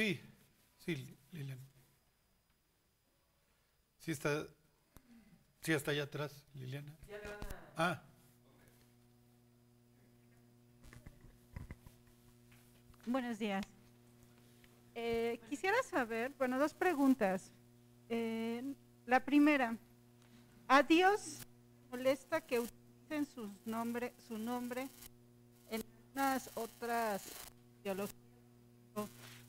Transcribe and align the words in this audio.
Sí, 0.00 0.18
sí, 0.78 1.18
Lilian. 1.30 1.60
Sí 3.98 4.12
está, 4.12 4.46
sí 5.60 5.72
está 5.72 5.90
allá 5.90 6.04
atrás, 6.04 6.42
Liliana. 6.54 6.96
Ah. 7.76 8.02
Buenos 13.04 13.38
días. 13.38 13.62
Eh, 14.94 15.38
quisiera 15.50 15.82
saber, 15.82 16.32
bueno, 16.38 16.58
dos 16.58 16.72
preguntas. 16.72 17.52
Eh, 18.08 18.74
la 19.04 19.22
primera, 19.22 19.76
¿a 20.66 20.82
Dios 20.82 21.40
molesta 21.90 22.40
que 22.40 22.60
utilicen 22.60 23.26
sus 23.26 23.50
nombre, 23.66 24.14
su 24.26 24.38
nombre 24.38 24.88
en 25.68 25.84
unas 26.14 26.48
otras 26.54 27.22
teologías? 27.82 28.19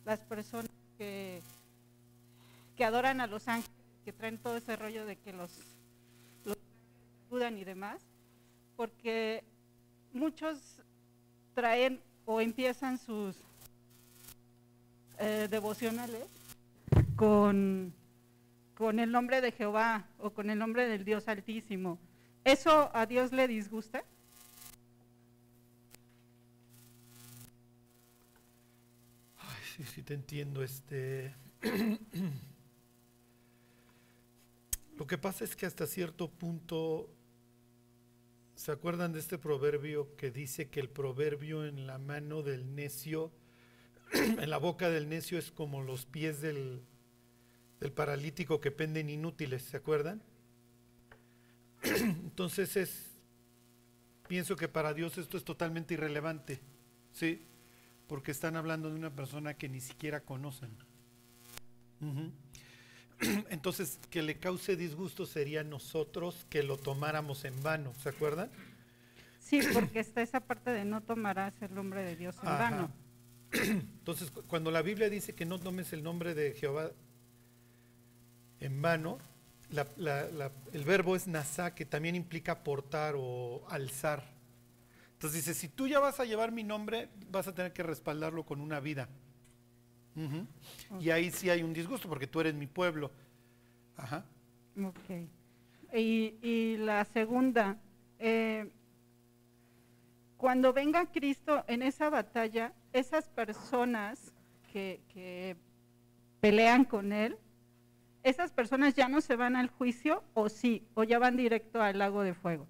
Las 0.05 0.19
personas 0.21 0.71
que, 0.97 1.41
que 2.75 2.85
adoran 2.85 3.21
a 3.21 3.27
los 3.27 3.47
ángeles, 3.47 3.71
que 4.03 4.13
traen 4.13 4.37
todo 4.37 4.57
ese 4.57 4.75
rollo 4.75 5.05
de 5.05 5.15
que 5.15 5.33
los, 5.33 5.51
los 6.45 6.57
ayudan 7.29 7.57
y 7.57 7.63
demás, 7.63 8.01
porque 8.75 9.43
muchos 10.13 10.79
traen 11.53 12.01
o 12.25 12.41
empiezan 12.41 12.97
sus 12.97 13.35
eh, 15.19 15.47
devocionales 15.49 16.27
con, 17.15 17.93
con 18.75 18.99
el 18.99 19.11
nombre 19.11 19.41
de 19.41 19.51
Jehová 19.51 20.07
o 20.17 20.31
con 20.31 20.49
el 20.49 20.57
nombre 20.57 20.87
del 20.87 21.05
Dios 21.05 21.27
Altísimo. 21.27 21.99
¿Eso 22.43 22.89
a 22.93 23.05
Dios 23.05 23.31
le 23.31 23.47
disgusta? 23.47 24.03
Ay, 29.37 29.63
sí, 29.83 29.91
sí 29.95 30.03
te 30.03 30.13
entiendo. 30.13 30.63
Este. 30.63 31.35
Lo 34.97 35.07
que 35.07 35.17
pasa 35.17 35.43
es 35.43 35.55
que 35.55 35.65
hasta 35.65 35.87
cierto 35.87 36.29
punto, 36.29 37.09
¿se 38.55 38.71
acuerdan 38.71 39.13
de 39.13 39.19
este 39.19 39.37
proverbio 39.37 40.15
que 40.15 40.29
dice 40.31 40.69
que 40.69 40.79
el 40.79 40.89
proverbio 40.89 41.65
en 41.65 41.87
la 41.87 41.97
mano 41.97 42.43
del 42.43 42.75
necio, 42.75 43.31
en 44.13 44.49
la 44.49 44.57
boca 44.57 44.89
del 44.89 45.09
necio 45.09 45.39
es 45.39 45.51
como 45.51 45.81
los 45.81 46.05
pies 46.05 46.41
del, 46.41 46.83
del 47.79 47.91
paralítico 47.91 48.61
que 48.61 48.71
penden 48.71 49.09
inútiles, 49.09 49.63
¿se 49.63 49.77
acuerdan? 49.77 50.21
Entonces 51.83 52.77
es, 52.77 53.09
pienso 54.27 54.55
que 54.55 54.67
para 54.67 54.93
Dios 54.93 55.17
esto 55.17 55.37
es 55.37 55.43
totalmente 55.43 55.95
irrelevante, 55.95 56.61
¿sí? 57.11 57.47
Porque 58.11 58.31
están 58.31 58.57
hablando 58.57 58.89
de 58.89 58.95
una 58.97 59.09
persona 59.09 59.53
que 59.53 59.69
ni 59.69 59.79
siquiera 59.79 60.19
conocen. 60.19 60.69
Entonces, 63.49 63.99
que 64.09 64.21
le 64.21 64.35
cause 64.37 64.75
disgusto 64.75 65.25
sería 65.25 65.63
nosotros 65.63 66.45
que 66.49 66.61
lo 66.61 66.75
tomáramos 66.75 67.45
en 67.45 67.63
vano, 67.63 67.93
¿se 68.03 68.09
acuerdan? 68.09 68.51
Sí, 69.39 69.61
porque 69.71 70.01
está 70.01 70.21
esa 70.21 70.41
parte 70.41 70.71
de 70.71 70.83
no 70.83 70.99
tomarás 70.99 71.53
el 71.61 71.73
nombre 71.73 72.03
de 72.03 72.17
Dios 72.17 72.35
en 72.43 72.49
Ajá. 72.49 72.57
vano. 72.69 72.91
Entonces, 73.53 74.29
cu- 74.29 74.43
cuando 74.43 74.71
la 74.71 74.81
Biblia 74.81 75.09
dice 75.09 75.33
que 75.33 75.45
no 75.45 75.57
tomes 75.57 75.93
el 75.93 76.03
nombre 76.03 76.33
de 76.35 76.51
Jehová 76.51 76.91
en 78.59 78.81
vano, 78.81 79.19
la- 79.69 79.87
la- 79.95 80.29
la- 80.31 80.51
el 80.73 80.83
verbo 80.83 81.15
es 81.15 81.27
nasá, 81.29 81.73
que 81.73 81.85
también 81.85 82.17
implica 82.17 82.61
portar 82.61 83.13
o 83.17 83.65
alzar. 83.69 84.30
Entonces 85.21 85.45
dice, 85.45 85.53
si 85.53 85.69
tú 85.69 85.87
ya 85.87 85.99
vas 85.99 86.19
a 86.19 86.25
llevar 86.25 86.51
mi 86.51 86.63
nombre, 86.63 87.07
vas 87.29 87.47
a 87.47 87.53
tener 87.53 87.73
que 87.73 87.83
respaldarlo 87.83 88.43
con 88.43 88.59
una 88.59 88.79
vida. 88.79 89.07
Y 90.99 91.11
ahí 91.11 91.29
sí 91.29 91.47
hay 91.51 91.61
un 91.61 91.73
disgusto, 91.73 92.09
porque 92.09 92.25
tú 92.25 92.39
eres 92.39 92.55
mi 92.55 92.65
pueblo. 92.65 93.11
Ajá. 93.95 94.25
Ok. 94.83 95.29
Y, 95.93 96.33
y 96.41 96.77
la 96.77 97.05
segunda, 97.05 97.77
eh, 98.17 98.71
cuando 100.37 100.73
venga 100.73 101.05
Cristo 101.05 101.63
en 101.67 101.83
esa 101.83 102.09
batalla, 102.09 102.73
esas 102.91 103.29
personas 103.29 104.33
que, 104.73 105.01
que 105.13 105.55
pelean 106.39 106.83
con 106.83 107.13
Él, 107.13 107.37
¿esas 108.23 108.51
personas 108.51 108.95
ya 108.95 109.07
no 109.07 109.21
se 109.21 109.35
van 109.35 109.55
al 109.55 109.69
juicio 109.69 110.23
o 110.33 110.49
sí? 110.49 110.83
¿O 110.95 111.03
ya 111.03 111.19
van 111.19 111.37
directo 111.37 111.79
al 111.79 111.99
lago 111.99 112.23
de 112.23 112.33
fuego? 112.33 112.67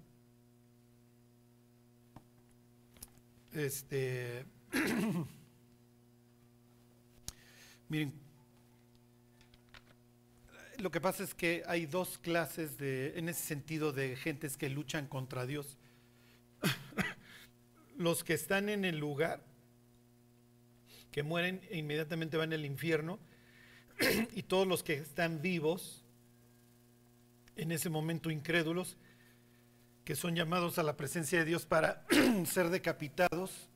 Este. 3.52 4.46
Miren, 7.88 8.12
lo 10.78 10.90
que 10.90 11.00
pasa 11.00 11.22
es 11.22 11.34
que 11.34 11.62
hay 11.66 11.86
dos 11.86 12.18
clases 12.18 12.78
de, 12.78 13.18
en 13.18 13.28
ese 13.28 13.42
sentido, 13.42 13.92
de 13.92 14.16
gentes 14.16 14.56
que 14.56 14.70
luchan 14.70 15.06
contra 15.06 15.46
Dios. 15.46 15.76
Los 17.98 18.24
que 18.24 18.32
están 18.34 18.68
en 18.68 18.84
el 18.86 18.98
lugar, 18.98 19.44
que 21.10 21.22
mueren 21.22 21.60
e 21.70 21.76
inmediatamente 21.78 22.38
van 22.38 22.52
al 22.52 22.64
infierno, 22.64 23.18
y 24.34 24.42
todos 24.42 24.66
los 24.66 24.82
que 24.82 24.94
están 24.94 25.42
vivos, 25.42 26.02
en 27.54 27.70
ese 27.70 27.90
momento 27.90 28.30
incrédulos, 28.30 28.96
que 30.04 30.16
son 30.16 30.34
llamados 30.34 30.78
a 30.78 30.82
la 30.82 30.96
presencia 30.96 31.38
de 31.38 31.44
Dios 31.44 31.66
para 31.66 32.04
ser 32.46 32.70
decapitados 32.70 33.68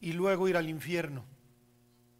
y 0.00 0.12
luego 0.12 0.48
ir 0.48 0.56
al 0.56 0.68
infierno. 0.68 1.24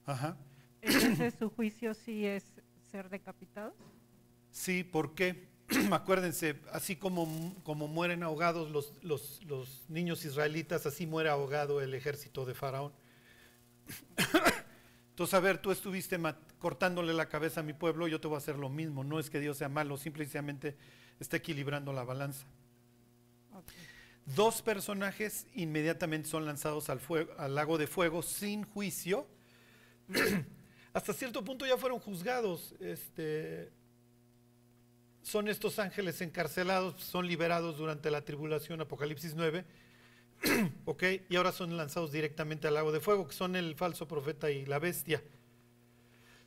Ajá. 0.06 0.36
Entonces 0.82 1.34
su 1.38 1.50
juicio 1.50 1.94
sí 1.94 2.26
es 2.26 2.44
ser 2.90 3.08
decapitados. 3.08 3.74
Sí, 4.50 4.84
¿por 4.84 5.14
qué? 5.14 5.48
Acuérdense, 5.92 6.60
así 6.72 6.96
como, 6.96 7.54
como 7.64 7.88
mueren 7.88 8.22
ahogados 8.22 8.70
los, 8.70 8.92
los- 9.02 9.42
los 9.44 9.84
niños 9.88 10.24
israelitas, 10.24 10.86
así 10.86 11.06
muere 11.06 11.28
ahogado 11.28 11.80
el 11.82 11.94
ejército 11.94 12.44
de 12.46 12.54
Faraón. 12.54 12.92
Entonces, 15.10 15.34
a 15.34 15.40
ver, 15.40 15.58
tú 15.58 15.70
estuviste 15.72 16.18
cortándole 16.58 17.12
la 17.12 17.28
cabeza 17.28 17.60
a 17.60 17.62
mi 17.64 17.72
pueblo, 17.72 18.06
yo 18.06 18.20
te 18.20 18.28
voy 18.28 18.36
a 18.36 18.38
hacer 18.38 18.56
lo 18.56 18.68
mismo. 18.68 19.02
No 19.04 19.18
es 19.18 19.30
que 19.30 19.40
Dios 19.40 19.56
sea 19.58 19.68
malo, 19.68 19.96
simplemente 19.96 20.76
está 21.18 21.36
equilibrando 21.38 21.92
la 21.92 22.04
balanza. 22.04 22.46
Dos 24.34 24.60
personajes 24.60 25.46
inmediatamente 25.54 26.28
son 26.28 26.44
lanzados 26.44 26.90
al 26.90 27.54
lago 27.54 27.78
de 27.78 27.86
fuego 27.86 28.22
sin 28.22 28.64
juicio. 28.64 29.26
Hasta 30.92 31.12
cierto 31.12 31.42
punto 31.42 31.66
ya 31.66 31.76
fueron 31.76 31.98
juzgados. 31.98 32.74
Este, 32.80 33.70
son 35.22 35.48
estos 35.48 35.78
ángeles 35.78 36.20
encarcelados, 36.20 37.02
son 37.02 37.26
liberados 37.26 37.78
durante 37.78 38.10
la 38.10 38.22
tribulación, 38.22 38.80
Apocalipsis 38.80 39.34
9. 39.34 39.64
ok, 40.84 41.02
y 41.28 41.36
ahora 41.36 41.52
son 41.52 41.76
lanzados 41.76 42.12
directamente 42.12 42.68
al 42.68 42.74
lago 42.74 42.92
de 42.92 43.00
fuego, 43.00 43.26
que 43.26 43.34
son 43.34 43.56
el 43.56 43.76
falso 43.76 44.06
profeta 44.06 44.50
y 44.50 44.66
la 44.66 44.78
bestia. 44.78 45.22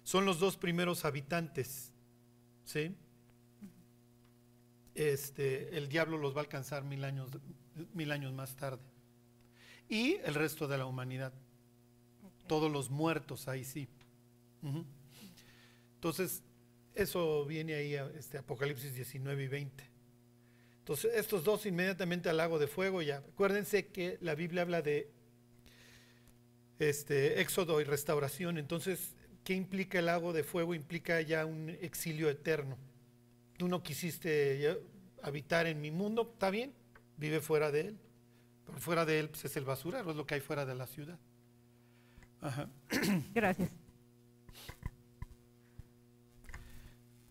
Son 0.04 0.26
los 0.26 0.40
dos 0.40 0.56
primeros 0.56 1.04
habitantes. 1.04 1.92
¿Sí? 2.64 2.96
este, 4.96 5.78
el 5.78 5.88
diablo 5.88 6.18
los 6.18 6.36
va 6.36 6.40
a 6.40 6.44
alcanzar 6.44 6.84
mil 6.84 7.04
años, 7.04 7.32
mil 7.94 8.12
años 8.12 8.34
más 8.34 8.56
tarde. 8.56 8.82
Y 9.90 10.16
el 10.24 10.36
resto 10.36 10.68
de 10.68 10.78
la 10.78 10.86
humanidad, 10.86 11.34
todos 12.48 12.72
los 12.72 12.90
muertos 12.90 13.48
ahí 13.48 13.64
sí. 13.64 13.88
Entonces, 15.96 16.44
eso 16.94 17.46
viene 17.46 17.76
ahí, 17.76 17.96
a, 17.96 18.06
este, 18.18 18.38
Apocalipsis 18.38 18.94
19 18.96 19.44
y 19.44 19.48
20. 19.48 19.84
Entonces, 20.80 21.12
estos 21.16 21.44
dos 21.44 21.66
inmediatamente 21.66 22.30
al 22.30 22.38
lago 22.38 22.60
de 22.60 22.68
fuego 22.68 23.02
ya. 23.02 23.18
Acuérdense 23.18 23.88
que 23.88 24.18
la 24.22 24.36
Biblia 24.36 24.64
habla 24.64 24.82
de 24.82 25.12
este, 26.80 27.42
éxodo 27.42 27.82
y 27.82 27.84
restauración. 27.84 28.58
Entonces, 28.58 29.16
¿qué 29.44 29.54
implica 29.54 30.00
el 30.00 30.08
lago 30.08 30.34
de 30.34 30.44
fuego? 30.44 30.74
Implica 30.74 31.22
ya 31.22 31.46
un 31.46 31.70
exilio 31.70 32.30
eterno 32.30 32.78
tú 33.62 33.68
no 33.68 33.84
quisiste 33.84 34.76
habitar 35.22 35.68
en 35.68 35.80
mi 35.80 35.92
mundo, 35.92 36.32
está 36.34 36.50
bien, 36.50 36.74
vive 37.22 37.40
fuera 37.40 37.72
de 37.72 37.82
él. 37.82 38.00
Pero 38.66 38.80
fuera 38.80 39.06
de 39.06 39.20
él 39.20 39.30
pues, 39.30 39.46
es 39.46 39.56
el 39.58 39.66
basurero, 39.66 40.12
es 40.12 40.18
lo 40.18 40.26
que 40.26 40.36
hay 40.36 40.42
fuera 40.42 40.66
de 40.66 40.76
la 40.76 40.88
ciudad. 40.88 41.20
Ajá. 42.42 42.70
Gracias. 43.34 43.72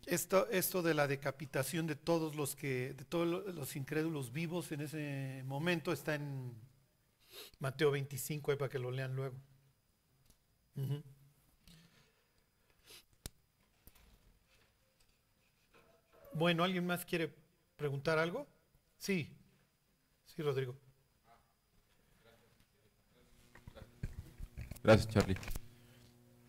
Esto, 0.06 0.48
esto 0.50 0.82
de 0.82 0.94
la 0.94 1.06
decapitación 1.06 1.86
de 1.86 1.94
todos 1.94 2.34
los 2.34 2.56
que, 2.56 2.94
de 2.94 3.04
todos 3.04 3.26
lo- 3.28 3.52
los 3.52 3.76
incrédulos 3.76 4.32
vivos 4.32 4.72
en 4.72 4.80
ese 4.80 5.42
momento 5.46 5.92
está 5.92 6.16
en 6.16 6.52
Mateo 7.60 7.90
25, 7.92 8.50
ahí 8.50 8.56
para 8.58 8.70
que 8.70 8.78
lo 8.80 8.90
lean 8.90 9.14
luego. 9.16 9.36
Bueno, 16.32 16.64
¿alguien 16.64 16.86
más 16.86 17.04
quiere 17.04 17.34
preguntar 17.76 18.18
algo? 18.18 18.46
Sí, 18.98 19.36
sí, 20.34 20.42
Rodrigo. 20.42 20.74
Gracias, 24.82 25.08
Charlie. 25.08 25.36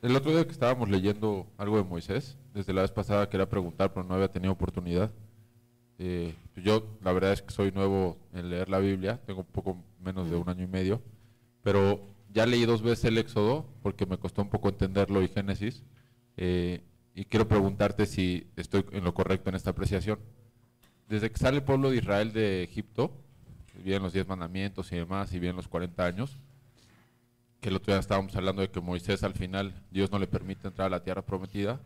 el 0.01 0.15
otro 0.15 0.31
día 0.31 0.45
que 0.45 0.51
estábamos 0.51 0.89
leyendo 0.89 1.47
algo 1.57 1.77
de 1.77 1.83
Moisés, 1.83 2.37
desde 2.53 2.73
la 2.73 2.81
vez 2.81 2.91
pasada 2.91 3.29
quería 3.29 3.49
preguntar, 3.49 3.93
pero 3.93 4.05
no 4.05 4.15
había 4.15 4.31
tenido 4.31 4.53
oportunidad. 4.53 5.11
Eh, 5.99 6.33
yo 6.55 6.97
la 7.01 7.11
verdad 7.11 7.33
es 7.33 7.41
que 7.41 7.51
soy 7.51 7.71
nuevo 7.71 8.17
en 8.33 8.49
leer 8.49 8.69
la 8.69 8.79
Biblia, 8.79 9.21
tengo 9.25 9.41
un 9.41 9.47
poco 9.47 9.77
menos 9.99 10.29
de 10.29 10.35
un 10.35 10.47
año 10.49 10.63
y 10.63 10.67
medio, 10.67 11.01
pero 11.61 11.99
ya 12.33 12.45
leí 12.45 12.65
dos 12.65 12.81
veces 12.81 13.05
el 13.05 13.17
Éxodo 13.17 13.65
porque 13.83 14.05
me 14.05 14.17
costó 14.17 14.41
un 14.41 14.49
poco 14.49 14.69
entenderlo 14.69 15.21
y 15.21 15.27
Génesis. 15.27 15.83
Eh, 16.37 16.81
y 17.13 17.25
quiero 17.25 17.47
preguntarte 17.47 18.05
si 18.05 18.47
estoy 18.55 18.85
en 18.93 19.03
lo 19.03 19.13
correcto 19.13 19.49
en 19.49 19.55
esta 19.55 19.71
apreciación. 19.71 20.19
Desde 21.09 21.29
que 21.29 21.37
sale 21.37 21.57
el 21.57 21.63
pueblo 21.63 21.91
de 21.91 21.97
Israel 21.97 22.31
de 22.31 22.63
Egipto, 22.63 23.11
vienen 23.75 24.03
los 24.03 24.13
diez 24.13 24.27
mandamientos 24.27 24.91
y 24.91 24.95
demás, 24.95 25.33
y 25.33 25.39
vienen 25.39 25.57
los 25.57 25.67
40 25.67 26.05
años, 26.05 26.37
que 27.59 27.69
el 27.69 27.75
otro 27.75 27.93
día 27.93 27.99
estábamos 27.99 28.35
hablando 28.35 28.61
de 28.61 28.69
que 28.69 28.81
Moisés 28.81 29.23
al 29.23 29.33
final, 29.33 29.73
Dios 29.91 30.11
no 30.11 30.19
le 30.19 30.27
permite 30.27 30.67
entrar 30.67 30.87
a 30.87 30.89
la 30.89 31.03
tierra 31.03 31.21
prometida. 31.21 31.79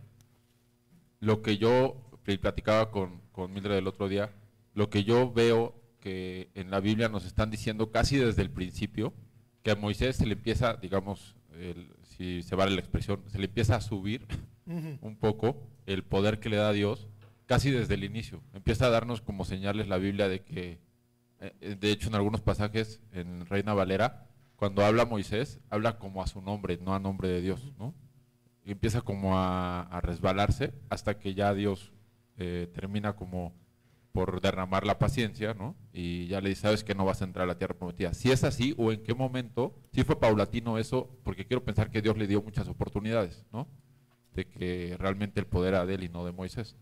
Lo 1.19 1.41
que 1.41 1.57
yo 1.57 2.01
platicaba 2.41 2.91
con, 2.91 3.21
con 3.31 3.53
Mildred 3.53 3.77
el 3.77 3.87
otro 3.87 4.07
día, 4.07 4.31
lo 4.73 4.89
que 4.89 5.03
yo 5.03 5.31
veo 5.31 5.75
que 5.99 6.49
en 6.55 6.71
la 6.71 6.79
Biblia 6.79 7.09
nos 7.09 7.25
están 7.25 7.49
diciendo 7.49 7.91
casi 7.91 8.17
desde 8.17 8.41
el 8.41 8.51
principio, 8.51 9.13
que 9.63 9.71
a 9.71 9.75
Moisés 9.75 10.17
se 10.17 10.25
le 10.25 10.33
empieza, 10.33 10.75
digamos, 10.75 11.35
si 12.03 12.43
se 12.43 12.55
vale 12.55 12.75
la 12.75 12.81
expresión, 12.81 13.23
se 13.27 13.39
le 13.39 13.45
empieza 13.45 13.75
a 13.75 13.81
subir 13.81 14.25
un 14.65 15.15
poco 15.19 15.57
el 15.85 16.03
poder 16.03 16.39
que 16.39 16.49
le 16.49 16.57
da 16.57 16.71
Dios 16.71 17.07
casi 17.45 17.71
desde 17.71 17.95
el 17.95 18.03
inicio. 18.03 18.41
Empieza 18.53 18.87
a 18.87 18.89
darnos 18.89 19.21
como 19.21 19.45
señales 19.45 19.87
la 19.87 19.97
Biblia 19.97 20.27
de 20.27 20.41
que, 20.41 20.79
de 21.39 21.91
hecho 21.91 22.07
en 22.07 22.15
algunos 22.15 22.41
pasajes 22.41 23.01
en 23.11 23.45
Reina 23.45 23.73
Valera, 23.73 24.27
cuando 24.55 24.85
habla 24.85 25.05
Moisés, 25.05 25.59
habla 25.69 25.97
como 25.99 26.21
a 26.21 26.27
su 26.27 26.41
nombre, 26.41 26.77
no 26.77 26.95
a 26.95 26.99
nombre 26.99 27.27
de 27.27 27.41
Dios, 27.41 27.73
¿no? 27.77 27.93
Y 28.63 28.71
empieza 28.71 29.01
como 29.01 29.37
a, 29.37 29.99
resbalarse 30.01 30.73
hasta 30.89 31.19
que 31.19 31.33
ya 31.33 31.53
Dios 31.53 31.93
eh, 32.37 32.69
termina 32.73 33.15
como 33.15 33.53
por 34.11 34.39
derramar 34.39 34.85
la 34.85 34.97
paciencia, 34.97 35.53
¿no? 35.53 35.75
Y 35.91 36.27
ya 36.27 36.39
le 36.39 36.49
dice, 36.49 36.61
sabes 36.61 36.83
que 36.83 36.95
no 36.95 37.03
vas 37.03 37.21
a 37.21 37.25
entrar 37.25 37.43
a 37.43 37.47
la 37.47 37.57
tierra 37.57 37.75
prometida. 37.75 38.13
Si 38.13 38.31
es 38.31 38.45
así, 38.45 38.73
o 38.77 38.93
en 38.93 39.03
qué 39.03 39.13
momento, 39.13 39.75
si 39.91 40.03
fue 40.03 40.19
paulatino 40.19 40.77
eso, 40.77 41.19
porque 41.23 41.45
quiero 41.45 41.65
pensar 41.65 41.91
que 41.91 42.01
Dios 42.01 42.17
le 42.17 42.25
dio 42.25 42.41
muchas 42.41 42.69
oportunidades, 42.69 43.45
¿no? 43.51 43.67
De 44.33 44.47
que 44.47 44.95
realmente 44.97 45.41
el 45.41 45.47
poder 45.47 45.73
era 45.73 45.85
de 45.85 45.95
él 45.95 46.03
y 46.05 46.09
no 46.09 46.25
de 46.25 46.31
Moisés. 46.31 46.77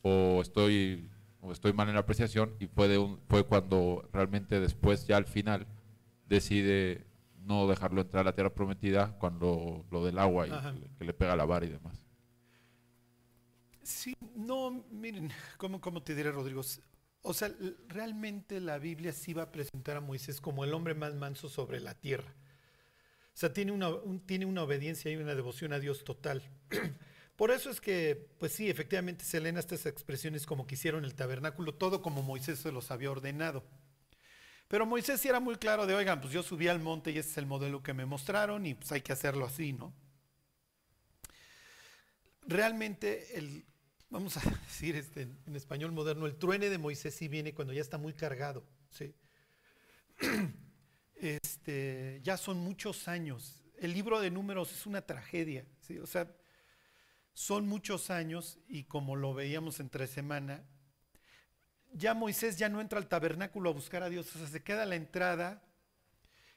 O 0.00 0.40
estoy, 0.40 1.10
o 1.40 1.52
estoy 1.52 1.72
mal 1.72 1.88
en 1.88 1.94
la 1.94 2.00
apreciación 2.00 2.54
y 2.58 2.66
fue, 2.66 2.88
de 2.88 2.98
un, 2.98 3.20
fue 3.28 3.44
cuando 3.44 4.08
realmente 4.12 4.60
después, 4.60 5.06
ya 5.06 5.16
al 5.16 5.26
final, 5.26 5.66
decide 6.26 7.06
no 7.44 7.66
dejarlo 7.66 8.02
entrar 8.02 8.22
a 8.22 8.24
la 8.24 8.34
tierra 8.34 8.54
prometida 8.54 9.16
cuando 9.18 9.84
lo 9.90 10.04
del 10.04 10.18
agua 10.18 10.46
y 10.46 10.50
que 10.98 11.04
le 11.04 11.12
pega 11.12 11.36
la 11.36 11.44
vara 11.44 11.66
y 11.66 11.70
demás. 11.70 12.04
Sí, 13.82 14.14
no, 14.36 14.84
miren, 14.90 15.32
¿cómo, 15.56 15.80
cómo 15.80 16.02
te 16.02 16.14
diré, 16.14 16.30
Rodrigo? 16.30 16.62
O 17.22 17.34
sea, 17.34 17.50
realmente 17.88 18.60
la 18.60 18.78
Biblia 18.78 19.12
sí 19.12 19.32
va 19.32 19.44
a 19.44 19.52
presentar 19.52 19.96
a 19.96 20.00
Moisés 20.00 20.40
como 20.40 20.64
el 20.64 20.72
hombre 20.74 20.94
más 20.94 21.14
manso 21.14 21.48
sobre 21.48 21.80
la 21.80 21.94
tierra. 21.94 22.34
O 23.34 23.38
sea, 23.40 23.52
tiene 23.52 23.72
una, 23.72 23.90
tiene 24.26 24.46
una 24.46 24.62
obediencia 24.62 25.10
y 25.10 25.16
una 25.16 25.34
devoción 25.34 25.72
a 25.72 25.80
Dios 25.80 26.04
total. 26.04 26.42
Por 27.40 27.52
eso 27.52 27.70
es 27.70 27.80
que, 27.80 28.28
pues 28.38 28.52
sí, 28.52 28.68
efectivamente 28.68 29.24
se 29.24 29.40
leen 29.40 29.56
estas 29.56 29.86
expresiones 29.86 30.44
como 30.44 30.66
que 30.66 30.74
hicieron 30.74 31.06
el 31.06 31.14
tabernáculo, 31.14 31.72
todo 31.72 32.02
como 32.02 32.22
Moisés 32.22 32.58
se 32.58 32.70
los 32.70 32.90
había 32.90 33.10
ordenado. 33.10 33.64
Pero 34.68 34.84
Moisés 34.84 35.22
sí 35.22 35.28
era 35.28 35.40
muy 35.40 35.56
claro 35.56 35.86
de, 35.86 35.94
oigan, 35.94 36.20
pues 36.20 36.34
yo 36.34 36.42
subí 36.42 36.68
al 36.68 36.80
monte 36.80 37.12
y 37.12 37.16
ese 37.16 37.30
es 37.30 37.38
el 37.38 37.46
modelo 37.46 37.82
que 37.82 37.94
me 37.94 38.04
mostraron 38.04 38.66
y 38.66 38.74
pues 38.74 38.92
hay 38.92 39.00
que 39.00 39.14
hacerlo 39.14 39.46
así, 39.46 39.72
¿no? 39.72 39.94
Realmente, 42.42 43.38
el, 43.38 43.64
vamos 44.10 44.36
a 44.36 44.40
decir 44.68 44.96
este, 44.96 45.22
en 45.22 45.56
español 45.56 45.92
moderno, 45.92 46.26
el 46.26 46.36
truene 46.36 46.68
de 46.68 46.76
Moisés 46.76 47.14
sí 47.14 47.28
viene 47.28 47.54
cuando 47.54 47.72
ya 47.72 47.80
está 47.80 47.96
muy 47.96 48.12
cargado, 48.12 48.66
¿sí? 48.90 49.14
Este, 51.14 52.20
ya 52.22 52.36
son 52.36 52.58
muchos 52.58 53.08
años. 53.08 53.62
El 53.78 53.94
libro 53.94 54.20
de 54.20 54.30
números 54.30 54.72
es 54.72 54.84
una 54.84 55.00
tragedia, 55.00 55.66
¿sí? 55.80 55.98
O 55.98 56.06
sea, 56.06 56.30
son 57.40 57.66
muchos 57.66 58.10
años 58.10 58.58
y 58.68 58.84
como 58.84 59.16
lo 59.16 59.32
veíamos 59.32 59.80
entre 59.80 60.06
semana, 60.06 60.62
ya 61.90 62.12
Moisés 62.12 62.58
ya 62.58 62.68
no 62.68 62.82
entra 62.82 62.98
al 62.98 63.08
tabernáculo 63.08 63.70
a 63.70 63.72
buscar 63.72 64.02
a 64.02 64.10
Dios, 64.10 64.36
o 64.36 64.38
sea, 64.38 64.46
se 64.46 64.62
queda 64.62 64.84
la 64.84 64.96
entrada. 64.96 65.62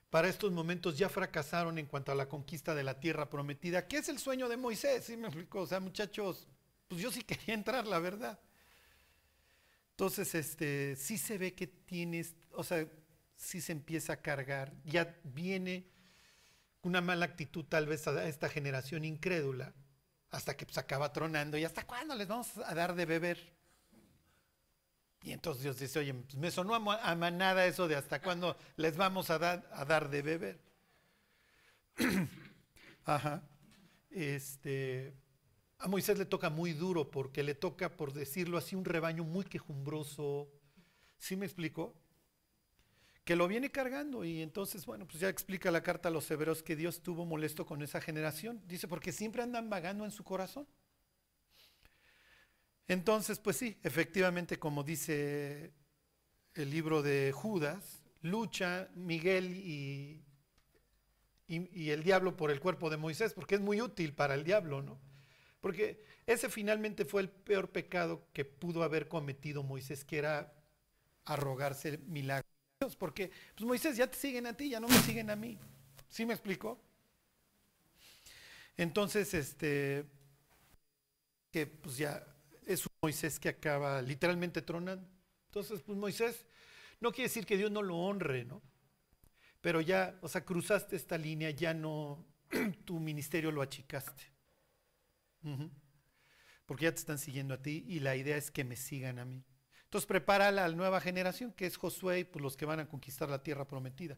Para 0.09 0.27
estos 0.27 0.51
momentos 0.51 0.97
ya 0.97 1.07
fracasaron 1.07 1.77
en 1.77 1.85
cuanto 1.85 2.11
a 2.11 2.15
la 2.15 2.27
conquista 2.27 2.75
de 2.75 2.83
la 2.83 2.99
tierra 2.99 3.29
prometida. 3.29 3.87
¿Qué 3.87 3.99
es 3.99 4.09
el 4.09 4.19
sueño 4.19 4.49
de 4.49 4.57
Moisés? 4.57 5.05
¿Sí 5.05 5.15
me 5.15 5.27
explico? 5.27 5.61
O 5.61 5.65
sea, 5.65 5.79
muchachos, 5.79 6.49
pues 6.89 7.01
yo 7.01 7.13
sí 7.13 7.23
quería 7.23 7.53
entrar, 7.53 7.87
la 7.87 7.99
verdad. 7.99 8.37
Entonces, 9.91 10.35
este, 10.35 10.97
sí 10.97 11.17
se 11.17 11.37
ve 11.37 11.53
que 11.53 11.65
tienes, 11.65 12.35
o 12.51 12.63
sea, 12.65 12.85
sí 13.37 13.61
se 13.61 13.71
empieza 13.71 14.13
a 14.13 14.21
cargar. 14.21 14.73
Ya 14.83 15.17
viene 15.23 15.87
una 16.81 16.99
mala 16.99 17.23
actitud 17.23 17.63
tal 17.63 17.87
vez 17.87 18.05
a 18.05 18.27
esta 18.27 18.49
generación 18.49 19.05
incrédula, 19.05 19.73
hasta 20.33 20.57
que 20.57 20.65
pues 20.65 20.77
acaba 20.77 21.13
tronando. 21.13 21.57
¿Y 21.57 21.63
hasta 21.63 21.85
cuándo 21.85 22.15
les 22.15 22.27
vamos 22.27 22.57
a 22.57 22.73
dar 22.73 22.95
de 22.95 23.05
beber? 23.05 23.53
Y 25.21 25.31
entonces 25.31 25.63
Dios 25.63 25.79
dice, 25.79 25.99
oye, 25.99 26.13
pues, 26.13 26.35
me 26.35 26.51
sonó 26.51 26.75
a, 26.75 27.15
manada 27.15 27.65
eso 27.65 27.87
de 27.87 27.95
hasta 27.95 28.21
cuándo 28.21 28.57
les 28.75 28.97
vamos 28.97 29.29
a 29.29 29.37
dar, 29.37 29.69
a 29.71 29.85
dar 29.85 30.09
de 30.09 30.21
beber. 30.21 30.59
Ajá. 33.05 33.47
Este, 34.09 35.15
a 35.77 35.87
Moisés 35.87 36.17
le 36.17 36.25
toca 36.25 36.49
muy 36.49 36.73
duro 36.73 37.09
porque 37.09 37.43
le 37.43 37.53
toca, 37.53 37.95
por 37.95 38.11
decirlo 38.11 38.57
así, 38.57 38.75
un 38.75 38.85
rebaño 38.85 39.23
muy 39.23 39.45
quejumbroso. 39.45 40.49
¿Sí 41.19 41.35
me 41.35 41.45
explico? 41.45 41.95
Que 43.23 43.35
lo 43.35 43.47
viene 43.47 43.71
cargando 43.71 44.25
y 44.25 44.41
entonces, 44.41 44.85
bueno, 44.85 45.07
pues 45.07 45.19
ya 45.19 45.29
explica 45.29 45.71
la 45.71 45.81
carta 45.81 46.09
a 46.09 46.11
los 46.11 46.29
hebreos 46.29 46.61
que 46.61 46.75
Dios 46.75 46.95
estuvo 46.95 47.25
molesto 47.25 47.65
con 47.65 47.81
esa 47.81 48.01
generación. 48.01 48.61
Dice, 48.67 48.87
porque 48.87 49.11
siempre 49.11 49.41
andan 49.41 49.69
vagando 49.69 50.03
en 50.03 50.11
su 50.11 50.23
corazón. 50.23 50.67
Entonces, 52.87 53.39
pues 53.39 53.57
sí, 53.57 53.79
efectivamente, 53.83 54.59
como 54.59 54.83
dice 54.83 55.73
el 56.53 56.69
libro 56.69 57.01
de 57.01 57.31
Judas, 57.31 58.03
lucha 58.21 58.89
Miguel 58.95 59.55
y, 59.55 60.23
y, 61.47 61.89
el 61.91 62.03
diablo 62.03 62.35
por 62.35 62.51
el 62.51 62.59
cuerpo 62.59 62.89
de 62.89 62.97
Moisés, 62.97 63.33
porque 63.33 63.55
es 63.55 63.61
muy 63.61 63.81
útil 63.81 64.13
para 64.13 64.33
el 64.33 64.43
diablo, 64.43 64.81
¿no? 64.81 64.99
Porque 65.61 66.03
ese 66.25 66.49
finalmente 66.49 67.05
fue 67.05 67.21
el 67.21 67.29
peor 67.29 67.71
pecado 67.71 68.27
que 68.33 68.43
pudo 68.45 68.83
haber 68.83 69.07
cometido 69.07 69.63
Moisés, 69.63 70.03
que 70.03 70.17
era 70.17 70.53
arrogarse 71.25 71.99
milagros. 71.99 72.52
Porque 72.95 73.31
pues 73.55 73.65
Moisés 73.65 73.97
ya 73.97 74.07
te 74.07 74.17
siguen 74.17 74.47
a 74.47 74.53
ti, 74.55 74.69
ya 74.69 74.79
no 74.79 74.87
me 74.87 74.97
siguen 74.99 75.29
a 75.29 75.35
mí. 75.35 75.57
¿Sí 76.09 76.25
me 76.25 76.33
explico? 76.33 76.79
Entonces, 78.77 79.33
este, 79.33 80.05
que 81.51 81.67
pues 81.67 81.97
ya 81.97 82.25
es 82.65 82.85
un 82.85 82.91
Moisés 83.01 83.39
que 83.39 83.49
acaba 83.49 84.01
literalmente 84.01 84.61
tronando. 84.61 85.07
Entonces, 85.47 85.81
pues 85.81 85.97
Moisés 85.97 86.45
no 86.99 87.11
quiere 87.11 87.29
decir 87.29 87.45
que 87.45 87.57
Dios 87.57 87.71
no 87.71 87.81
lo 87.81 87.97
honre, 87.97 88.45
¿no? 88.45 88.61
Pero 89.61 89.81
ya, 89.81 90.17
o 90.21 90.27
sea, 90.27 90.43
cruzaste 90.43 90.95
esta 90.95 91.17
línea, 91.17 91.49
ya 91.51 91.73
no, 91.73 92.25
tu 92.85 92.99
ministerio 92.99 93.51
lo 93.51 93.61
achicaste. 93.61 94.23
Porque 96.65 96.85
ya 96.85 96.91
te 96.91 96.99
están 96.99 97.19
siguiendo 97.19 97.53
a 97.53 97.61
ti 97.61 97.83
y 97.87 97.99
la 97.99 98.15
idea 98.15 98.37
es 98.37 98.49
que 98.49 98.63
me 98.63 98.75
sigan 98.75 99.19
a 99.19 99.25
mí. 99.25 99.43
Entonces 99.93 100.07
prepara 100.07 100.47
a 100.47 100.51
la 100.51 100.67
nueva 100.69 100.99
generación, 100.99 101.51
que 101.51 101.67
es 101.67 101.77
Josué 101.77 102.21
y 102.21 102.23
pues, 102.23 102.41
los 102.41 102.57
que 102.57 102.65
van 102.65 102.79
a 102.79 102.87
conquistar 102.87 103.29
la 103.29 103.43
tierra 103.43 103.67
prometida. 103.67 104.17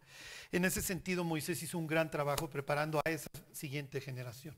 En 0.53 0.63
ese 0.63 0.81
sentido, 0.81 1.25
Moisés 1.25 1.61
hizo 1.63 1.77
un 1.77 1.85
gran 1.85 2.09
trabajo 2.09 2.49
preparando 2.49 3.01
a 3.03 3.09
esa 3.09 3.29
siguiente 3.51 3.99
generación. 3.99 4.55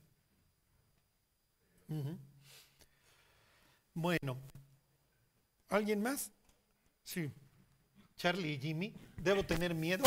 Bueno, 3.96 4.38
¿alguien 5.70 6.04
más? 6.04 6.32
Sí. 7.04 7.32
Charlie 8.16 8.52
y 8.52 8.60
Jimmy, 8.60 8.94
¿debo 9.16 9.44
tener 9.44 9.74
miedo? 9.74 10.04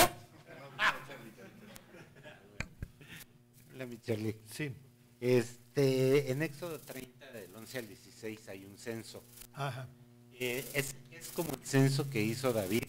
Hola, 3.75 3.85
mi 3.85 3.99
Charlie. 3.99 4.37
Sí. 4.49 4.73
Este, 5.19 6.31
en 6.31 6.43
Éxodo 6.43 6.79
30, 6.79 7.33
del 7.33 7.53
11 7.53 7.79
al 7.79 7.89
16, 7.89 8.49
hay 8.49 8.65
un 8.65 8.79
censo. 8.79 9.25
Ajá. 9.55 9.89
Eh, 10.41 10.69
es, 10.75 10.95
es 11.13 11.29
como 11.29 11.53
el 11.53 11.65
censo 11.65 12.11
que 12.11 12.21
hizo 12.21 12.53
David. 12.53 12.85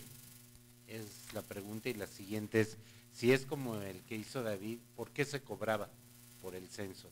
Es 0.88 1.34
la 1.34 1.44
pregunta 1.44 1.90
y 1.90 1.94
la 1.94 2.08
siguiente 2.08 2.62
es, 2.62 2.78
si 3.14 3.32
es 3.32 3.46
como 3.46 3.76
el 3.76 4.02
que 4.02 4.16
hizo 4.16 4.42
David, 4.42 4.80
¿por 4.96 5.12
qué 5.12 5.26
se 5.26 5.42
cobraba 5.42 5.90
por 6.42 6.56
el 6.56 6.68
censo? 6.68 7.10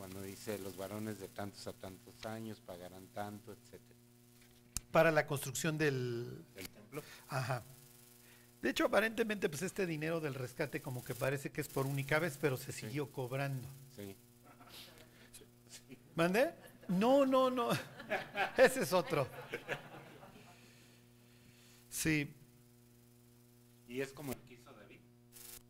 cuando 0.00 0.22
dice 0.22 0.58
los 0.60 0.78
varones 0.78 1.20
de 1.20 1.28
tantos 1.28 1.66
a 1.66 1.74
tantos 1.74 2.24
años 2.24 2.58
pagarán 2.64 3.06
tanto, 3.08 3.52
etcétera. 3.52 4.00
Para 4.90 5.10
la 5.10 5.26
construcción 5.26 5.76
del, 5.76 6.42
templo. 6.54 7.02
Ajá. 7.28 7.62
De 8.62 8.70
hecho, 8.70 8.86
aparentemente, 8.86 9.50
pues 9.50 9.60
este 9.60 9.84
dinero 9.84 10.18
del 10.18 10.32
rescate 10.32 10.80
como 10.80 11.04
que 11.04 11.14
parece 11.14 11.50
que 11.50 11.60
es 11.60 11.68
por 11.68 11.84
única 11.84 12.18
vez, 12.18 12.38
pero 12.40 12.56
se 12.56 12.72
siguió 12.72 13.12
cobrando. 13.12 13.68
Sí. 13.94 14.16
¿Mande? 16.14 16.50
No, 16.88 17.26
no, 17.26 17.50
no. 17.50 17.68
Ese 18.56 18.82
es 18.82 18.92
otro. 18.92 19.26
Sí. 21.88 22.32
¿Y 23.88 24.00
es 24.00 24.12
como 24.12 24.32
el 24.32 24.38
que 24.38 24.54
hizo 24.54 24.72
David? 24.72 25.00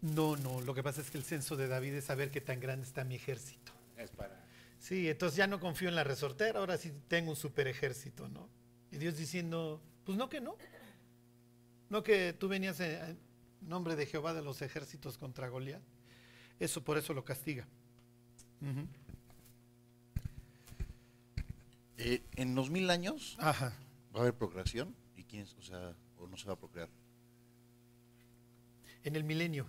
No, 0.02 0.36
no. 0.36 0.60
Lo 0.60 0.74
que 0.74 0.82
pasa 0.82 1.00
es 1.00 1.10
que 1.10 1.18
el 1.18 1.24
censo 1.24 1.56
de 1.56 1.68
David 1.68 1.94
es 1.94 2.04
saber 2.04 2.30
qué 2.30 2.40
tan 2.40 2.60
grande 2.60 2.86
está 2.86 3.04
mi 3.04 3.14
ejército. 3.14 3.72
Es 3.96 4.10
para... 4.10 4.44
Sí, 4.78 5.08
entonces 5.08 5.36
ya 5.36 5.46
no 5.46 5.60
confío 5.60 5.88
en 5.88 5.94
la 5.94 6.04
resortera, 6.04 6.60
ahora 6.60 6.78
sí 6.78 6.90
tengo 7.08 7.30
un 7.30 7.36
super 7.36 7.68
ejército, 7.68 8.28
¿no? 8.28 8.48
Y 8.90 8.96
Dios 8.96 9.16
diciendo, 9.16 9.82
pues 10.04 10.16
no 10.16 10.28
que 10.28 10.40
no. 10.40 10.56
No 11.90 12.02
que 12.02 12.32
tú 12.32 12.48
venías 12.48 12.80
en 12.80 13.18
nombre 13.60 13.94
de 13.96 14.06
Jehová 14.06 14.32
de 14.32 14.42
los 14.42 14.62
ejércitos 14.62 15.18
contra 15.18 15.48
Goliat. 15.48 15.82
Eso 16.58 16.82
por 16.82 16.96
eso 16.96 17.12
lo 17.12 17.24
castiga. 17.24 17.66
Ujú. 18.62 18.86
Eh, 22.02 22.22
en 22.36 22.54
los 22.54 22.70
mil 22.70 22.88
años 22.88 23.36
Ajá. 23.38 23.76
va 24.14 24.20
a 24.20 24.22
haber 24.22 24.34
procreación 24.34 24.96
y 25.16 25.24
quién, 25.24 25.42
es? 25.42 25.54
o 25.54 25.62
sea, 25.62 25.94
o 26.16 26.26
no 26.26 26.36
se 26.36 26.46
va 26.46 26.54
a 26.54 26.58
procrear. 26.58 26.88
En 29.04 29.16
el 29.16 29.24
milenio. 29.24 29.66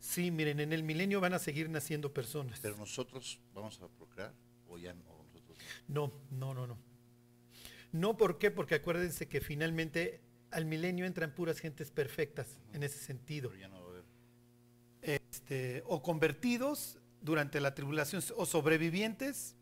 Sí, 0.00 0.30
miren, 0.30 0.60
en 0.60 0.72
el 0.72 0.82
milenio 0.82 1.20
van 1.20 1.34
a 1.34 1.38
seguir 1.38 1.68
naciendo 1.70 2.12
personas. 2.12 2.58
Pero 2.60 2.76
nosotros 2.76 3.40
vamos 3.54 3.80
a 3.80 3.88
procrear 3.88 4.32
o 4.68 4.78
ya 4.78 4.94
no, 4.94 5.04
o 5.10 5.24
nosotros 5.24 5.58
no. 5.88 6.08
No, 6.08 6.54
no, 6.54 6.54
no, 6.54 6.66
no. 6.66 6.78
No, 7.92 8.16
¿por 8.16 8.38
qué? 8.38 8.50
Porque 8.50 8.76
acuérdense 8.76 9.28
que 9.28 9.40
finalmente 9.40 10.20
al 10.50 10.64
milenio 10.64 11.06
entran 11.06 11.34
puras 11.34 11.58
gentes 11.58 11.90
perfectas 11.90 12.60
en 12.72 12.82
ese 12.82 12.98
sentido. 12.98 13.50
Pero 13.50 13.60
ya 13.60 13.68
no 13.68 13.80
va 13.80 13.86
a 13.86 13.90
haber. 13.90 14.04
Este, 15.02 15.82
o 15.86 16.02
convertidos 16.02 16.98
durante 17.20 17.60
la 17.60 17.74
tribulación, 17.74 18.22
o 18.36 18.46
sobrevivientes, 18.46 19.56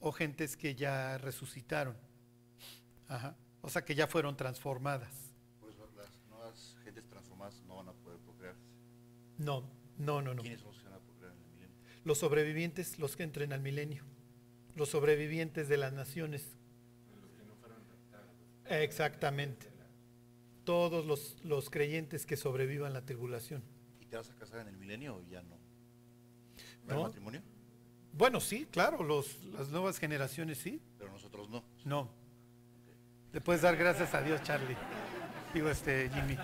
o 0.00 0.12
gentes 0.12 0.56
que 0.56 0.74
ya 0.74 1.18
resucitaron. 1.18 1.96
Ajá. 3.08 3.36
O 3.62 3.68
sea, 3.68 3.84
que 3.84 3.94
ya 3.94 4.06
fueron 4.06 4.36
transformadas. 4.36 5.12
Por 5.60 5.70
eso 5.70 5.88
las 5.96 6.10
nuevas 6.28 6.76
gentes 6.84 7.06
transformadas 7.08 7.62
no 7.66 7.76
van 7.76 7.88
a 7.88 7.92
poder 7.92 8.18
procrear. 8.20 8.54
No, 9.38 9.68
no, 9.98 10.22
no, 10.22 10.34
no. 10.34 10.42
¿Quiénes 10.42 10.60
son 10.60 10.68
los 10.72 10.78
que 10.78 10.84
van 10.88 10.94
a 10.94 11.00
procrear 11.00 11.32
en 11.32 11.38
el 11.42 11.48
milenio? 11.50 11.76
Los 12.04 12.18
sobrevivientes, 12.18 12.98
los 12.98 13.16
que 13.16 13.22
entren 13.24 13.52
al 13.52 13.60
milenio. 13.60 14.04
Los 14.74 14.90
sobrevivientes 14.90 15.68
de 15.68 15.76
las 15.76 15.92
naciones. 15.92 16.56
Exactamente. 18.68 19.68
Todos 20.64 21.06
los, 21.06 21.36
los 21.44 21.70
creyentes 21.70 22.26
que 22.26 22.36
sobrevivan 22.36 22.92
la 22.92 23.02
tribulación. 23.04 23.62
¿Y 24.00 24.06
te 24.06 24.16
vas 24.16 24.28
a 24.30 24.34
casar 24.34 24.60
en 24.60 24.68
el 24.68 24.76
milenio 24.76 25.16
o 25.16 25.22
ya 25.22 25.42
no? 25.42 25.56
¿Va 25.56 25.58
a 25.58 26.82
haber 26.84 26.96
No. 26.96 27.02
matrimonio? 27.04 27.42
Bueno, 28.16 28.40
sí, 28.40 28.66
claro, 28.70 29.02
los, 29.02 29.44
las 29.44 29.68
nuevas 29.68 29.98
generaciones 29.98 30.56
sí. 30.58 30.80
Pero 30.98 31.12
nosotros 31.12 31.50
no. 31.50 31.62
No. 31.84 32.10
Le 33.32 33.40
puedes 33.42 33.60
dar 33.60 33.76
gracias 33.76 34.14
a 34.14 34.22
Dios, 34.22 34.42
Charlie. 34.42 34.76
Digo, 35.52 35.68
este, 35.68 36.08
Jimmy. 36.08 36.38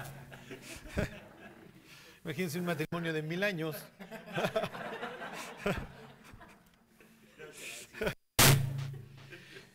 Imagínense 2.24 2.58
un 2.58 2.66
matrimonio 2.66 3.12
de 3.12 3.22
mil 3.22 3.42
años. 3.42 3.76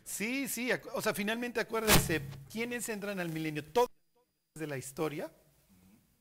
Sí, 0.03 0.47
sí, 0.47 0.71
o 0.93 1.01
sea, 1.03 1.13
finalmente 1.13 1.59
acuérdense, 1.59 2.23
¿quiénes 2.51 2.89
entran 2.89 3.19
al 3.19 3.29
milenio? 3.29 3.63
Todos 3.63 3.91
de 4.55 4.65
la 4.65 4.75
historia, 4.75 5.31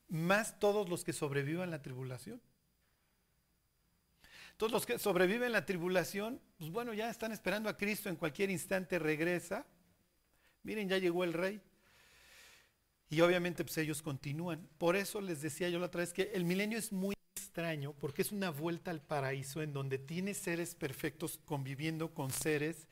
más 0.09 0.61
todos 0.61 0.91
los 0.91 1.03
que 1.03 1.15
sobrevivan 1.15 1.71
la 1.71 1.81
tribulación. 1.81 2.43
Todos 4.57 4.73
los 4.73 4.87
que 4.87 4.99
sobreviven 4.99 5.53
la 5.53 5.67
tribulación, 5.67 6.41
pues 6.59 6.71
bueno, 6.71 6.95
ya 6.95 7.11
están 7.11 7.33
esperando 7.33 7.69
a 7.69 7.77
Cristo, 7.77 8.09
en 8.09 8.17
cualquier 8.17 8.51
instante 8.51 8.99
regresa. 8.99 9.67
Miren, 10.63 10.89
ya 10.89 10.99
llegó 10.99 11.25
el 11.25 11.33
rey. 11.33 11.61
Y 13.09 13.21
obviamente 13.21 13.65
pues 13.65 13.79
ellos 13.79 14.03
continúan. 14.03 14.69
Por 14.79 14.97
eso 14.97 15.21
les 15.21 15.41
decía 15.43 15.69
yo 15.69 15.79
la 15.79 15.87
otra 15.87 16.01
vez 16.01 16.13
que 16.13 16.31
el 16.35 16.45
milenio 16.45 16.79
es 16.79 16.93
muy 16.93 17.15
extraño 17.37 17.93
porque 17.95 18.23
es 18.23 18.33
una 18.33 18.51
vuelta 18.51 18.91
al 18.91 19.01
paraíso 19.01 19.63
en 19.63 19.73
donde 19.73 19.99
tienes 19.99 20.39
seres 20.39 20.75
perfectos 20.75 21.39
conviviendo 21.45 22.13
con 22.13 22.31
seres 22.31 22.89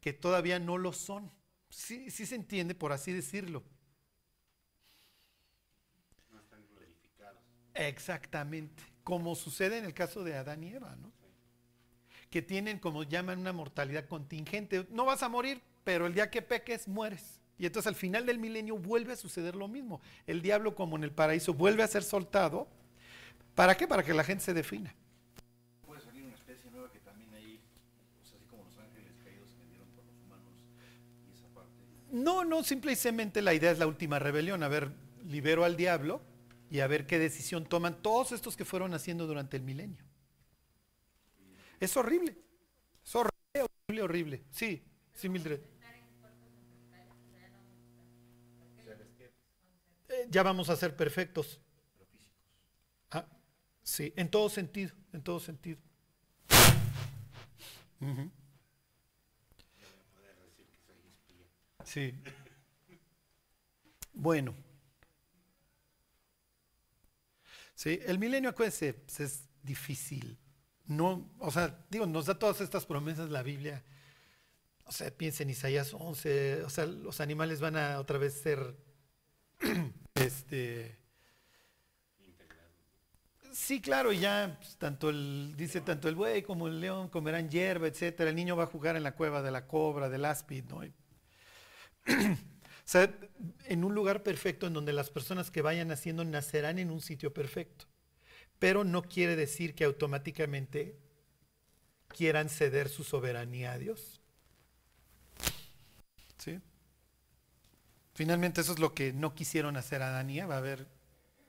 que 0.00 0.12
todavía 0.12 0.58
no 0.58 0.78
lo 0.78 0.92
son. 0.92 1.32
Sí, 1.68 2.10
sí 2.10 2.26
se 2.26 2.36
entiende, 2.36 2.74
por 2.74 2.92
así 2.92 3.12
decirlo. 3.12 3.64
No 6.30 6.38
están 6.38 6.64
glorificados. 6.68 7.42
Exactamente, 7.74 8.82
como 9.06 9.36
sucede 9.36 9.78
en 9.78 9.84
el 9.84 9.94
caso 9.94 10.24
de 10.24 10.34
Adán 10.34 10.64
y 10.64 10.74
Eva, 10.74 10.96
¿no? 11.00 11.12
Que 12.28 12.42
tienen, 12.42 12.80
como 12.80 13.04
llaman, 13.04 13.38
una 13.38 13.52
mortalidad 13.52 14.08
contingente. 14.08 14.84
No 14.90 15.04
vas 15.04 15.22
a 15.22 15.28
morir, 15.28 15.62
pero 15.84 16.08
el 16.08 16.14
día 16.14 16.28
que 16.28 16.42
peques, 16.42 16.88
mueres. 16.88 17.40
Y 17.56 17.66
entonces 17.66 17.86
al 17.86 17.94
final 17.94 18.26
del 18.26 18.40
milenio 18.40 18.76
vuelve 18.76 19.12
a 19.12 19.16
suceder 19.16 19.54
lo 19.54 19.68
mismo. 19.68 20.00
El 20.26 20.42
diablo, 20.42 20.74
como 20.74 20.96
en 20.96 21.04
el 21.04 21.12
paraíso, 21.12 21.54
vuelve 21.54 21.84
a 21.84 21.86
ser 21.86 22.02
soltado. 22.02 22.66
¿Para 23.54 23.76
qué? 23.76 23.86
Para 23.86 24.02
que 24.02 24.12
la 24.12 24.24
gente 24.24 24.42
se 24.42 24.52
defina. 24.52 24.92
Puede 25.86 26.00
salir 26.00 26.24
una 26.24 26.34
especie 26.34 26.68
nueva 26.72 26.90
que 26.90 26.98
también 26.98 27.32
ahí, 27.32 27.60
sea, 28.24 28.36
así 28.38 28.46
como 28.46 28.64
los 28.64 28.76
ángeles 28.76 29.12
caídos 29.22 29.48
se 29.50 29.56
metieron 29.56 29.86
por 29.90 30.04
los 30.04 30.16
humanos 30.18 30.52
y 31.28 31.32
esa 31.32 31.46
parte. 31.54 31.70
No, 32.10 32.44
no, 32.44 32.64
simplemente 32.64 33.40
la 33.40 33.54
idea 33.54 33.70
es 33.70 33.78
la 33.78 33.86
última 33.86 34.18
rebelión. 34.18 34.64
A 34.64 34.68
ver, 34.68 34.90
libero 35.24 35.64
al 35.64 35.76
diablo 35.76 36.22
y 36.76 36.80
a 36.80 36.86
ver 36.86 37.06
qué 37.06 37.18
decisión 37.18 37.64
toman 37.64 38.02
todos 38.02 38.32
estos 38.32 38.54
que 38.54 38.66
fueron 38.66 38.92
haciendo 38.92 39.26
durante 39.26 39.56
el 39.56 39.62
milenio. 39.62 40.04
Es 41.80 41.96
horrible. 41.96 42.36
Es 43.02 43.14
horrible, 43.14 43.62
horrible, 43.88 44.02
horrible. 44.02 44.44
Sí, 44.50 44.84
sí, 45.14 45.30
Mildred. 45.30 45.60
Eh, 50.10 50.26
ya 50.28 50.42
vamos 50.42 50.68
a 50.68 50.76
ser 50.76 50.94
perfectos. 50.94 51.58
Ah, 53.10 53.26
sí, 53.82 54.12
en 54.14 54.30
todo 54.30 54.50
sentido, 54.50 54.94
en 55.14 55.22
todo 55.22 55.40
sentido. 55.40 55.80
Sí. 61.84 62.12
Bueno. 64.12 64.65
Sí, 67.76 68.00
el 68.06 68.18
milenio, 68.18 68.50
acuérdense, 68.50 68.94
pues, 68.94 69.20
es 69.20 69.48
difícil. 69.62 70.38
No, 70.86 71.30
o 71.38 71.50
sea, 71.50 71.84
digo, 71.90 72.06
nos 72.06 72.24
da 72.26 72.38
todas 72.38 72.62
estas 72.62 72.86
promesas 72.86 73.28
la 73.30 73.42
Biblia. 73.42 73.84
O 74.86 74.92
sea, 74.92 75.10
piensen 75.10 75.48
en 75.48 75.50
Isaías 75.52 75.92
11, 75.92 76.62
o 76.64 76.70
sea, 76.70 76.86
los 76.86 77.20
animales 77.20 77.60
van 77.60 77.76
a 77.76 77.98
otra 78.00 78.18
vez 78.18 78.40
ser, 78.40 78.76
este, 80.14 80.96
sí, 83.52 83.82
claro, 83.82 84.10
y 84.10 84.20
ya, 84.20 84.56
pues, 84.58 84.78
tanto 84.78 85.10
el, 85.10 85.54
dice, 85.56 85.82
tanto 85.82 86.08
el 86.08 86.14
buey 86.14 86.42
como 86.42 86.68
el 86.68 86.80
león 86.80 87.10
comerán 87.10 87.50
hierba, 87.50 87.88
etcétera. 87.88 88.30
El 88.30 88.36
niño 88.36 88.56
va 88.56 88.64
a 88.64 88.68
jugar 88.68 88.96
en 88.96 89.02
la 89.02 89.14
cueva 89.14 89.42
de 89.42 89.50
la 89.50 89.66
cobra, 89.66 90.08
del 90.08 90.24
áspid, 90.24 90.64
¿no? 90.64 90.80
Sea, 92.86 93.12
en 93.64 93.82
un 93.82 93.94
lugar 93.96 94.22
perfecto 94.22 94.68
en 94.68 94.72
donde 94.72 94.92
las 94.92 95.10
personas 95.10 95.50
que 95.50 95.60
vayan 95.60 95.88
naciendo 95.88 96.24
nacerán 96.24 96.78
en 96.78 96.92
un 96.92 97.00
sitio 97.00 97.34
perfecto. 97.34 97.86
Pero 98.60 98.84
no 98.84 99.02
quiere 99.02 99.34
decir 99.34 99.74
que 99.74 99.84
automáticamente 99.84 100.96
quieran 102.06 102.48
ceder 102.48 102.88
su 102.88 103.02
soberanía 103.02 103.72
a 103.72 103.78
Dios. 103.78 104.20
¿Sí? 106.38 106.60
Finalmente 108.14 108.60
eso 108.60 108.72
es 108.72 108.78
lo 108.78 108.94
que 108.94 109.12
no 109.12 109.34
quisieron 109.34 109.76
hacer 109.76 110.00
Adán 110.02 110.30
y 110.30 110.38
Eva. 110.38 110.56
A 110.56 110.60
ver, 110.60 110.86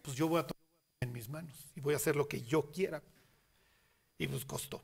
pues 0.01 0.17
yo 0.17 0.27
voy 0.27 0.39
a 0.39 0.48
tomar 0.48 0.58
en 1.01 1.12
mis 1.13 1.29
manos 1.29 1.72
y 1.75 1.82
voy 1.82 1.94
a 1.94 1.98
hacer 1.98 2.15
lo 2.15 2.27
que 2.27 2.41
yo 2.41 2.72
quiera. 2.72 3.03
Y 4.17 4.27
pues 4.27 4.44
costó. 4.44 4.84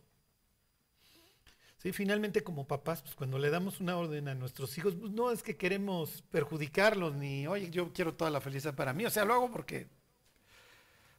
Sí, 1.83 1.91
finalmente 1.91 2.45
como 2.45 2.65
papás, 2.65 3.01
pues 3.01 3.13
cuando 3.13 3.37
le 3.37 3.49
damos 3.49 3.81
una 3.81 3.97
orden 3.97 4.29
a 4.29 4.35
nuestros 4.35 4.77
hijos, 4.77 4.95
pues 4.95 5.11
no 5.11 5.31
es 5.31 5.43
que 5.43 5.57
queremos 5.57 6.23
perjudicarlos 6.31 7.13
ni, 7.13 7.45
oye, 7.45 7.69
yo 7.71 7.91
quiero 7.91 8.13
toda 8.13 8.31
la 8.31 8.39
felicidad 8.39 8.73
para 8.73 8.93
mí, 8.93 9.05
o 9.05 9.09
sea, 9.09 9.25
lo 9.25 9.33
hago 9.33 9.51
porque, 9.51 9.87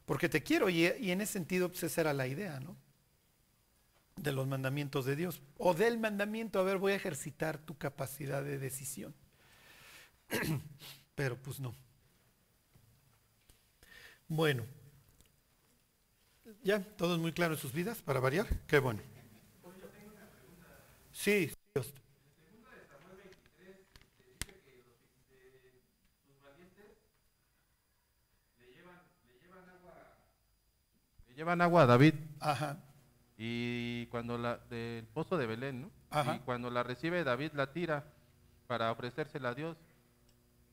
porque 0.07 0.27
te 0.27 0.41
quiero 0.41 0.67
y, 0.67 0.87
y 0.99 1.11
en 1.11 1.21
ese 1.21 1.33
sentido 1.33 1.69
pues 1.69 1.83
esa 1.83 2.01
era 2.01 2.13
la 2.13 2.25
idea, 2.25 2.59
¿no? 2.61 2.75
De 4.15 4.31
los 4.31 4.47
mandamientos 4.47 5.05
de 5.05 5.15
Dios. 5.15 5.39
O 5.59 5.75
del 5.75 5.99
mandamiento, 5.99 6.59
a 6.59 6.63
ver, 6.63 6.79
voy 6.79 6.93
a 6.93 6.95
ejercitar 6.95 7.59
tu 7.59 7.77
capacidad 7.77 8.43
de 8.43 8.57
decisión. 8.57 9.13
Pero 11.15 11.37
pues 11.37 11.59
no. 11.59 11.75
Bueno. 14.27 14.65
¿Ya? 16.63 16.81
¿Todo 16.81 17.15
es 17.15 17.21
muy 17.21 17.33
claro 17.33 17.53
en 17.53 17.59
sus 17.59 17.71
vidas 17.71 18.01
para 18.01 18.19
variar? 18.19 18.47
Qué 18.65 18.79
bueno. 18.79 19.01
Sí, 21.15 21.49
Dios. 21.73 21.93
Le 31.27 31.35
llevan 31.35 31.61
agua 31.61 31.83
a 31.83 31.85
David 31.85 32.15
Ajá, 32.39 32.77
y 33.37 34.05
cuando 34.07 34.37
la 34.37 34.57
del 34.69 35.05
pozo 35.07 35.37
de 35.37 35.45
Belén, 35.47 35.81
¿no? 35.81 35.91
Ajá. 36.09 36.35
y 36.35 36.39
cuando 36.39 36.69
la 36.69 36.83
recibe 36.83 37.23
David 37.23 37.51
la 37.53 37.71
tira 37.73 38.05
para 38.67 38.91
ofrecérsela 38.91 39.49
a 39.49 39.55
Dios. 39.55 39.77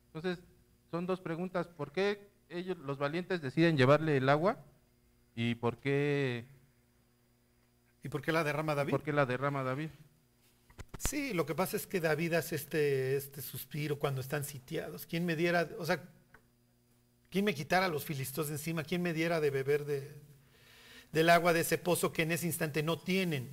Entonces, 0.07 0.45
son 0.91 1.07
dos 1.07 1.21
preguntas. 1.21 1.67
¿Por 1.69 1.93
qué 1.93 2.31
ellos, 2.49 2.77
los 2.79 2.99
valientes, 2.99 3.41
deciden 3.41 3.77
llevarle 3.77 4.17
el 4.17 4.29
agua? 4.29 4.59
¿Y 5.35 5.55
por 5.55 5.79
qué, 5.79 6.47
¿Y 8.05 8.09
por 8.09 8.23
qué 8.23 8.33
la 8.33 8.45
derrama 8.45 8.75
David? 8.75 8.91
por 8.91 9.03
qué 9.03 9.13
la 9.13 9.25
derrama 9.27 9.63
David? 9.63 9.91
Sí, 10.99 11.33
lo 11.35 11.47
que 11.47 11.55
pasa 11.55 11.77
es 11.77 11.87
que 11.87 12.01
David 12.01 12.35
hace 12.35 12.55
este, 12.57 13.17
este 13.17 13.43
suspiro 13.43 13.99
cuando 13.99 14.21
están 14.21 14.45
sitiados. 14.45 15.07
¿Quién 15.07 15.25
me 15.27 15.37
diera, 15.37 15.69
o 15.79 15.85
sea, 15.85 16.03
quién 17.31 17.45
me 17.45 17.55
quitara 17.55 17.89
los 17.89 18.05
filisteos 18.05 18.49
de 18.49 18.55
encima? 18.55 18.85
¿Quién 18.85 19.03
me 19.03 19.13
diera 19.13 19.41
de 19.41 19.51
beber 19.51 19.85
de, 19.85 20.15
del 21.13 21.31
agua 21.31 21.53
de 21.53 21.61
ese 21.61 21.79
pozo 21.79 22.13
que 22.13 22.23
en 22.23 22.33
ese 22.33 22.47
instante 22.47 22.83
no 22.83 22.99
tienen? 22.99 23.51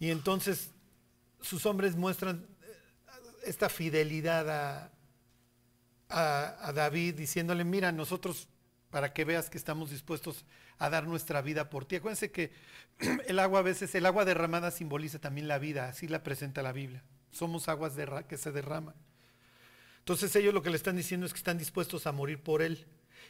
Y 0.00 0.10
entonces 0.10 0.70
sus 1.40 1.66
hombres 1.66 1.96
muestran 1.96 2.46
eh, 2.62 2.66
esta 3.46 3.68
fidelidad 3.68 4.50
a, 4.50 4.92
a- 6.08 6.68
a 6.68 6.72
David 6.72 7.14
diciéndole, 7.14 7.64
mira, 7.64 7.92
nosotros, 7.92 8.48
para 8.92 9.14
que 9.14 9.24
veas 9.24 9.48
que 9.48 9.56
estamos 9.56 9.90
dispuestos 9.90 10.44
a 10.78 10.90
dar 10.90 11.06
nuestra 11.06 11.40
vida 11.40 11.70
por 11.70 11.86
ti. 11.86 11.96
Acuérdense 11.96 12.30
que 12.30 12.52
el 13.26 13.38
agua 13.38 13.60
a 13.60 13.62
veces, 13.62 13.94
el 13.94 14.04
agua 14.04 14.26
derramada 14.26 14.70
simboliza 14.70 15.18
también 15.18 15.48
la 15.48 15.58
vida, 15.58 15.88
así 15.88 16.06
la 16.08 16.22
presenta 16.22 16.62
la 16.62 16.72
Biblia. 16.72 17.02
Somos 17.30 17.70
aguas 17.70 17.94
que 18.28 18.36
se 18.36 18.52
derraman. 18.52 18.94
Entonces 20.00 20.36
ellos 20.36 20.52
lo 20.52 20.62
que 20.62 20.68
le 20.68 20.76
están 20.76 20.96
diciendo 20.96 21.24
es 21.24 21.32
que 21.32 21.38
están 21.38 21.56
dispuestos 21.56 22.06
a 22.06 22.12
morir 22.12 22.42
por 22.42 22.60
él. 22.60 22.86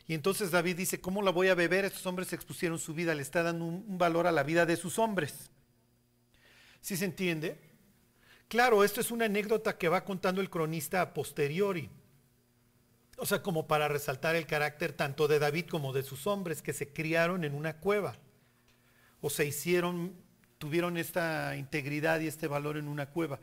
Y 0.08 0.14
entonces 0.14 0.50
David 0.50 0.76
dice, 0.76 1.00
¿cómo 1.00 1.22
la 1.22 1.30
voy 1.30 1.46
a 1.46 1.54
beber? 1.54 1.84
Estos 1.84 2.06
hombres 2.06 2.32
expusieron 2.32 2.80
su 2.80 2.92
vida, 2.92 3.14
le 3.14 3.22
está 3.22 3.44
dando 3.44 3.64
un, 3.64 3.84
un 3.86 3.98
valor 3.98 4.26
a 4.26 4.32
la 4.32 4.42
vida 4.42 4.66
de 4.66 4.74
sus 4.74 4.98
hombres. 4.98 5.52
¿Sí 6.80 6.96
se 6.96 7.04
entiende? 7.04 7.56
Claro, 8.48 8.82
esto 8.82 9.00
es 9.00 9.12
una 9.12 9.26
anécdota 9.26 9.78
que 9.78 9.88
va 9.88 10.04
contando 10.04 10.40
el 10.40 10.50
cronista 10.50 11.02
a 11.02 11.14
posteriori. 11.14 11.88
O 13.22 13.24
sea, 13.24 13.40
como 13.40 13.68
para 13.68 13.86
resaltar 13.86 14.34
el 14.34 14.48
carácter 14.48 14.94
tanto 14.94 15.28
de 15.28 15.38
David 15.38 15.66
como 15.66 15.92
de 15.92 16.02
sus 16.02 16.26
hombres 16.26 16.60
que 16.60 16.72
se 16.72 16.92
criaron 16.92 17.44
en 17.44 17.54
una 17.54 17.76
cueva. 17.76 18.16
O 19.20 19.30
se 19.30 19.46
hicieron, 19.46 20.16
tuvieron 20.58 20.96
esta 20.96 21.54
integridad 21.54 22.18
y 22.18 22.26
este 22.26 22.48
valor 22.48 22.78
en 22.78 22.88
una 22.88 23.10
cueva. 23.10 23.38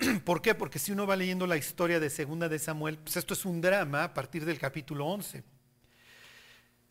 ¿Por 0.24 0.40
qué? 0.40 0.54
Porque 0.54 0.78
si 0.78 0.92
uno 0.92 1.06
va 1.06 1.14
leyendo 1.14 1.46
la 1.46 1.58
historia 1.58 2.00
de 2.00 2.08
Segunda 2.08 2.48
de 2.48 2.58
Samuel, 2.58 2.96
pues 2.96 3.18
esto 3.18 3.34
es 3.34 3.44
un 3.44 3.60
drama 3.60 4.04
a 4.04 4.14
partir 4.14 4.46
del 4.46 4.58
capítulo 4.58 5.04
11. 5.04 5.44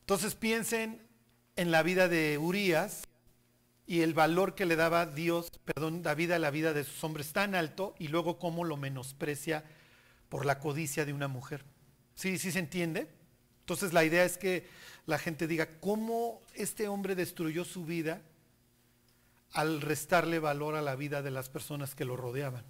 Entonces 0.01 0.35
piensen 0.35 1.01
en 1.55 1.71
la 1.71 1.81
vida 1.81 2.07
de 2.07 2.37
Urias 2.37 3.01
y 3.87 4.01
el 4.01 4.13
valor 4.13 4.53
que 4.53 4.67
le 4.67 4.75
daba 4.75 5.07
Dios, 5.07 5.49
perdón, 5.65 6.03
David 6.03 6.33
a 6.33 6.37
la 6.37 6.51
vida 6.51 6.73
de 6.73 6.83
sus 6.83 7.03
hombres 7.03 7.33
tan 7.33 7.55
alto 7.55 7.95
y 7.97 8.09
luego 8.09 8.37
cómo 8.37 8.63
lo 8.63 8.77
menosprecia 8.77 9.63
por 10.29 10.45
la 10.45 10.59
codicia 10.59 11.03
de 11.03 11.13
una 11.13 11.27
mujer. 11.27 11.65
¿Sí, 12.17 12.39
sí 12.39 12.51
se 12.51 12.57
entiende? 12.57 13.07
Entonces 13.59 13.93
la 13.93 14.03
idea 14.03 14.25
es 14.25 14.39
que 14.39 14.67
la 15.05 15.19
gente 15.19 15.45
diga, 15.45 15.79
¿cómo 15.79 16.41
este 16.55 16.87
hombre 16.87 17.13
destruyó 17.13 17.63
su 17.63 17.85
vida 17.85 18.23
al 19.51 19.81
restarle 19.81 20.39
valor 20.39 20.75
a 20.75 20.81
la 20.81 20.95
vida 20.95 21.21
de 21.21 21.29
las 21.29 21.47
personas 21.47 21.93
que 21.93 22.05
lo 22.05 22.17
rodeaban? 22.17 22.65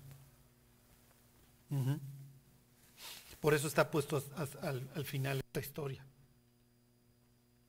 Por 3.40 3.54
eso 3.54 3.70
está 3.70 3.90
puesto 3.90 4.22
al, 4.62 4.90
al 4.94 5.06
final 5.06 5.40
esta 5.40 5.62
historia, 5.62 6.06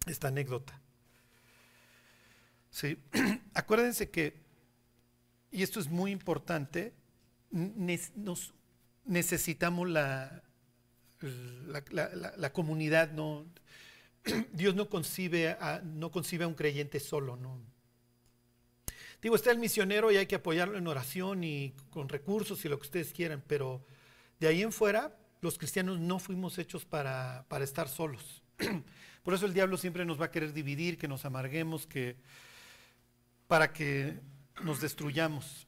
esta 0.06 0.28
anécdota. 0.28 0.80
Sí. 2.70 2.98
Acuérdense 3.54 4.10
que, 4.10 4.42
y 5.52 5.62
esto 5.62 5.78
es 5.78 5.88
muy 5.88 6.10
importante, 6.10 6.92
nos 7.52 8.52
necesitamos 9.04 9.88
la, 9.88 10.42
la, 11.22 11.82
la- 11.90 12.14
la- 12.14 12.34
la 12.36 12.52
comunidad, 12.52 13.10
no, 13.12 13.46
Dios 14.52 14.74
no 14.74 14.88
concibe, 14.88 15.50
a, 15.50 15.80
no 15.84 16.10
concibe 16.10 16.44
a 16.44 16.48
un 16.48 16.54
creyente 16.54 17.00
solo, 17.00 17.36
no. 17.36 17.60
Digo, 19.20 19.34
está 19.34 19.50
el 19.50 19.58
misionero 19.58 20.12
y 20.12 20.16
hay 20.16 20.26
que 20.26 20.36
apoyarlo 20.36 20.78
en 20.78 20.86
oración 20.86 21.42
y 21.42 21.74
con 21.90 22.08
recursos 22.08 22.64
y 22.64 22.68
lo 22.68 22.78
que 22.78 22.86
ustedes 22.86 23.12
quieran, 23.12 23.42
pero 23.46 23.84
de 24.38 24.46
ahí 24.48 24.62
en 24.62 24.72
fuera, 24.72 25.16
los 25.40 25.58
cristianos 25.58 25.98
no 26.00 26.18
fuimos 26.18 26.58
hechos 26.58 26.84
para, 26.84 27.44
para 27.48 27.64
estar 27.64 27.88
solos. 27.88 28.42
Por 29.22 29.34
eso 29.34 29.46
el 29.46 29.54
diablo 29.54 29.76
siempre 29.76 30.04
nos 30.04 30.20
va 30.20 30.26
a 30.26 30.30
querer 30.30 30.52
dividir, 30.52 30.98
que 30.98 31.08
nos 31.08 31.24
amarguemos, 31.24 31.86
que 31.86 32.16
para 33.46 33.72
que 33.72 34.18
nos 34.62 34.80
destruyamos. 34.80 35.67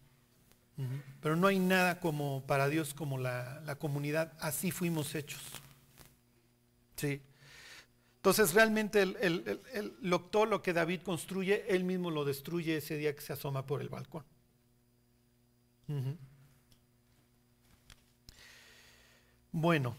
Pero 1.21 1.37
no 1.37 1.47
hay 1.47 1.59
nada 1.59 2.01
como 2.01 2.45
para 2.47 2.69
Dios 2.69 2.95
como 2.95 3.19
la, 3.19 3.61
la 3.65 3.77
comunidad. 3.77 4.33
Así 4.41 4.71
fuimos 4.71 5.15
hechos. 5.15 5.43
Sí. 6.97 7.21
Entonces 8.17 8.55
realmente 8.55 9.03
el- 9.03 9.17
el- 9.21 9.63
el- 9.75 9.97
lo, 10.03 10.21
todo 10.23 10.47
lo 10.47 10.63
que 10.63 10.73
David 10.75 11.03
construye, 11.03 11.65
él 11.75 11.85
mismo 11.85 12.11
lo 12.11 12.25
destruye 12.25 12.77
ese 12.79 12.97
día 12.97 13.15
que 13.15 13.23
se 13.23 13.33
asoma 13.33 13.67
por 13.67 13.81
el 13.83 13.89
balcón. 13.89 14.25
Bueno. 19.53 19.97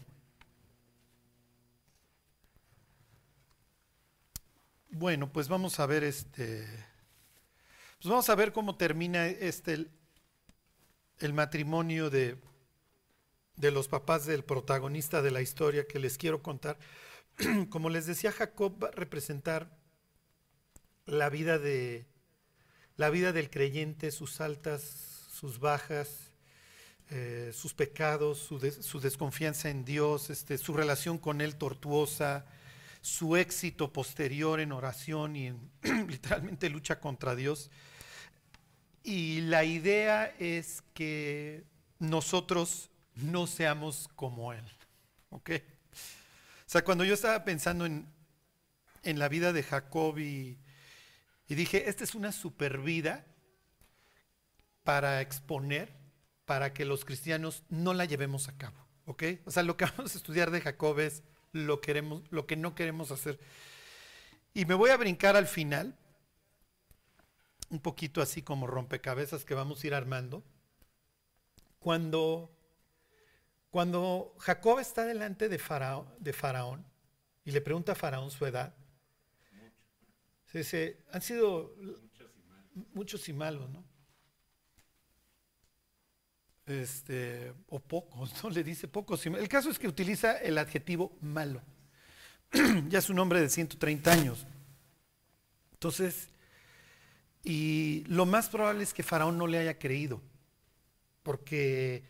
Bueno, 4.90 5.32
pues 5.32 5.48
vamos 5.48 5.80
a 5.80 5.86
ver 5.86 6.04
este. 6.04 6.66
Pues 8.00 8.10
vamos 8.10 8.28
a 8.28 8.34
ver 8.34 8.52
cómo 8.52 8.76
termina 8.76 9.26
este 9.26 9.86
el, 11.22 11.32
matrimonio 11.32 12.10
de, 12.10 12.36
de 13.56 13.70
los 13.70 13.88
papás 13.88 14.26
del 14.26 14.44
protagonista 14.44 15.22
de 15.22 15.30
la 15.30 15.40
historia 15.40 15.86
que 15.86 15.98
les 15.98 16.18
quiero 16.18 16.42
contar. 16.42 16.78
Como 17.70 17.90
les 17.90 18.06
decía, 18.06 18.32
Jacob 18.32 18.82
va 18.82 18.88
a 18.88 18.92
representar 18.92 19.78
la 21.06 21.28
vida 21.30 21.58
de 21.58 22.06
la 22.96 23.10
vida 23.10 23.32
del 23.32 23.50
creyente, 23.50 24.10
sus 24.10 24.40
altas, 24.40 24.82
sus 25.32 25.58
bajas, 25.58 26.30
eh, 27.10 27.50
sus 27.52 27.74
pecados, 27.74 28.38
su, 28.38 28.58
su 28.80 29.00
desconfianza 29.00 29.70
en 29.70 29.84
Dios, 29.84 30.30
este, 30.30 30.58
su 30.58 30.72
relación 30.74 31.18
con 31.18 31.40
Él 31.40 31.56
tortuosa, 31.56 32.46
su 33.00 33.36
éxito 33.36 33.92
posterior 33.92 34.60
en 34.60 34.72
oración 34.72 35.36
y 35.36 35.48
en 35.48 35.70
literalmente 36.08 36.68
lucha 36.68 37.00
contra 37.00 37.34
Dios. 37.34 37.70
Y 39.02 39.40
la 39.42 39.64
idea 39.64 40.34
es 40.38 40.82
que 40.94 41.64
nosotros 41.98 42.90
no 43.16 43.46
seamos 43.46 44.08
como 44.14 44.52
Él. 44.52 44.64
¿Ok? 45.30 45.50
O 45.52 46.70
sea, 46.72 46.84
cuando 46.84 47.04
yo 47.04 47.14
estaba 47.14 47.44
pensando 47.44 47.84
en, 47.84 48.06
en 49.02 49.18
la 49.18 49.28
vida 49.28 49.52
de 49.52 49.62
Jacob 49.62 50.18
y, 50.18 50.58
dije, 51.48 51.88
esta 51.88 52.04
es 52.04 52.14
una 52.14 52.32
super 52.32 52.78
vida 52.78 53.26
para 54.84 55.20
exponer, 55.20 55.92
para 56.44 56.72
que 56.72 56.84
los 56.84 57.04
cristianos 57.04 57.62
no 57.68 57.94
la 57.94 58.04
llevemos 58.04 58.48
a 58.48 58.56
cabo. 58.56 58.76
¿Ok? 59.04 59.24
O 59.44 59.50
sea, 59.50 59.62
lo 59.62 59.76
que 59.76 59.84
vamos 59.96 60.14
a 60.14 60.18
estudiar 60.18 60.50
de 60.50 60.60
Jacob 60.60 60.98
es 61.00 61.22
lo, 61.52 61.80
queremos, 61.80 62.22
lo 62.30 62.46
que 62.46 62.56
no 62.56 62.74
queremos 62.74 63.10
hacer. 63.10 63.38
Y 64.54 64.64
me 64.64 64.74
voy 64.74 64.90
a 64.90 64.96
brincar 64.96 65.36
al 65.36 65.46
final, 65.46 65.96
un 67.72 67.80
poquito 67.80 68.20
así 68.20 68.42
como 68.42 68.66
rompecabezas 68.66 69.46
que 69.46 69.54
vamos 69.54 69.82
a 69.82 69.86
ir 69.86 69.94
armando. 69.94 70.44
Cuando, 71.78 72.54
cuando 73.70 74.36
Jacob 74.38 74.78
está 74.78 75.04
delante 75.06 75.48
de 75.48 75.58
Faraón, 75.58 76.84
y 77.44 77.50
le 77.50 77.60
pregunta 77.62 77.92
a 77.92 77.94
Faraón 77.96 78.30
su 78.30 78.44
edad, 78.44 78.74
se 80.46 80.58
dice, 80.58 80.98
han 81.10 81.22
sido 81.22 81.74
muchos 82.92 83.26
y 83.30 83.32
malos, 83.32 83.70
¿no? 83.70 83.82
Este, 86.66 87.54
o 87.68 87.80
pocos, 87.80 88.44
¿no? 88.44 88.50
Le 88.50 88.62
dice 88.62 88.86
pocos. 88.86 89.24
El 89.24 89.48
caso 89.48 89.70
es 89.70 89.78
que 89.78 89.88
utiliza 89.88 90.36
el 90.36 90.58
adjetivo 90.58 91.16
malo. 91.22 91.62
ya 92.90 92.98
es 92.98 93.08
un 93.08 93.18
hombre 93.18 93.40
de 93.40 93.48
130 93.48 94.12
años. 94.12 94.46
Entonces, 95.72 96.28
y 97.44 98.04
lo 98.06 98.26
más 98.26 98.48
probable 98.48 98.84
es 98.84 98.94
que 98.94 99.02
Faraón 99.02 99.38
no 99.38 99.46
le 99.46 99.58
haya 99.58 99.78
creído, 99.78 100.20
porque, 101.22 102.04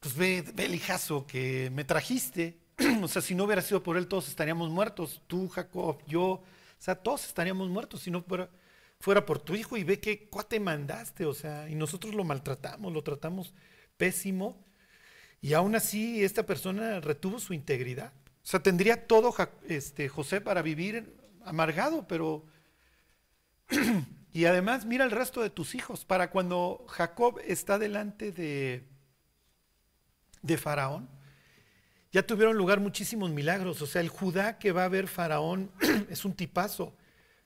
pues 0.00 0.16
ve, 0.16 0.44
ve 0.54 0.66
el 0.66 0.74
hijazo 0.74 1.26
que 1.26 1.70
me 1.70 1.84
trajiste, 1.84 2.58
o 3.02 3.08
sea, 3.08 3.22
si 3.22 3.34
no 3.34 3.44
hubiera 3.44 3.62
sido 3.62 3.82
por 3.82 3.96
él, 3.96 4.06
todos 4.06 4.28
estaríamos 4.28 4.70
muertos, 4.70 5.22
tú, 5.26 5.48
Jacob, 5.48 6.02
yo, 6.06 6.24
o 6.24 6.44
sea, 6.78 6.94
todos 6.94 7.26
estaríamos 7.26 7.68
muertos 7.68 8.02
si 8.02 8.10
no 8.10 8.22
fuera, 8.22 8.50
fuera 9.00 9.24
por 9.24 9.38
tu 9.38 9.54
hijo, 9.54 9.76
y 9.76 9.84
ve 9.84 10.00
qué 10.00 10.28
cuate 10.28 10.60
mandaste, 10.60 11.26
o 11.26 11.34
sea, 11.34 11.68
y 11.68 11.74
nosotros 11.74 12.14
lo 12.14 12.24
maltratamos, 12.24 12.92
lo 12.92 13.02
tratamos 13.02 13.54
pésimo, 13.96 14.64
y 15.40 15.52
aún 15.52 15.74
así 15.74 16.24
esta 16.24 16.46
persona 16.46 17.00
retuvo 17.00 17.38
su 17.38 17.52
integridad. 17.52 18.12
O 18.42 18.46
sea, 18.46 18.62
tendría 18.62 19.06
todo 19.06 19.34
este, 19.68 20.08
José 20.08 20.40
para 20.40 20.62
vivir 20.62 21.14
amargado, 21.44 22.06
pero 22.08 22.46
Y 24.34 24.46
además, 24.46 24.84
mira 24.84 25.04
el 25.04 25.12
resto 25.12 25.42
de 25.42 25.48
tus 25.48 25.76
hijos. 25.76 26.04
Para 26.04 26.28
cuando 26.28 26.84
Jacob 26.88 27.40
está 27.46 27.78
delante 27.78 28.32
de, 28.32 28.84
de 30.42 30.58
Faraón, 30.58 31.08
ya 32.10 32.26
tuvieron 32.26 32.56
lugar 32.56 32.80
muchísimos 32.80 33.30
milagros. 33.30 33.80
O 33.80 33.86
sea, 33.86 34.00
el 34.00 34.08
Judá 34.08 34.58
que 34.58 34.72
va 34.72 34.84
a 34.84 34.88
ver 34.88 35.06
Faraón 35.06 35.70
es 36.10 36.24
un 36.24 36.34
tipazo. 36.34 36.96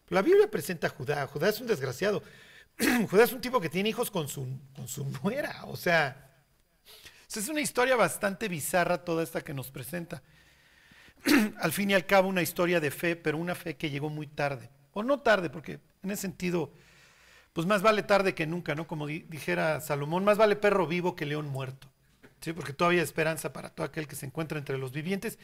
La 0.08 0.22
Biblia 0.22 0.50
presenta 0.50 0.86
a 0.86 0.90
Judá. 0.90 1.26
Judá 1.26 1.50
es 1.50 1.60
un 1.60 1.66
desgraciado. 1.66 2.22
Judá 3.10 3.24
es 3.24 3.34
un 3.34 3.42
tipo 3.42 3.60
que 3.60 3.68
tiene 3.68 3.90
hijos 3.90 4.10
con 4.10 4.26
su, 4.26 4.48
con 4.74 4.88
su 4.88 5.04
nuera. 5.22 5.66
O 5.66 5.76
sea, 5.76 6.42
es 7.28 7.48
una 7.50 7.60
historia 7.60 7.96
bastante 7.96 8.48
bizarra 8.48 9.04
toda 9.04 9.22
esta 9.22 9.42
que 9.42 9.52
nos 9.52 9.70
presenta. 9.70 10.22
al 11.60 11.72
fin 11.72 11.90
y 11.90 11.94
al 11.94 12.06
cabo, 12.06 12.30
una 12.30 12.40
historia 12.40 12.80
de 12.80 12.90
fe, 12.90 13.14
pero 13.14 13.36
una 13.36 13.54
fe 13.54 13.76
que 13.76 13.90
llegó 13.90 14.08
muy 14.08 14.26
tarde. 14.26 14.70
O 14.98 15.04
no 15.04 15.20
tarde, 15.20 15.48
porque 15.48 15.78
en 16.02 16.10
ese 16.10 16.22
sentido, 16.22 16.72
pues 17.52 17.68
más 17.68 17.82
vale 17.82 18.02
tarde 18.02 18.34
que 18.34 18.48
nunca, 18.48 18.74
¿no? 18.74 18.88
Como 18.88 19.06
dijera 19.06 19.80
Salomón, 19.80 20.24
más 20.24 20.38
vale 20.38 20.56
perro 20.56 20.88
vivo 20.88 21.14
que 21.14 21.24
león 21.24 21.46
muerto. 21.46 21.88
¿Sí? 22.40 22.52
Porque 22.52 22.72
todavía 22.72 23.00
esperanza 23.00 23.52
para 23.52 23.70
todo 23.70 23.86
aquel 23.86 24.08
que 24.08 24.16
se 24.16 24.26
encuentra 24.26 24.58
entre 24.58 24.76
los 24.76 24.90
vivientes. 24.90 25.38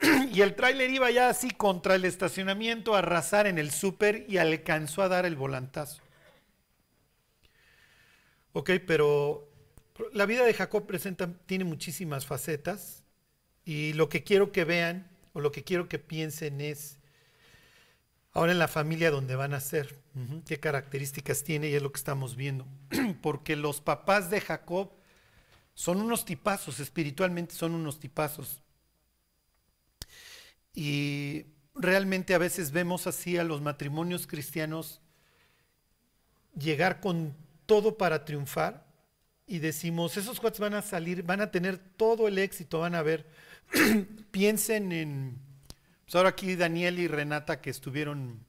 y 0.32 0.42
el 0.42 0.54
tráiler 0.54 0.90
iba 0.90 1.10
ya 1.10 1.28
así 1.28 1.50
contra 1.50 1.96
el 1.96 2.04
estacionamiento 2.04 2.94
a 2.94 3.00
arrasar 3.00 3.48
en 3.48 3.58
el 3.58 3.72
súper 3.72 4.24
y 4.28 4.38
alcanzó 4.38 5.02
a 5.02 5.08
dar 5.08 5.26
el 5.26 5.34
volantazo. 5.34 6.00
Ok, 8.52 8.70
pero 8.86 9.50
la 10.12 10.24
vida 10.24 10.44
de 10.44 10.54
Jacob 10.54 10.86
presenta, 10.86 11.32
tiene 11.46 11.64
muchísimas 11.64 12.26
facetas 12.26 13.02
y 13.64 13.92
lo 13.94 14.08
que 14.08 14.22
quiero 14.22 14.52
que 14.52 14.62
vean 14.62 15.10
o 15.32 15.40
lo 15.40 15.50
que 15.50 15.64
quiero 15.64 15.88
que 15.88 15.98
piensen 15.98 16.60
es 16.60 16.97
ahora 18.38 18.52
en 18.52 18.60
la 18.60 18.68
familia 18.68 19.10
donde 19.10 19.34
van 19.34 19.52
a 19.52 19.58
ser, 19.58 19.98
qué 20.46 20.60
características 20.60 21.42
tiene 21.42 21.70
y 21.70 21.74
es 21.74 21.82
lo 21.82 21.90
que 21.90 21.98
estamos 21.98 22.36
viendo. 22.36 22.68
Porque 23.20 23.56
los 23.56 23.80
papás 23.80 24.30
de 24.30 24.40
Jacob 24.40 24.92
son 25.74 26.00
unos 26.00 26.24
tipazos, 26.24 26.78
espiritualmente 26.78 27.56
son 27.56 27.74
unos 27.74 27.98
tipazos. 27.98 28.62
Y 30.72 31.46
realmente 31.74 32.32
a 32.32 32.38
veces 32.38 32.70
vemos 32.70 33.08
así 33.08 33.36
a 33.36 33.42
los 33.42 33.60
matrimonios 33.60 34.28
cristianos 34.28 35.00
llegar 36.56 37.00
con 37.00 37.34
todo 37.66 37.98
para 37.98 38.24
triunfar 38.24 38.86
y 39.48 39.58
decimos, 39.58 40.16
esos 40.16 40.38
cuates 40.38 40.60
van 40.60 40.74
a 40.74 40.82
salir, 40.82 41.24
van 41.24 41.40
a 41.40 41.50
tener 41.50 41.78
todo 41.78 42.28
el 42.28 42.38
éxito, 42.38 42.78
van 42.78 42.94
a 42.94 43.02
ver. 43.02 43.26
Piensen 44.30 44.92
en, 44.92 45.47
pues 46.08 46.16
ahora 46.16 46.30
aquí 46.30 46.56
Daniel 46.56 46.98
y 47.00 47.06
Renata 47.06 47.60
que 47.60 47.68
estuvieron, 47.68 48.42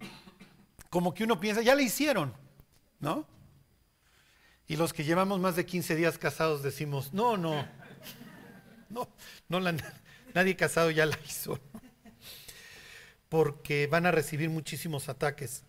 como 0.90 1.14
que 1.14 1.26
uno 1.26 1.42
piensa, 1.42 1.62
ya 1.62 1.76
le 1.76 1.84
hicieron, 1.84 2.34
¿no? 3.02 3.28
Y 4.66 4.78
los 4.78 4.94
que 4.94 5.04
llevamos 5.04 5.42
más 5.42 5.58
de 5.58 5.66
15 5.66 5.98
días 5.98 6.18
casados 6.18 6.64
decimos, 6.64 7.12
no, 7.12 7.36
no, 7.36 7.68
no, 8.90 9.10
no 9.50 9.60
nadie 10.34 10.56
casado 10.56 10.90
ya 10.90 11.06
la 11.06 11.20
hizo, 11.28 11.60
porque 13.28 13.88
van 13.88 14.06
a 14.06 14.12
recibir 14.12 14.50
muchísimos 14.50 15.10
ataques. 15.10 15.66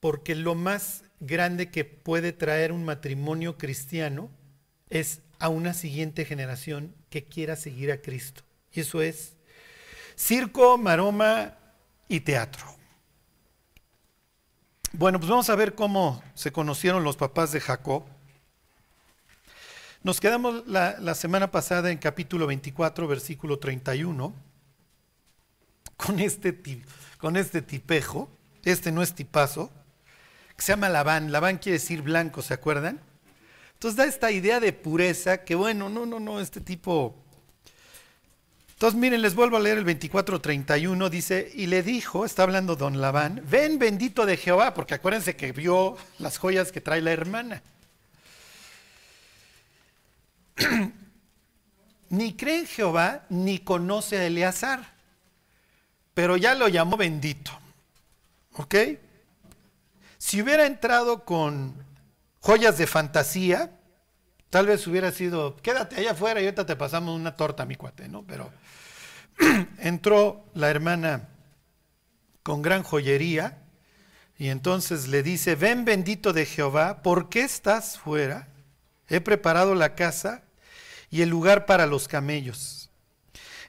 Porque 0.00 0.34
lo 0.34 0.56
más 0.56 1.04
grande 1.20 1.70
que 1.70 1.84
puede 1.84 2.32
traer 2.32 2.72
un 2.72 2.84
matrimonio 2.84 3.58
cristiano 3.58 4.28
es 4.88 5.20
a 5.38 5.50
una 5.50 5.72
siguiente 5.72 6.24
generación 6.24 6.96
que 7.10 7.26
quiera 7.26 7.54
seguir 7.54 7.92
a 7.92 8.02
Cristo. 8.02 8.42
Y 8.72 8.80
eso 8.80 9.02
es 9.02 9.36
circo, 10.20 10.76
maroma 10.76 11.54
y 12.08 12.20
teatro. 12.20 12.66
Bueno, 14.92 15.18
pues 15.18 15.30
vamos 15.30 15.48
a 15.48 15.54
ver 15.54 15.74
cómo 15.74 16.22
se 16.34 16.52
conocieron 16.52 17.04
los 17.04 17.16
papás 17.16 17.52
de 17.52 17.60
Jacob. 17.60 18.04
Nos 20.02 20.20
quedamos 20.20 20.66
la, 20.66 21.14
semana 21.14 21.50
pasada 21.50 21.90
en 21.90 21.98
capítulo 21.98 22.46
24, 22.46 23.06
versículo 23.06 23.58
31, 23.58 24.34
con 25.96 26.20
este, 26.20 26.60
con 27.18 27.36
este 27.36 27.62
tipejo. 27.62 28.28
Este 28.64 28.92
no 28.92 29.02
es 29.02 29.14
tipazo 29.14 29.70
se 30.60 30.72
llama 30.72 30.88
Labán. 30.88 31.32
Labán 31.32 31.58
quiere 31.58 31.78
decir 31.78 32.02
blanco, 32.02 32.42
¿se 32.42 32.54
acuerdan? 32.54 33.00
Entonces 33.74 33.96
da 33.96 34.04
esta 34.04 34.30
idea 34.30 34.60
de 34.60 34.72
pureza 34.72 35.44
que, 35.44 35.54
bueno, 35.54 35.88
no, 35.88 36.06
no, 36.06 36.20
no, 36.20 36.40
este 36.40 36.60
tipo... 36.60 37.16
Entonces 38.80 38.98
miren, 38.98 39.20
les 39.20 39.34
vuelvo 39.34 39.58
a 39.58 39.60
leer 39.60 39.76
el 39.76 39.84
24:31, 39.84 41.10
dice, 41.10 41.52
y 41.54 41.66
le 41.66 41.82
dijo, 41.82 42.24
está 42.24 42.44
hablando 42.44 42.76
don 42.76 42.98
Labán, 42.98 43.42
ven 43.46 43.78
bendito 43.78 44.24
de 44.24 44.38
Jehová, 44.38 44.72
porque 44.72 44.94
acuérdense 44.94 45.36
que 45.36 45.52
vio 45.52 45.98
las 46.18 46.38
joyas 46.38 46.72
que 46.72 46.80
trae 46.80 47.02
la 47.02 47.12
hermana. 47.12 47.62
ni 52.08 52.34
cree 52.34 52.60
en 52.60 52.66
Jehová, 52.66 53.26
ni 53.28 53.58
conoce 53.58 54.16
a 54.16 54.24
Eleazar, 54.24 54.94
pero 56.14 56.38
ya 56.38 56.54
lo 56.54 56.66
llamó 56.66 56.96
bendito. 56.96 57.50
¿Ok? 58.54 58.74
Si 60.16 60.40
hubiera 60.40 60.64
entrado 60.64 61.26
con 61.26 61.74
joyas 62.40 62.78
de 62.78 62.86
fantasía, 62.86 63.72
tal 64.48 64.64
vez 64.64 64.86
hubiera 64.86 65.12
sido, 65.12 65.58
quédate 65.58 65.96
allá 65.96 66.12
afuera 66.12 66.40
y 66.40 66.44
ahorita 66.44 66.64
te 66.64 66.76
pasamos 66.76 67.14
una 67.14 67.36
torta, 67.36 67.66
mi 67.66 67.76
cuate, 67.76 68.08
¿no? 68.08 68.22
Pero 68.22 68.50
entró 69.78 70.44
la 70.54 70.70
hermana 70.70 71.28
con 72.42 72.62
gran 72.62 72.82
joyería 72.82 73.58
y 74.38 74.48
entonces 74.48 75.08
le 75.08 75.22
dice, 75.22 75.54
ven 75.54 75.84
bendito 75.84 76.32
de 76.32 76.46
Jehová, 76.46 77.02
¿por 77.02 77.28
qué 77.28 77.42
estás 77.42 77.98
fuera? 77.98 78.48
He 79.08 79.20
preparado 79.20 79.74
la 79.74 79.94
casa 79.94 80.42
y 81.10 81.22
el 81.22 81.28
lugar 81.28 81.66
para 81.66 81.86
los 81.86 82.08
camellos. 82.08 82.90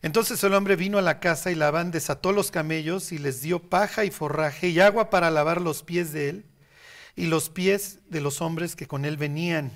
Entonces 0.02 0.44
el 0.44 0.54
hombre 0.54 0.76
vino 0.76 0.98
a 0.98 1.02
la 1.02 1.20
casa 1.20 1.52
y 1.52 1.56
Labán 1.56 1.92
desató 1.92 2.32
los 2.32 2.52
camellos 2.52 3.12
y 3.12 3.18
les 3.18 3.42
dio 3.42 3.60
paja 3.60 4.06
y 4.06 4.12
forraje 4.12 4.70
y 4.70 4.80
agua 4.80 5.10
para 5.10 5.30
lavar 5.30 5.62
los 5.62 5.84
pies 5.84 6.12
de 6.12 6.30
él 6.30 6.46
y 7.16 7.28
los 7.28 7.50
pies 7.50 8.00
de 8.10 8.22
los 8.22 8.42
hombres 8.42 8.76
que 8.76 8.88
con 8.88 9.06
él 9.06 9.18
venían. 9.18 9.72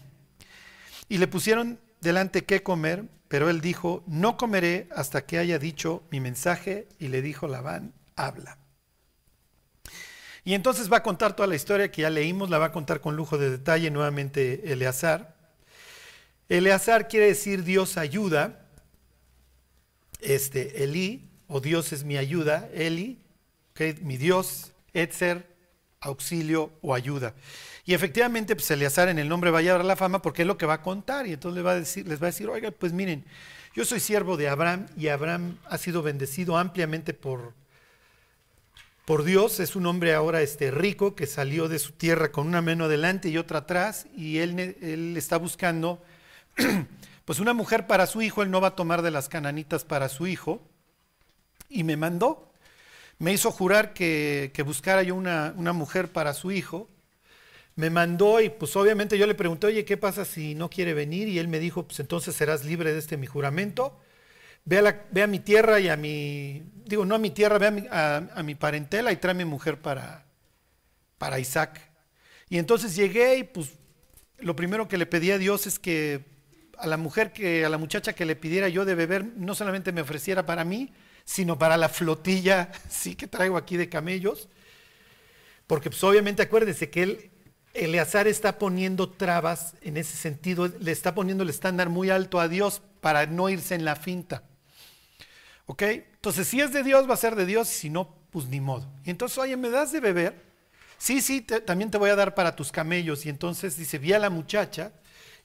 Y 1.10 1.18
le 1.18 1.28
pusieron 1.28 1.80
delante 2.02 2.44
qué 2.44 2.64
comer, 2.64 3.06
pero 3.28 3.50
él 3.50 3.62
dijo, 3.62 4.04
no 4.08 4.38
comeré 4.38 4.88
hasta 4.96 5.26
que 5.26 5.38
haya 5.38 5.60
dicho 5.60 6.04
mi 6.12 6.20
mensaje. 6.20 6.88
Y 7.00 7.08
le 7.08 7.22
dijo 7.22 7.48
Labán, 7.48 7.94
habla. 8.16 8.58
Y 10.44 10.54
entonces 10.54 10.92
va 10.92 10.98
a 10.98 11.04
contar 11.04 11.36
toda 11.36 11.48
la 11.48 11.56
historia 11.56 11.92
que 11.92 12.04
ya 12.04 12.10
leímos, 12.10 12.50
la 12.50 12.60
va 12.60 12.68
a 12.68 12.72
contar 12.72 13.02
con 13.02 13.16
lujo 13.16 13.38
de 13.38 13.50
detalle 13.50 13.90
nuevamente 13.90 14.72
Eleazar. 14.72 15.36
Eleazar 16.50 17.08
quiere 17.08 17.26
decir 17.26 17.64
Dios 17.64 17.98
ayuda 17.98 18.66
este, 20.22 20.84
Eli, 20.84 21.30
o 21.48 21.62
Dios 21.62 21.94
es 21.94 22.04
mi 22.04 22.18
ayuda, 22.18 22.70
Eli, 22.74 23.20
mi 24.02 24.18
Dios, 24.18 24.72
Etzer, 24.94 25.48
auxilio 26.00 26.72
o 26.82 26.94
ayuda. 26.94 27.34
Y 27.86 27.94
efectivamente, 27.94 28.56
pues 28.56 28.70
Eleazar 28.72 29.10
en 29.10 29.20
el 29.20 29.30
nombre 29.30 29.52
va 29.52 29.60
a 29.60 29.62
llevar 29.62 29.86
la 29.86 29.96
fama 29.96 30.22
porque 30.22 30.42
es 30.42 30.48
lo 30.48 30.58
que 30.58 30.66
va 30.66 30.76
a 30.76 30.82
contar. 30.82 31.28
Y 31.28 31.34
entonces 31.34 31.56
les 31.56 31.66
va 31.66 31.72
a 31.72 31.76
decir, 31.76 32.08
les 32.08 32.22
va 32.22 32.28
a 32.28 32.32
decir, 32.32 32.50
oiga, 32.50 32.72
pues 32.72 32.94
miren, 32.94 33.24
yo 33.76 33.86
soy 33.86 34.00
siervo 34.00 34.38
de 34.38 34.50
Abraham 34.50 34.88
y 34.98 35.10
Abraham 35.10 35.58
ha 35.66 35.78
sido 35.78 36.02
bendecido 36.02 36.58
ampliamente 36.58 37.14
por, 37.14 37.54
por 39.06 39.24
Dios. 39.24 39.60
Es 39.60 39.76
un 39.76 39.86
hombre 39.86 40.16
ahora 40.16 40.42
este, 40.42 40.72
rico 40.72 41.16
que 41.16 41.28
salió 41.28 41.68
de 41.68 41.80
su 41.80 41.92
tierra 41.92 42.32
con 42.32 42.48
una 42.48 42.62
mano 42.62 42.86
adelante 42.86 43.30
y 43.30 43.38
otra 43.38 43.60
atrás. 43.60 44.08
Y 44.16 44.40
él, 44.40 44.60
él 44.82 45.16
está 45.16 45.38
buscando 45.38 46.02
pues 47.26 47.40
una 47.40 47.54
mujer 47.54 47.88
para 47.88 48.08
su 48.08 48.22
hijo, 48.22 48.44
él 48.44 48.52
no 48.52 48.62
va 48.62 48.70
a 48.70 48.76
tomar 48.76 49.02
de 49.02 49.12
las 49.12 49.30
cananitas 49.30 49.84
para 49.84 50.10
su 50.10 50.28
hijo, 50.28 50.62
y 51.70 51.84
me 51.84 51.98
mandó, 51.98 52.52
me 53.18 53.34
hizo 53.34 53.52
jurar 53.52 53.94
que, 53.94 54.52
buscara 54.66 55.04
yo 55.04 55.16
una, 55.16 55.54
mujer 55.74 56.12
para 56.12 56.34
su 56.34 56.52
hijo, 56.52 56.90
me 57.76 57.90
mandó 57.90 58.40
y 58.42 58.50
pues 58.50 58.76
obviamente 58.76 59.18
yo 59.18 59.28
le 59.28 59.36
pregunté, 59.36 59.68
oye, 59.68 59.86
¿qué 59.86 59.98
pasa 59.98 60.24
si 60.26 60.56
no 60.56 60.70
quiere 60.70 60.94
venir? 60.94 61.28
Y 61.28 61.40
él 61.40 61.48
me 61.48 61.60
dijo, 61.60 61.84
pues 61.84 62.00
entonces 62.00 62.36
serás 62.36 62.64
libre 62.64 62.94
de 62.94 63.00
este 63.00 63.18
mi 63.18 63.28
juramento, 63.28 64.00
ve 64.64 64.80
a, 64.80 65.28
mi 65.28 65.40
tierra 65.40 65.80
y 65.80 65.90
a 65.90 65.98
mi, 65.98 66.64
digo, 66.86 67.06
no 67.06 67.16
a 67.16 67.20
mi 67.20 67.32
tierra, 67.32 67.58
ve 67.58 67.90
a 67.92 68.44
mi, 68.44 68.56
parentela 68.56 69.12
y 69.12 69.18
tráeme 69.18 69.46
mujer 69.46 69.82
para, 69.82 70.26
para 71.18 71.40
Isaac. 71.40 71.82
Y 72.50 72.58
entonces 72.58 72.96
llegué 72.96 73.38
y 73.40 73.44
pues 73.44 73.74
lo 74.40 74.56
primero 74.56 74.88
que 74.88 74.98
le 74.98 75.06
pedí 75.06 75.32
a 75.32 75.38
Dios 75.38 75.68
es 75.68 75.78
que 75.78 76.24
a 76.78 76.88
la 76.88 76.98
mujer 76.98 77.34
que, 77.34 77.66
a 77.66 77.70
la 77.70 77.78
muchacha 77.78 78.14
que 78.14 78.26
le 78.26 78.36
pidiera 78.36 78.70
yo 78.70 78.86
de 78.86 78.96
beber, 78.96 79.26
no 79.36 79.56
solamente 79.56 79.92
me 79.92 80.02
ofreciera 80.02 80.46
para 80.46 80.64
mí, 80.64 80.94
sino 81.26 81.58
para 81.58 81.78
la 81.78 81.90
flotilla, 81.90 82.72
sí 82.90 83.16
que 83.16 83.28
traigo 83.28 83.58
aquí 83.58 83.76
de 83.76 83.90
camellos. 83.90 84.48
Porque 85.68 85.90
pues 85.90 86.04
obviamente 86.04 86.44
acuérdense 86.44 86.90
que 86.90 87.04
él, 87.04 87.32
Eleazar 87.76 88.28
está 88.28 88.58
poniendo 88.58 89.10
trabas 89.10 89.76
en 89.82 89.98
ese 89.98 90.16
sentido, 90.16 90.68
le 90.68 90.92
está 90.92 91.14
poniendo 91.14 91.44
el 91.44 91.50
estándar 91.50 91.90
muy 91.90 92.10
alto 92.10 92.40
a 92.40 92.48
Dios 92.48 92.82
para 93.02 93.26
no 93.26 93.50
irse 93.50 93.76
en 93.76 93.86
la 93.86 93.96
finta. 93.96 94.44
¿Ok? 95.66 95.82
Entonces 95.82 96.48
si 96.48 96.62
es 96.62 96.74
de 96.74 96.84
Dios 96.84 97.10
va 97.10 97.14
a 97.14 97.18
ser 97.18 97.36
de 97.36 97.46
Dios 97.46 97.70
y 97.72 97.74
si 97.74 97.90
no, 97.90 98.16
pues 98.32 98.48
ni 98.48 98.60
modo. 98.60 98.88
Y 99.04 99.12
entonces, 99.12 99.38
oye, 99.38 99.56
¿me 99.58 99.70
das 99.70 99.92
de 99.92 100.00
beber? 100.00 100.46
sí, 100.98 101.22
sí, 101.22 101.42
también 101.42 101.92
te 101.92 101.98
voy 101.98 102.10
a 102.10 102.16
dar 102.16 102.36
para 102.36 102.56
tus 102.56 102.72
camellos. 102.72 103.26
Y 103.26 103.30
entonces 103.30 103.78
dice, 103.78 103.98
vi 103.98 104.14
a 104.14 104.20
la 104.20 104.30
muchacha 104.30 104.92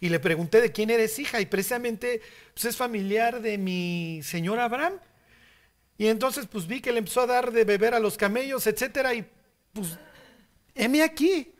y 0.00 0.08
le 0.08 0.18
pregunté 0.18 0.60
de 0.60 0.72
quién 0.72 0.90
eres 0.90 1.18
hija 1.18 1.40
y 1.40 1.46
precisamente 1.46 2.22
pues, 2.54 2.64
es 2.64 2.76
familiar 2.76 3.40
de 3.40 3.58
mi 3.58 4.20
señor 4.22 4.58
Abraham. 4.58 4.94
Y 5.98 6.06
entonces 6.06 6.46
pues 6.46 6.66
vi 6.66 6.80
que 6.80 6.92
le 6.92 6.98
empezó 6.98 7.20
a 7.20 7.26
dar 7.26 7.52
de 7.52 7.64
beber 7.64 7.94
a 7.94 8.00
los 8.00 8.16
camellos, 8.16 8.66
etcétera, 8.66 9.12
y 9.14 9.26
pues, 9.72 9.98
heme 10.74 11.02
aquí. 11.02 11.52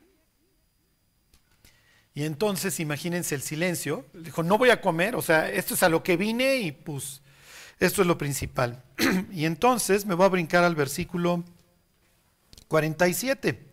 Y 2.21 2.25
entonces 2.25 2.81
imagínense 2.81 3.35
el 3.35 3.41
silencio. 3.41 4.05
Dijo, 4.13 4.43
no 4.43 4.59
voy 4.59 4.69
a 4.69 4.83
comer, 4.83 5.17
o 5.17 5.23
sea, 5.23 5.49
esto 5.49 5.73
es 5.73 5.83
a 5.83 5.89
lo 5.89 6.03
que 6.03 6.19
vine 6.19 6.57
y 6.57 6.71
pues 6.71 7.23
esto 7.79 8.03
es 8.03 8.07
lo 8.07 8.19
principal. 8.19 8.85
y 9.33 9.47
entonces 9.47 10.05
me 10.05 10.15
voy 10.15 10.27
a 10.27 10.29
brincar 10.29 10.63
al 10.63 10.75
versículo 10.75 11.43
47. 12.69 13.67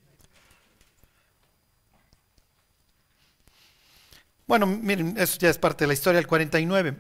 Bueno, 4.47 4.65
miren, 4.65 5.17
eso 5.17 5.37
ya 5.39 5.49
es 5.49 5.57
parte 5.57 5.83
de 5.83 5.87
la 5.89 5.93
historia, 5.93 6.19
el 6.19 6.27
49. 6.27 6.95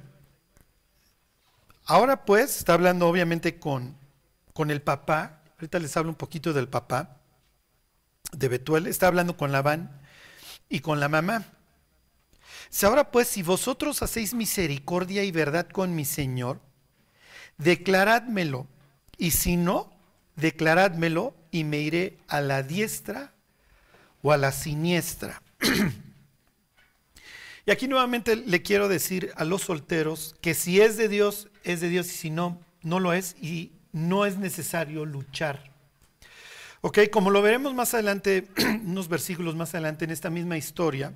Ahora 1.85 2.25
pues 2.25 2.57
está 2.57 2.73
hablando 2.73 3.07
obviamente 3.07 3.57
con, 3.57 3.95
con 4.51 4.69
el 4.69 4.81
papá. 4.81 5.43
Ahorita 5.57 5.79
les 5.79 5.95
hablo 5.95 6.09
un 6.09 6.17
poquito 6.17 6.51
del 6.51 6.67
papá 6.67 7.21
de 8.33 8.49
Betuel. 8.49 8.87
Está 8.87 9.07
hablando 9.07 9.37
con 9.37 9.53
Labán 9.53 10.01
y 10.69 10.79
con 10.79 10.99
la 10.99 11.09
mamá. 11.09 11.45
Ahora 12.83 13.11
pues, 13.11 13.27
si 13.27 13.43
vosotros 13.43 14.01
hacéis 14.01 14.33
misericordia 14.33 15.23
y 15.23 15.31
verdad 15.31 15.67
con 15.67 15.95
mi 15.95 16.05
Señor, 16.05 16.59
declarádmelo. 17.57 18.67
Y 19.17 19.31
si 19.31 19.57
no, 19.57 19.91
declarádmelo 20.35 21.33
y 21.51 21.63
me 21.63 21.79
iré 21.79 22.17
a 22.27 22.41
la 22.41 22.63
diestra 22.63 23.33
o 24.21 24.31
a 24.31 24.37
la 24.37 24.51
siniestra. 24.51 25.41
y 27.65 27.71
aquí 27.71 27.87
nuevamente 27.87 28.35
le 28.35 28.61
quiero 28.61 28.87
decir 28.87 29.31
a 29.35 29.43
los 29.43 29.63
solteros 29.63 30.35
que 30.41 30.53
si 30.53 30.81
es 30.81 30.97
de 30.97 31.07
Dios, 31.07 31.49
es 31.63 31.81
de 31.81 31.89
Dios 31.89 32.07
y 32.07 32.15
si 32.15 32.29
no, 32.29 32.61
no 32.83 32.99
lo 32.99 33.13
es 33.13 33.35
y 33.41 33.71
no 33.91 34.25
es 34.25 34.37
necesario 34.37 35.05
luchar. 35.05 35.76
Ok, 36.81 36.99
como 37.11 37.31
lo 37.31 37.41
veremos 37.41 37.73
más 37.73 37.93
adelante, 37.93 38.47
unos 38.85 39.07
versículos 39.07 39.55
más 39.55 39.73
adelante 39.73 40.05
en 40.05 40.11
esta 40.11 40.29
misma 40.29 40.57
historia, 40.57 41.13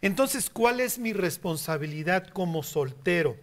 entonces, 0.00 0.48
¿cuál 0.48 0.80
es 0.80 0.98
mi 0.98 1.12
responsabilidad 1.12 2.28
como 2.28 2.62
soltero? 2.62 3.36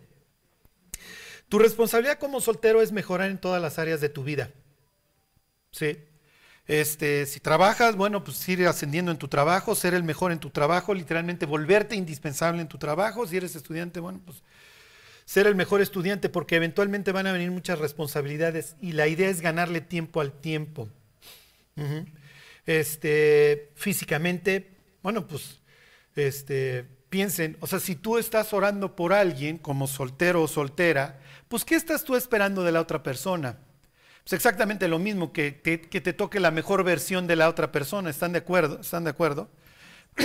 Tu 1.50 1.60
responsabilidad 1.60 2.17
como 2.17 2.41
soltero 2.41 2.82
es 2.82 2.91
mejorar 2.91 3.30
en 3.30 3.38
todas 3.38 3.62
las 3.62 3.78
áreas 3.78 4.02
de 4.02 4.10
tu 4.10 4.24
vida. 4.24 4.52
¿Sí? 5.71 5.98
Este, 6.67 7.26
si 7.26 7.39
trabajas, 7.39 7.95
bueno, 7.95 8.24
pues 8.24 8.48
ir 8.50 8.65
ascendiendo 8.65 9.12
en 9.12 9.17
tu 9.17 9.28
trabajo, 9.28 9.76
ser 9.76 9.93
el 9.93 10.04
mejor 10.04 10.32
en 10.32 10.39
tu 10.39 10.50
trabajo, 10.50 10.93
literalmente 10.93 11.45
volverte 11.45 11.95
indispensable 11.95 12.62
en 12.62 12.67
tu 12.67 12.78
trabajo. 12.78 13.28
Si 13.28 13.38
eres 13.38 13.56
estudiante, 13.56 14.00
bueno, 14.00 14.21
pues 14.26 14.41
ser 15.26 15.48
el 15.48 15.56
mejor 15.56 15.82
estudiante, 15.82 16.30
porque 16.30 16.56
eventualmente 16.56 17.12
van 17.12 17.28
a 17.28 17.34
venir 17.34 17.52
muchas 17.52 17.80
responsabilidades 17.80 18.76
y 18.82 18.93
la 18.93 19.08
idea 19.08 19.30
es 19.30 19.41
ganarle 19.41 19.82
tiempo 19.82 20.21
al 20.21 20.32
tiempo. 20.32 20.89
Este, 22.66 23.72
físicamente, 23.76 24.72
bueno, 25.04 25.28
pues 25.28 25.60
este, 26.16 26.86
piensen, 27.10 27.58
o 27.60 27.68
sea, 27.68 27.80
si 27.80 27.96
tú 27.96 28.18
estás 28.18 28.54
orando 28.54 28.96
por 28.96 29.14
alguien 29.14 29.58
como 29.58 29.88
soltero 29.88 30.42
o 30.44 30.48
soltera, 30.48 31.20
pues 31.48 31.64
¿qué 31.64 31.76
estás 31.76 32.04
tú 32.04 32.16
esperando 32.16 32.64
de 32.64 32.72
la 32.72 32.82
otra 32.82 33.04
persona? 33.04 33.60
Pues 34.24 34.34
exactamente 34.34 34.88
lo 34.88 35.00
mismo, 35.00 35.32
que, 35.34 35.62
que- 35.62 35.82
que 35.82 36.02
te 36.02 36.14
toque 36.14 36.40
la 36.40 36.52
mejor 36.52 36.84
versión 36.84 37.28
de 37.28 37.36
la 37.36 37.50
otra 37.50 37.72
persona, 37.72 38.10
¿están 38.10 38.32
de 38.34 38.40
acuerdo? 38.40 38.82
¿Están 38.82 39.04
de 39.04 39.12
acuerdo? 39.12 39.50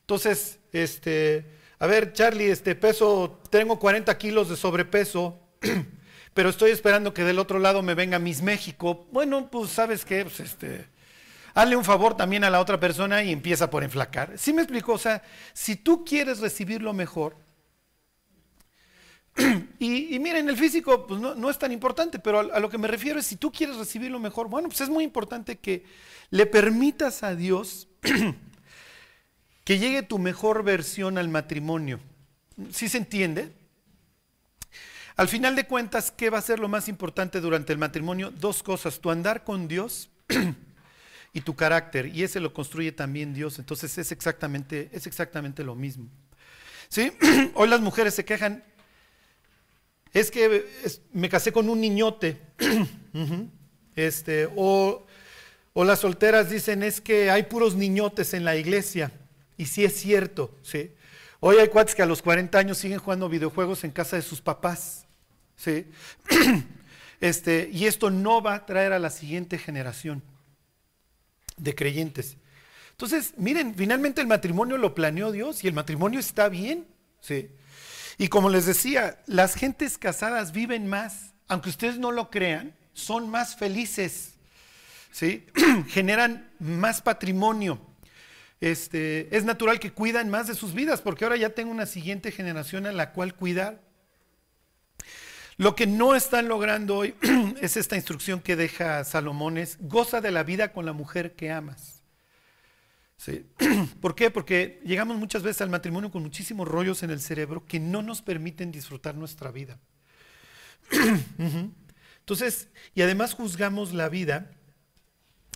Entonces, 0.00 0.58
este, 0.72 1.46
a 1.78 1.86
ver, 1.86 2.12
Charlie, 2.12 2.50
este 2.50 2.74
peso, 2.74 3.40
tengo 3.50 3.78
40 3.78 4.16
kilos 4.18 4.48
de 4.48 4.56
sobrepeso, 4.56 5.40
pero 6.34 6.50
estoy 6.50 6.72
esperando 6.72 7.14
que 7.14 7.22
del 7.22 7.38
otro 7.38 7.60
lado 7.60 7.80
me 7.82 7.94
venga 7.94 8.18
Miss 8.18 8.42
México. 8.42 9.06
Bueno, 9.12 9.48
pues 9.50 9.70
sabes 9.70 10.04
qué, 10.04 10.24
pues 10.24 10.40
este, 10.40 10.86
hazle 11.54 11.76
un 11.76 11.84
favor 11.84 12.16
también 12.16 12.42
a 12.42 12.50
la 12.50 12.60
otra 12.60 12.78
persona 12.78 13.22
y 13.22 13.32
empieza 13.32 13.70
por 13.70 13.84
enflacar. 13.84 14.32
¿Sí 14.36 14.52
me 14.52 14.62
explico? 14.62 14.92
O 14.92 14.98
sea, 14.98 15.22
si 15.52 15.76
tú 15.76 16.04
quieres 16.04 16.40
recibir 16.40 16.82
lo 16.82 16.92
mejor, 16.92 17.36
y, 19.78 20.14
y 20.14 20.18
miren, 20.18 20.48
el 20.48 20.56
físico 20.56 21.06
pues 21.06 21.20
no, 21.20 21.36
no 21.36 21.48
es 21.48 21.58
tan 21.58 21.70
importante, 21.70 22.18
pero 22.18 22.40
a, 22.40 22.56
a 22.56 22.60
lo 22.60 22.68
que 22.68 22.78
me 22.78 22.88
refiero 22.88 23.20
es 23.20 23.26
si 23.26 23.36
tú 23.36 23.52
quieres 23.52 23.76
recibir 23.76 24.10
lo 24.10 24.18
mejor, 24.18 24.48
bueno, 24.48 24.68
pues 24.68 24.80
es 24.80 24.88
muy 24.88 25.04
importante 25.04 25.58
que 25.58 25.84
le 26.30 26.46
permitas 26.46 27.22
a 27.22 27.36
Dios 27.36 27.86
que 29.64 29.78
llegue 29.78 30.02
tu 30.02 30.18
mejor 30.18 30.64
versión 30.64 31.16
al 31.16 31.28
matrimonio. 31.28 32.00
¿Sí 32.70 32.88
se 32.88 32.98
entiende? 32.98 33.52
Al 35.16 35.28
final 35.28 35.54
de 35.54 35.66
cuentas, 35.66 36.10
¿qué 36.10 36.28
va 36.28 36.38
a 36.38 36.42
ser 36.42 36.58
lo 36.58 36.68
más 36.68 36.88
importante 36.88 37.40
durante 37.40 37.72
el 37.72 37.78
matrimonio? 37.78 38.32
Dos 38.32 38.64
cosas, 38.64 38.98
tu 38.98 39.10
andar 39.12 39.44
con 39.44 39.68
Dios 39.68 40.10
y 41.32 41.40
tu 41.40 41.54
carácter, 41.54 42.06
y 42.06 42.24
ese 42.24 42.40
lo 42.40 42.52
construye 42.52 42.90
también 42.90 43.32
Dios, 43.32 43.60
entonces 43.60 43.96
es 43.96 44.10
exactamente, 44.10 44.90
es 44.92 45.06
exactamente 45.06 45.62
lo 45.62 45.76
mismo. 45.76 46.08
¿Sí? 46.88 47.12
Hoy 47.54 47.68
las 47.68 47.80
mujeres 47.80 48.14
se 48.14 48.24
quejan, 48.24 48.64
es 50.12 50.32
que 50.32 50.66
me 51.12 51.28
casé 51.28 51.52
con 51.52 51.68
un 51.68 51.80
niñote, 51.80 52.40
este, 53.94 54.48
o, 54.56 55.06
o 55.74 55.84
las 55.84 56.00
solteras 56.00 56.50
dicen, 56.50 56.82
es 56.82 57.00
que 57.00 57.30
hay 57.30 57.44
puros 57.44 57.76
niñotes 57.76 58.34
en 58.34 58.44
la 58.44 58.56
iglesia, 58.56 59.12
y 59.56 59.66
sí 59.66 59.84
es 59.84 59.94
cierto, 59.94 60.58
¿sí? 60.62 60.90
Hoy 61.38 61.58
hay 61.58 61.68
cuates 61.68 61.94
que 61.94 62.02
a 62.02 62.06
los 62.06 62.22
40 62.22 62.58
años 62.58 62.78
siguen 62.78 62.98
jugando 62.98 63.28
videojuegos 63.28 63.84
en 63.84 63.90
casa 63.90 64.16
de 64.16 64.22
sus 64.22 64.40
papás, 64.40 65.03
¿sí? 65.64 65.86
Este, 67.20 67.70
y 67.72 67.86
esto 67.86 68.10
no 68.10 68.42
va 68.42 68.54
a 68.54 68.66
traer 68.66 68.92
a 68.92 68.98
la 68.98 69.08
siguiente 69.08 69.56
generación 69.56 70.22
de 71.56 71.74
creyentes. 71.74 72.36
Entonces, 72.90 73.32
miren, 73.38 73.74
finalmente 73.74 74.20
el 74.20 74.26
matrimonio 74.26 74.76
lo 74.76 74.94
planeó 74.94 75.32
Dios 75.32 75.64
y 75.64 75.68
el 75.68 75.72
matrimonio 75.72 76.20
está 76.20 76.50
bien, 76.50 76.86
¿sí? 77.20 77.48
Y 78.18 78.28
como 78.28 78.50
les 78.50 78.66
decía, 78.66 79.22
las 79.26 79.54
gentes 79.54 79.96
casadas 79.96 80.52
viven 80.52 80.86
más, 80.86 81.32
aunque 81.48 81.70
ustedes 81.70 81.98
no 81.98 82.12
lo 82.12 82.30
crean, 82.30 82.76
son 82.92 83.30
más 83.30 83.56
felices, 83.56 84.34
¿sí? 85.10 85.46
Generan 85.88 86.50
más 86.58 87.00
patrimonio. 87.00 87.80
Este, 88.60 89.34
es 89.34 89.44
natural 89.44 89.80
que 89.80 89.92
cuidan 89.92 90.28
más 90.28 90.46
de 90.46 90.54
sus 90.54 90.74
vidas, 90.74 91.00
porque 91.00 91.24
ahora 91.24 91.36
ya 91.36 91.50
tengo 91.50 91.70
una 91.70 91.86
siguiente 91.86 92.32
generación 92.32 92.86
a 92.86 92.92
la 92.92 93.12
cual 93.12 93.34
cuidar. 93.34 93.80
Lo 95.56 95.76
que 95.76 95.86
no 95.86 96.14
están 96.14 96.48
logrando 96.48 96.96
hoy 96.96 97.14
es 97.60 97.76
esta 97.76 97.96
instrucción 97.96 98.40
que 98.40 98.56
deja 98.56 99.04
Salomón, 99.04 99.58
es 99.58 99.78
goza 99.80 100.20
de 100.20 100.32
la 100.32 100.42
vida 100.42 100.72
con 100.72 100.84
la 100.84 100.92
mujer 100.92 101.34
que 101.34 101.50
amas. 101.52 102.02
Sí. 103.16 103.46
¿Por 104.00 104.14
qué? 104.14 104.30
Porque 104.30 104.80
llegamos 104.84 105.16
muchas 105.16 105.42
veces 105.42 105.62
al 105.62 105.70
matrimonio 105.70 106.10
con 106.10 106.22
muchísimos 106.22 106.66
rollos 106.66 107.02
en 107.02 107.10
el 107.10 107.20
cerebro 107.20 107.64
que 107.66 107.78
no 107.78 108.02
nos 108.02 108.20
permiten 108.20 108.72
disfrutar 108.72 109.14
nuestra 109.14 109.50
vida. 109.50 109.78
Entonces, 112.18 112.68
y 112.94 113.02
además 113.02 113.34
juzgamos 113.34 113.92
la 113.92 114.08
vida 114.08 114.50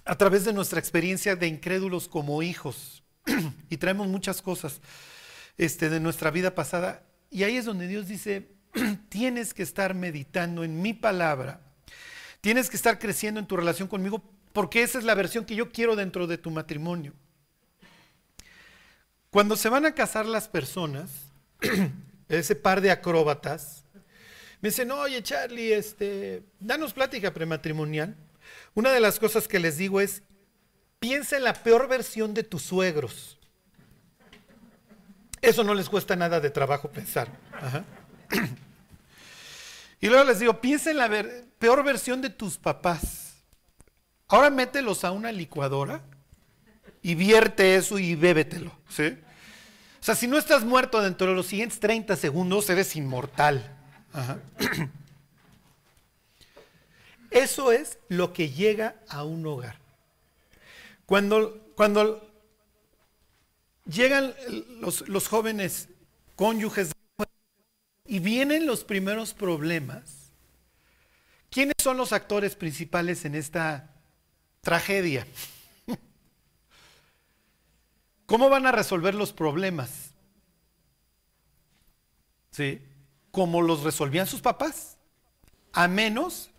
a 0.04 0.16
través 0.16 0.44
de 0.44 0.52
nuestra 0.52 0.78
experiencia 0.78 1.34
de 1.34 1.48
incrédulos 1.48 2.08
como 2.08 2.42
hijos. 2.42 3.02
y 3.68 3.76
traemos 3.76 4.06
muchas 4.06 4.40
cosas 4.42 4.80
este, 5.56 5.90
de 5.90 6.00
nuestra 6.00 6.30
vida 6.30 6.54
pasada. 6.54 7.04
Y 7.30 7.42
ahí 7.42 7.56
es 7.56 7.64
donde 7.64 7.88
Dios 7.88 8.06
dice, 8.08 8.48
tienes 9.08 9.54
que 9.54 9.62
estar 9.62 9.94
meditando 9.94 10.64
en 10.64 10.80
mi 10.82 10.94
palabra. 10.94 11.60
Tienes 12.40 12.70
que 12.70 12.76
estar 12.76 12.98
creciendo 12.98 13.40
en 13.40 13.46
tu 13.46 13.56
relación 13.56 13.88
conmigo 13.88 14.22
porque 14.52 14.82
esa 14.82 14.98
es 14.98 15.04
la 15.04 15.14
versión 15.14 15.44
que 15.44 15.54
yo 15.54 15.70
quiero 15.70 15.96
dentro 15.96 16.26
de 16.26 16.38
tu 16.38 16.50
matrimonio. 16.50 17.12
Cuando 19.30 19.56
se 19.56 19.68
van 19.68 19.86
a 19.86 19.94
casar 19.94 20.26
las 20.26 20.48
personas, 20.48 21.10
ese 22.28 22.54
par 22.54 22.80
de 22.80 22.90
acróbatas, 22.90 23.84
me 24.60 24.70
dicen, 24.70 24.90
oye 24.90 25.22
Charlie, 25.22 25.72
este, 25.72 26.42
danos 26.58 26.92
plática 26.92 27.32
prematrimonial. 27.32 28.16
Una 28.74 28.90
de 28.90 29.00
las 29.00 29.18
cosas 29.18 29.46
que 29.46 29.60
les 29.60 29.76
digo 29.76 30.00
es, 30.00 30.22
piensa 30.98 31.36
en 31.36 31.44
la 31.44 31.54
peor 31.54 31.88
versión 31.88 32.34
de 32.34 32.42
tus 32.42 32.62
suegros. 32.62 33.38
Eso 35.40 35.62
no 35.62 35.74
les 35.74 35.88
cuesta 35.88 36.16
nada 36.16 36.40
de 36.40 36.50
trabajo 36.50 36.90
pensar. 36.90 37.28
Ajá. 37.52 37.84
Y 40.00 40.06
luego 40.06 40.24
les 40.24 40.38
digo, 40.38 40.60
piensa 40.60 40.90
en 40.90 40.98
la 40.98 41.10
peor 41.58 41.82
versión 41.82 42.20
de 42.20 42.30
tus 42.30 42.56
papás. 42.56 43.34
Ahora 44.28 44.50
mételos 44.50 45.04
a 45.04 45.10
una 45.10 45.32
licuadora 45.32 46.02
y 47.02 47.14
vierte 47.14 47.74
eso 47.76 47.98
y 47.98 48.14
bébetelo. 48.14 48.72
¿sí? 48.88 49.18
O 50.00 50.04
sea, 50.04 50.14
si 50.14 50.28
no 50.28 50.38
estás 50.38 50.64
muerto 50.64 51.02
dentro 51.02 51.28
de 51.28 51.34
los 51.34 51.46
siguientes 51.46 51.80
30 51.80 52.14
segundos, 52.16 52.70
eres 52.70 52.94
inmortal. 52.94 53.74
Eso 57.30 57.72
es 57.72 57.98
lo 58.08 58.32
que 58.32 58.50
llega 58.50 58.96
a 59.08 59.22
un 59.22 59.46
hogar. 59.46 59.76
Cuando, 61.04 61.72
cuando 61.76 62.26
llegan 63.84 64.34
los, 64.80 65.06
los 65.08 65.28
jóvenes 65.28 65.88
cónyuges 66.36 66.92
y 68.08 68.20
vienen 68.20 68.66
los 68.66 68.84
primeros 68.84 69.34
problemas, 69.34 70.32
¿quiénes 71.50 71.74
son 71.78 71.98
los 71.98 72.14
actores 72.14 72.56
principales 72.56 73.26
en 73.26 73.34
esta 73.34 73.94
tragedia? 74.62 75.26
¿Cómo 78.26 78.48
van 78.48 78.66
a 78.66 78.72
resolver 78.72 79.14
los 79.14 79.34
problemas? 79.34 80.14
¿Sí? 82.50 82.82
Como 83.30 83.60
los 83.60 83.82
resolvían 83.82 84.26
sus 84.26 84.40
papás. 84.40 84.96
A 85.74 85.86
menos 85.86 86.50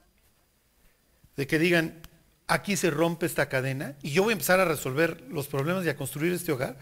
de 1.36 1.48
que 1.48 1.58
digan, 1.58 2.00
aquí 2.48 2.78
se 2.78 2.92
rompe 2.92 3.26
esta 3.26 3.50
cadena 3.50 3.96
y 4.04 4.12
yo 4.12 4.22
voy 4.22 4.32
a 4.32 4.34
empezar 4.34 4.60
a 4.60 4.66
resolver 4.66 5.22
los 5.30 5.48
problemas 5.48 5.84
y 5.84 5.90
a 5.90 5.98
construir 5.98 6.32
este 6.32 6.52
hogar, 6.52 6.78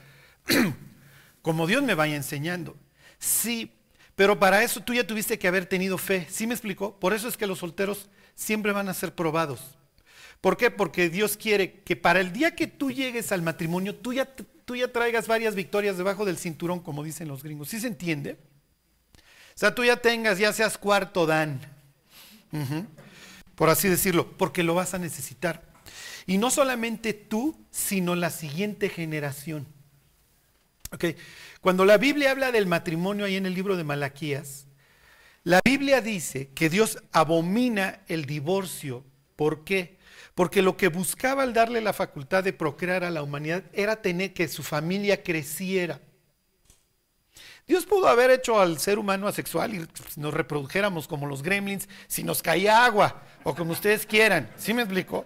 como 1.42 1.68
Dios 1.68 1.84
me 1.84 1.96
vaya 1.96 2.18
enseñando. 2.18 2.76
Sí, 3.18 3.77
pero 4.18 4.40
para 4.40 4.64
eso 4.64 4.82
tú 4.82 4.96
ya 4.96 5.06
tuviste 5.06 5.38
que 5.38 5.48
haber 5.48 5.68
tenido 5.68 5.96
fe. 6.00 6.26
¿Sí 6.28 6.48
me 6.48 6.56
explicó? 6.56 7.00
Por 7.00 7.14
eso 7.14 7.28
es 7.28 7.38
que 7.38 7.46
los 7.46 7.60
solteros 7.60 8.10
siempre 8.34 8.72
van 8.72 8.90
a 8.90 8.96
ser 8.96 9.14
probados. 9.14 9.78
¿Por 10.42 10.58
qué? 10.58 10.72
Porque 10.72 11.08
Dios 11.08 11.38
quiere 11.38 11.82
que 11.82 11.96
para 11.96 12.20
el 12.20 12.34
día 12.34 12.56
que 12.56 12.66
tú 12.66 12.90
llegues 12.90 13.32
al 13.32 13.44
matrimonio, 13.44 13.94
tú 13.94 14.14
ya, 14.14 14.26
tú 14.26 14.76
ya 14.76 14.92
traigas 14.92 15.28
varias 15.28 15.54
victorias 15.54 15.98
debajo 15.98 16.26
del 16.26 16.40
cinturón, 16.40 16.80
como 16.80 17.04
dicen 17.04 17.28
los 17.28 17.44
gringos. 17.44 17.70
¿Sí 17.70 17.80
se 17.80 17.86
entiende? 17.86 18.40
O 19.56 19.60
sea, 19.60 19.76
tú 19.76 19.86
ya 19.86 19.98
tengas, 19.98 20.40
ya 20.40 20.52
seas 20.52 20.80
cuarto 20.80 21.28
Dan, 21.28 21.62
por 23.54 23.70
así 23.70 23.88
decirlo, 23.88 24.32
porque 24.36 24.64
lo 24.64 24.74
vas 24.74 24.96
a 24.96 24.98
necesitar. 24.98 25.62
Y 26.26 26.40
no 26.40 26.50
solamente 26.50 27.14
tú, 27.14 27.56
sino 27.70 28.16
la 28.16 28.32
siguiente 28.32 28.90
generación. 28.90 29.68
Ok, 30.92 31.06
Cuando 31.68 31.84
la 31.84 31.98
Biblia 31.98 32.32
habla 32.32 32.54
del 32.54 32.66
matrimonio 32.66 33.26
ahí 33.26 33.36
en 33.36 33.46
el 33.46 33.54
libro 33.54 33.76
de 33.76 33.84
Malaquías, 33.84 34.68
la 35.44 35.60
Biblia 35.66 36.00
dice 36.00 36.48
que 36.56 36.70
Dios 36.70 36.98
abomina 37.12 38.04
el 38.08 38.24
divorcio. 38.24 39.04
¿Por 39.36 39.66
qué? 39.66 39.98
Porque 40.34 40.62
lo 40.62 40.78
que 40.78 40.88
buscaba 40.88 41.44
al 41.44 41.52
darle 41.52 41.82
la 41.82 41.92
facultad 41.92 42.46
de 42.46 42.54
procrear 42.54 43.04
a 43.04 43.12
la 43.12 43.22
humanidad 43.22 43.66
era 43.74 44.02
tener 44.02 44.34
que 44.34 44.48
su 44.48 44.64
familia 44.64 45.24
creciera. 45.24 46.00
Dios 47.68 47.86
pudo 47.86 48.08
haber 48.08 48.32
hecho 48.32 48.62
al 48.62 48.80
ser 48.80 48.98
humano 48.98 49.28
asexual 49.28 49.76
y 49.76 49.86
nos 50.16 50.34
reprodujéramos 50.34 51.06
como 51.06 51.28
los 51.28 51.44
gremlins 51.44 51.90
si 52.08 52.24
nos 52.24 52.42
caía 52.42 52.86
agua 52.86 53.24
o 53.44 53.54
como 53.54 53.74
ustedes 53.74 54.06
quieran. 54.06 54.50
¿Sí 54.56 54.74
me 54.74 54.84
explico? 54.84 55.26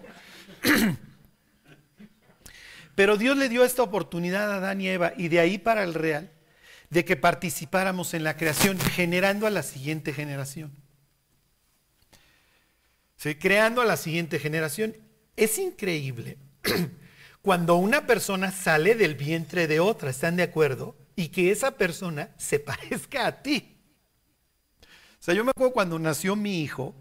Pero 2.94 3.16
Dios 3.16 3.36
le 3.36 3.48
dio 3.48 3.64
esta 3.64 3.82
oportunidad 3.82 4.50
a 4.52 4.56
Adán 4.56 4.80
y 4.80 4.88
Eva 4.88 5.12
y 5.16 5.28
de 5.28 5.40
ahí 5.40 5.58
para 5.58 5.82
el 5.82 5.94
real 5.94 6.30
de 6.90 7.04
que 7.06 7.16
participáramos 7.16 8.12
en 8.12 8.22
la 8.22 8.36
creación, 8.36 8.78
generando 8.78 9.46
a 9.46 9.50
la 9.50 9.62
siguiente 9.62 10.12
generación. 10.12 10.72
Creando 13.38 13.80
a 13.80 13.84
la 13.84 13.96
siguiente 13.96 14.38
generación. 14.38 14.96
Es 15.36 15.58
increíble 15.58 16.38
cuando 17.42 17.76
una 17.76 18.06
persona 18.06 18.50
sale 18.50 18.94
del 18.94 19.14
vientre 19.14 19.66
de 19.66 19.80
otra, 19.80 20.10
¿están 20.10 20.36
de 20.36 20.42
acuerdo? 20.42 20.96
Y 21.16 21.28
que 21.28 21.50
esa 21.50 21.78
persona 21.78 22.30
se 22.36 22.58
parezca 22.60 23.26
a 23.26 23.42
ti. 23.42 23.78
O 24.82 25.24
sea, 25.24 25.34
yo 25.34 25.44
me 25.44 25.50
acuerdo 25.50 25.72
cuando 25.72 25.98
nació 25.98 26.34
mi 26.34 26.62
hijo, 26.62 26.94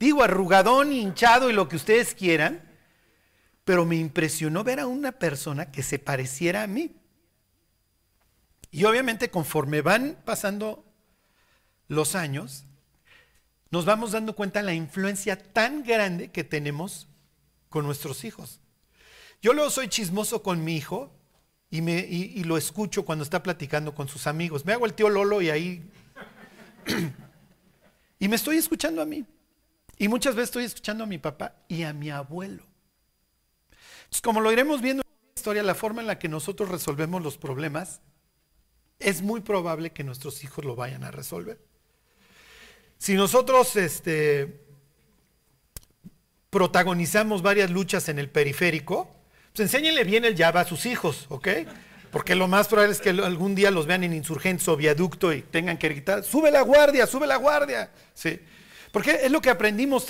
digo 0.00 0.22
arrugadón, 0.22 0.90
hinchado 0.90 1.50
y 1.50 1.52
lo 1.52 1.68
que 1.68 1.76
ustedes 1.76 2.14
quieran, 2.14 2.65
pero 3.66 3.84
me 3.84 3.96
impresionó 3.96 4.62
ver 4.62 4.78
a 4.78 4.86
una 4.86 5.10
persona 5.10 5.72
que 5.72 5.82
se 5.82 5.98
pareciera 5.98 6.62
a 6.62 6.68
mí. 6.68 6.94
Y 8.70 8.84
obviamente 8.84 9.28
conforme 9.28 9.82
van 9.82 10.16
pasando 10.24 10.84
los 11.88 12.14
años, 12.14 12.64
nos 13.72 13.84
vamos 13.84 14.12
dando 14.12 14.36
cuenta 14.36 14.60
de 14.60 14.66
la 14.66 14.74
influencia 14.74 15.52
tan 15.52 15.82
grande 15.82 16.30
que 16.30 16.44
tenemos 16.44 17.08
con 17.68 17.84
nuestros 17.84 18.22
hijos. 18.22 18.60
Yo 19.42 19.52
luego 19.52 19.70
soy 19.70 19.88
chismoso 19.88 20.44
con 20.44 20.62
mi 20.62 20.76
hijo 20.76 21.12
y, 21.68 21.82
me, 21.82 21.98
y, 21.98 22.44
lo 22.44 22.56
escucho 22.56 23.04
cuando 23.04 23.24
está 23.24 23.42
platicando 23.42 23.96
con 23.96 24.06
sus 24.06 24.28
amigos. 24.28 24.64
Me 24.64 24.74
hago 24.74 24.86
el 24.86 24.94
tío 24.94 25.08
Lolo 25.08 25.42
y 25.42 25.50
ahí... 25.50 25.90
y 28.20 28.28
me 28.28 28.36
estoy 28.36 28.58
escuchando 28.58 29.02
a 29.02 29.06
mí. 29.06 29.26
Y 29.98 30.06
muchas 30.06 30.36
veces 30.36 30.50
estoy 30.50 30.64
escuchando 30.66 31.02
a 31.02 31.08
mi 31.08 31.18
papá 31.18 31.56
y 31.66 31.82
a 31.82 31.92
mi 31.92 32.10
abuelo. 32.10 32.75
Entonces, 34.16 34.32
como 34.32 34.40
lo 34.40 34.50
iremos 34.50 34.80
viendo 34.80 35.02
en 35.02 35.26
la 35.26 35.32
historia, 35.36 35.62
la 35.62 35.74
forma 35.74 36.00
en 36.00 36.06
la 36.06 36.18
que 36.18 36.26
nosotros 36.26 36.70
resolvemos 36.70 37.22
los 37.22 37.36
problemas, 37.36 38.00
es 38.98 39.20
muy 39.20 39.42
probable 39.42 39.90
que 39.90 40.04
nuestros 40.04 40.42
hijos 40.42 40.64
lo 40.64 40.74
vayan 40.74 41.04
a 41.04 41.10
resolver. 41.10 41.58
Si 42.96 43.12
nosotros 43.12 43.76
este, 43.76 44.64
protagonizamos 46.48 47.42
varias 47.42 47.70
luchas 47.70 48.08
en 48.08 48.18
el 48.18 48.30
periférico, 48.30 49.10
pues 49.52 49.60
enséñenle 49.60 50.04
bien 50.04 50.24
el 50.24 50.34
Java 50.34 50.60
a 50.60 50.64
sus 50.64 50.86
hijos, 50.86 51.26
¿ok? 51.28 51.48
Porque 52.10 52.34
lo 52.34 52.48
más 52.48 52.68
probable 52.68 52.92
es 52.92 53.02
que 53.02 53.10
algún 53.10 53.54
día 53.54 53.70
los 53.70 53.86
vean 53.86 54.02
en 54.02 54.14
insurgentes 54.14 54.66
o 54.68 54.78
viaducto 54.78 55.30
y 55.30 55.42
tengan 55.42 55.76
que 55.76 55.90
gritar, 55.90 56.24
sube 56.24 56.50
la 56.50 56.62
guardia, 56.62 57.06
sube 57.06 57.26
la 57.26 57.36
guardia. 57.36 57.90
Sí. 58.14 58.40
Porque 58.92 59.10
es 59.24 59.30
lo 59.30 59.42
que 59.42 59.50
aprendimos 59.50 60.06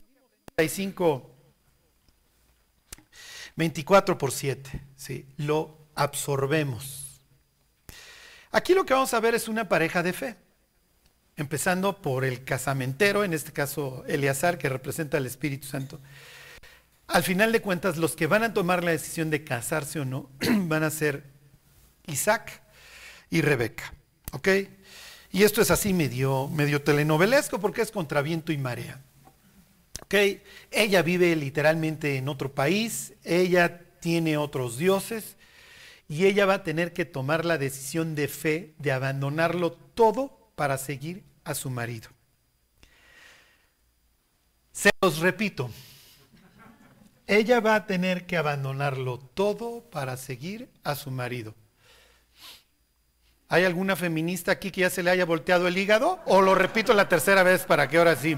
35, 0.55 1.36
24 3.57 4.19
por 4.19 4.33
7, 4.33 4.83
¿sí? 4.97 5.27
Lo 5.37 5.77
absorbemos. 5.95 7.21
Aquí 8.53 8.75
lo 8.75 8.85
que 8.87 8.95
vamos 8.95 9.13
a 9.15 9.21
ver 9.21 9.35
es 9.35 9.49
una 9.49 9.69
pareja 9.69 10.03
de 10.03 10.13
fe, 10.13 10.37
empezando 11.37 12.01
por 12.01 12.25
el 12.25 12.45
casamentero, 12.45 13.25
en 13.25 13.33
este 13.35 13.53
caso 13.53 14.05
Eleazar, 14.07 14.59
que 14.59 14.69
representa 14.69 15.17
al 15.17 15.27
Espíritu 15.27 15.67
Santo. 15.67 16.01
Al 17.09 17.23
final 17.23 17.53
de 17.53 17.63
cuentas, 17.63 17.97
los 17.97 18.17
que 18.17 18.27
van 18.27 18.43
a 18.43 18.53
tomar 18.53 18.85
la 18.85 18.91
decisión 18.91 19.31
de 19.31 19.45
casarse 19.45 20.01
o 20.01 20.05
no 20.05 20.31
van 20.41 20.83
a 20.83 20.91
ser 20.91 21.25
Isaac 22.07 22.63
y 23.31 23.41
Rebeca. 23.43 23.93
Y 25.31 25.43
esto 25.43 25.63
es 25.63 25.71
así 25.71 25.93
medio, 25.93 26.49
medio 26.49 26.83
telenovelesco 26.83 27.59
porque 27.59 27.83
es 27.83 27.91
contra 27.91 28.23
viento 28.23 28.53
y 28.53 28.59
marea. 28.59 29.03
Ella 30.11 31.03
vive 31.03 31.35
literalmente 31.37 32.17
en 32.17 32.29
otro 32.29 32.55
país, 32.55 33.15
ella 33.25 33.83
tiene 34.01 34.37
otros 34.37 34.79
dioses 34.79 35.37
y 36.09 36.27
ella 36.27 36.47
va 36.47 36.55
a 36.55 36.63
tener 36.63 36.93
que 36.93 37.05
tomar 37.05 37.45
la 37.45 37.59
decisión 37.59 38.15
de 38.15 38.29
fe 38.29 38.75
de 38.79 38.93
abandonarlo 38.93 39.73
todo 39.73 40.51
para 40.55 40.79
seguir 40.79 41.25
a 41.45 41.55
su 41.55 41.71
marido. 41.71 42.09
Se 44.73 44.91
los 45.01 45.19
repito, 45.19 45.71
ella 47.27 47.61
va 47.61 47.75
a 47.75 47.87
tener 47.87 48.27
que 48.27 48.37
abandonarlo 48.37 49.19
todo 49.19 49.83
para 49.91 50.17
seguir 50.17 50.69
a 50.85 50.95
su 50.95 51.11
marido. 51.11 51.55
¿Hay 53.49 53.65
alguna 53.65 53.97
feminista 53.97 54.53
aquí 54.53 54.71
que 54.71 54.83
ya 54.83 54.91
se 54.91 55.03
le 55.03 55.11
haya 55.11 55.25
volteado 55.25 55.67
el 55.67 55.79
hígado? 55.79 56.21
¿O 56.27 56.43
lo 56.43 56.55
repito 56.55 56.93
la 56.93 57.09
tercera 57.09 57.43
vez 57.43 57.65
para 57.65 57.89
que 57.89 57.99
ahora 57.99 58.17
sí? 58.17 58.37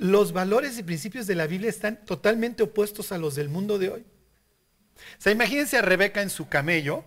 Los 0.00 0.32
valores 0.32 0.78
y 0.78 0.82
principios 0.82 1.26
de 1.26 1.34
la 1.34 1.46
Biblia 1.46 1.68
están 1.68 2.02
totalmente 2.06 2.62
opuestos 2.62 3.12
a 3.12 3.18
los 3.18 3.34
del 3.34 3.50
mundo 3.50 3.78
de 3.78 3.90
hoy. 3.90 4.00
O 4.00 5.20
sea, 5.20 5.30
imagínense 5.30 5.76
a 5.76 5.82
Rebeca 5.82 6.22
en 6.22 6.30
su 6.30 6.48
camello, 6.48 7.04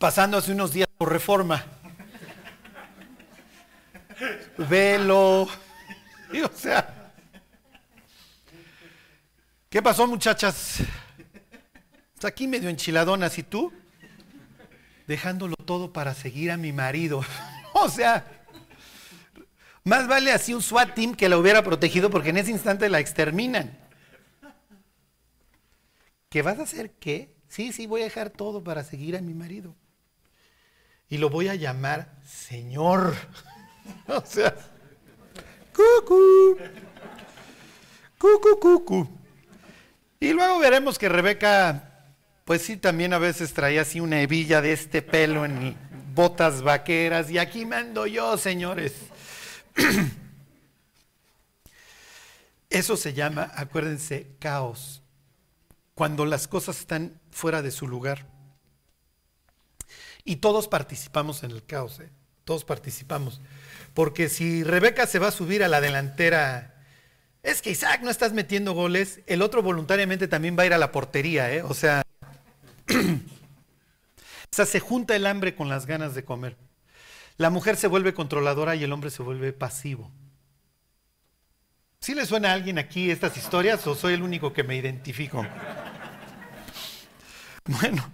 pasando 0.00 0.36
hace 0.36 0.50
unos 0.50 0.72
días 0.72 0.88
por 0.98 1.12
reforma. 1.12 1.64
Velo. 4.68 5.48
Y, 6.32 6.40
o 6.40 6.50
sea, 6.52 7.12
¿qué 9.70 9.80
pasó 9.80 10.04
muchachas? 10.08 10.80
Está 12.12 12.26
aquí 12.26 12.48
medio 12.48 12.68
enchiladonas 12.68 13.38
y 13.38 13.44
tú 13.44 13.72
dejándolo 15.06 15.54
todo 15.64 15.92
para 15.92 16.12
seguir 16.12 16.50
a 16.50 16.56
mi 16.56 16.72
marido. 16.72 17.24
o 17.72 17.88
sea, 17.88 18.37
más 19.88 20.06
vale 20.06 20.30
así 20.32 20.54
un 20.54 20.62
SWAT 20.62 20.94
team 20.94 21.14
que 21.14 21.28
la 21.28 21.38
hubiera 21.38 21.62
protegido 21.62 22.10
porque 22.10 22.30
en 22.30 22.36
ese 22.36 22.50
instante 22.50 22.88
la 22.88 23.00
exterminan. 23.00 23.76
¿Qué 26.28 26.42
vas 26.42 26.58
a 26.58 26.62
hacer 26.62 26.92
qué? 26.92 27.34
Sí, 27.48 27.72
sí, 27.72 27.86
voy 27.86 28.02
a 28.02 28.04
dejar 28.04 28.30
todo 28.30 28.62
para 28.62 28.84
seguir 28.84 29.16
a 29.16 29.20
mi 29.20 29.34
marido. 29.34 29.74
Y 31.08 31.18
lo 31.18 31.30
voy 31.30 31.48
a 31.48 31.54
llamar 31.54 32.14
Señor. 32.24 33.14
o 34.06 34.22
sea, 34.24 34.54
cucu. 35.74 36.58
Cucu, 38.18 38.60
cucu. 38.60 39.08
Y 40.20 40.32
luego 40.32 40.58
veremos 40.58 40.98
que 40.98 41.08
Rebeca 41.08 41.88
pues 42.48 42.62
sí, 42.62 42.78
también 42.78 43.12
a 43.12 43.18
veces 43.18 43.52
traía 43.52 43.82
así 43.82 44.00
una 44.00 44.22
hebilla 44.22 44.62
de 44.62 44.72
este 44.72 45.02
pelo 45.02 45.44
en 45.44 45.76
botas 46.14 46.62
vaqueras. 46.62 47.30
Y 47.30 47.36
aquí 47.36 47.66
mando 47.66 48.06
yo, 48.06 48.38
señores. 48.38 48.94
Eso 52.70 52.96
se 52.96 53.14
llama, 53.14 53.50
acuérdense, 53.54 54.36
caos. 54.38 55.02
Cuando 55.94 56.26
las 56.26 56.46
cosas 56.46 56.80
están 56.80 57.20
fuera 57.30 57.62
de 57.62 57.70
su 57.70 57.88
lugar. 57.88 58.26
Y 60.24 60.36
todos 60.36 60.68
participamos 60.68 61.42
en 61.42 61.50
el 61.52 61.64
caos, 61.64 62.00
¿eh? 62.00 62.10
todos 62.44 62.64
participamos. 62.64 63.40
Porque 63.94 64.28
si 64.28 64.62
Rebeca 64.62 65.06
se 65.06 65.18
va 65.18 65.28
a 65.28 65.32
subir 65.32 65.64
a 65.64 65.68
la 65.68 65.80
delantera, 65.80 66.84
es 67.42 67.62
que 67.62 67.70
Isaac 67.70 68.02
no 68.02 68.10
estás 68.10 68.32
metiendo 68.32 68.74
goles, 68.74 69.20
el 69.26 69.42
otro 69.42 69.62
voluntariamente 69.62 70.28
también 70.28 70.56
va 70.58 70.62
a 70.64 70.66
ir 70.66 70.74
a 70.74 70.78
la 70.78 70.92
portería, 70.92 71.52
¿eh? 71.52 71.62
o 71.62 71.74
sea, 71.74 72.02
o 72.88 72.94
sea, 74.50 74.66
se 74.66 74.80
junta 74.80 75.16
el 75.16 75.26
hambre 75.26 75.54
con 75.54 75.68
las 75.68 75.86
ganas 75.86 76.14
de 76.14 76.24
comer. 76.24 76.56
La 77.38 77.50
mujer 77.50 77.76
se 77.76 77.86
vuelve 77.86 78.12
controladora 78.14 78.76
y 78.76 78.84
el 78.84 78.92
hombre 78.92 79.10
se 79.10 79.22
vuelve 79.22 79.52
pasivo. 79.52 80.10
¿Sí 82.00 82.14
le 82.14 82.26
suena 82.26 82.50
a 82.50 82.52
alguien 82.54 82.78
aquí 82.78 83.10
estas 83.10 83.36
historias 83.36 83.86
o 83.86 83.94
soy 83.94 84.14
el 84.14 84.22
único 84.22 84.52
que 84.52 84.62
me 84.64 84.76
identifico? 84.76 85.44
Bueno, 87.70 88.10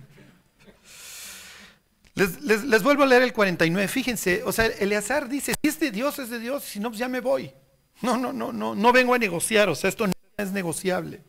les, 2.17 2.43
les- 2.43 2.83
vuelvo 2.83 3.05
a 3.05 3.07
leer 3.07 3.23
el 3.23 3.33
49. 3.33 3.87
Fíjense, 3.87 4.43
o 4.45 4.51
sea, 4.51 4.67
Eleazar 4.67 5.29
dice, 5.29 5.55
si 5.63 5.69
es 5.69 5.79
de 5.79 5.93
Dios, 5.93 6.19
es 6.19 6.29
de 6.29 6.41
Dios, 6.41 6.65
si 6.65 6.81
no, 6.81 6.89
pues 6.91 6.99
ya 6.99 7.09
me 7.09 7.21
voy. 7.21 7.53
No, 8.03 8.17
no, 8.17 8.33
no, 8.33 8.53
no, 8.53 8.75
no 8.75 8.93
vengo 8.93 9.15
a 9.15 9.19
negociar, 9.19 9.69
o 9.69 9.77
sea, 9.77 9.89
esto 9.91 10.09
no 10.09 10.13
es 10.37 10.51
negociable. 10.51 11.23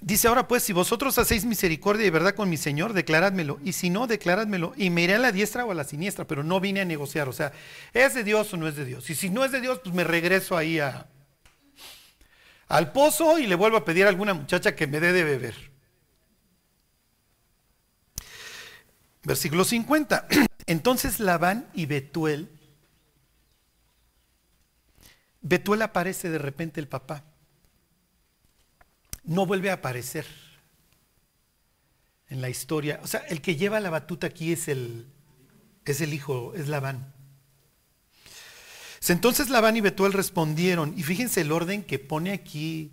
Dice 0.00 0.28
ahora 0.28 0.48
pues, 0.48 0.62
si 0.62 0.72
vosotros 0.72 1.18
hacéis 1.18 1.44
misericordia 1.44 2.06
y 2.06 2.10
verdad 2.10 2.34
con 2.34 2.48
mi 2.48 2.56
Señor, 2.56 2.94
declarádmelo. 2.94 3.58
Y 3.62 3.72
si 3.72 3.90
no, 3.90 4.06
declarádmelo. 4.06 4.72
Y 4.76 4.88
me 4.88 5.02
iré 5.02 5.16
a 5.16 5.18
la 5.18 5.30
diestra 5.30 5.64
o 5.64 5.72
a 5.72 5.74
la 5.74 5.84
siniestra, 5.84 6.26
pero 6.26 6.42
no 6.42 6.58
vine 6.58 6.80
a 6.80 6.86
negociar. 6.86 7.28
O 7.28 7.32
sea, 7.32 7.52
¿es 7.92 8.14
de 8.14 8.24
Dios 8.24 8.52
o 8.54 8.56
no 8.56 8.66
es 8.66 8.76
de 8.76 8.86
Dios? 8.86 9.10
Y 9.10 9.14
si 9.14 9.28
no 9.28 9.44
es 9.44 9.52
de 9.52 9.60
Dios, 9.60 9.80
pues 9.82 9.94
me 9.94 10.04
regreso 10.04 10.56
ahí 10.56 10.78
a, 10.78 11.06
al 12.68 12.92
pozo 12.92 13.38
y 13.38 13.46
le 13.46 13.54
vuelvo 13.56 13.76
a 13.76 13.84
pedir 13.84 14.06
a 14.06 14.08
alguna 14.08 14.32
muchacha 14.32 14.74
que 14.74 14.86
me 14.86 15.00
dé 15.00 15.12
de 15.12 15.24
beber. 15.24 15.70
Versículo 19.22 19.64
50. 19.64 20.26
Entonces 20.66 21.20
Labán 21.20 21.68
y 21.74 21.84
Betuel, 21.84 22.48
Betuel 25.42 25.82
aparece 25.82 26.30
de 26.30 26.38
repente 26.38 26.80
el 26.80 26.88
papá 26.88 27.24
no 29.30 29.46
vuelve 29.46 29.70
a 29.70 29.74
aparecer 29.74 30.26
en 32.28 32.40
la 32.40 32.48
historia. 32.48 32.98
O 33.04 33.06
sea, 33.06 33.20
el 33.28 33.40
que 33.40 33.54
lleva 33.54 33.78
la 33.78 33.88
batuta 33.88 34.26
aquí 34.26 34.52
es 34.52 34.66
el, 34.66 35.06
es 35.84 36.00
el 36.00 36.12
hijo, 36.12 36.52
es 36.56 36.66
Labán. 36.66 37.14
Entonces 39.06 39.48
Labán 39.48 39.76
y 39.76 39.80
Betuel 39.80 40.12
respondieron, 40.12 40.94
y 40.96 41.04
fíjense 41.04 41.42
el 41.42 41.52
orden 41.52 41.84
que 41.84 42.00
pone 42.00 42.32
aquí 42.32 42.90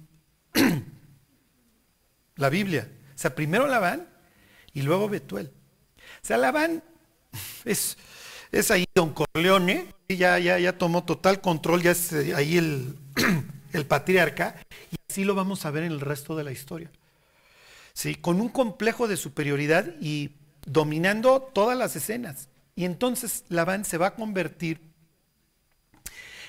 la 2.36 2.50
Biblia. 2.50 2.88
O 3.16 3.18
sea, 3.18 3.34
primero 3.34 3.66
Labán 3.66 4.08
y 4.74 4.84
luego 4.84 5.10
Betuel. 5.10 5.52
O 5.98 6.26
sea, 6.26 6.38
Labán 6.38 6.84
es, 7.66 7.98
es 8.52 8.70
ahí 8.70 8.86
Don 8.94 9.12
Corleone, 9.12 9.88
ya, 10.08 10.38
ya, 10.38 10.60
ya 10.60 10.78
tomó 10.78 11.04
total 11.04 11.42
control, 11.42 11.82
ya 11.82 11.92
es 11.92 12.14
ahí 12.14 12.58
el, 12.58 12.96
el 13.74 13.88
patriarca, 13.88 14.56
y 14.92 14.97
así 15.18 15.26
lo 15.26 15.34
vamos 15.34 15.66
a 15.66 15.72
ver 15.72 15.82
en 15.82 15.92
el 15.92 16.00
resto 16.00 16.36
de 16.36 16.44
la 16.44 16.52
historia. 16.52 16.92
¿Sí? 17.94 18.14
Con 18.14 18.40
un 18.40 18.50
complejo 18.50 19.08
de 19.08 19.18
superioridad 19.18 19.96
y 20.00 20.36
dominando 20.68 21.42
todas 21.42 21.76
las 21.76 21.96
escenas. 21.96 22.50
Y 22.76 22.86
entonces 22.86 23.44
Labán 23.50 23.84
se 23.84 23.98
va 23.98 24.08
a 24.08 24.16
convertir 24.16 24.80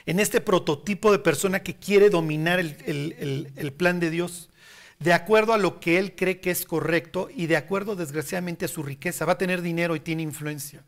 en 0.05 0.21
este 0.21 0.43
prototipo 0.43 1.11
de 1.13 1.19
persona 1.19 1.63
que 1.63 1.77
quiere 1.77 2.11
dominar 2.11 2.59
el, 2.61 3.73
plan 3.79 4.01
de 4.01 4.11
Dios 4.11 4.51
de 4.99 5.15
acuerdo 5.15 5.55
a 5.55 5.59
lo 5.59 5.81
que 5.81 5.99
él 5.99 6.15
cree 6.15 6.41
que 6.41 6.51
es 6.51 6.67
correcto 6.67 7.31
y 7.35 7.47
de 7.47 7.57
acuerdo 7.57 7.97
desgraciadamente 7.97 8.67
a 8.67 8.69
su 8.69 8.83
riqueza. 8.83 9.25
Va 9.25 9.33
a 9.33 9.39
tener 9.39 9.63
dinero 9.63 9.97
y 9.97 10.01
tiene 10.01 10.23
influencia. 10.23 10.85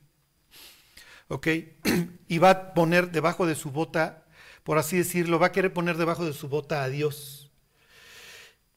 ¿Ok? 1.29 1.49
Y 2.29 2.37
va 2.37 2.51
a 2.51 2.75
poner 2.75 3.11
debajo 3.11 3.47
de 3.47 3.55
su 3.55 3.71
bota, 3.71 4.27
por 4.65 4.77
así 4.77 4.99
decirlo, 4.99 5.39
va 5.39 5.47
a 5.47 5.53
querer 5.53 5.73
poner 5.73 5.97
debajo 5.97 6.27
de 6.27 6.35
su 6.35 6.47
bota 6.47 6.85
a 6.85 6.89
Dios 6.91 7.40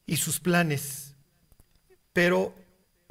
y 0.06 0.16
sus 0.16 0.40
planes. 0.40 1.14
Pero, 2.12 2.54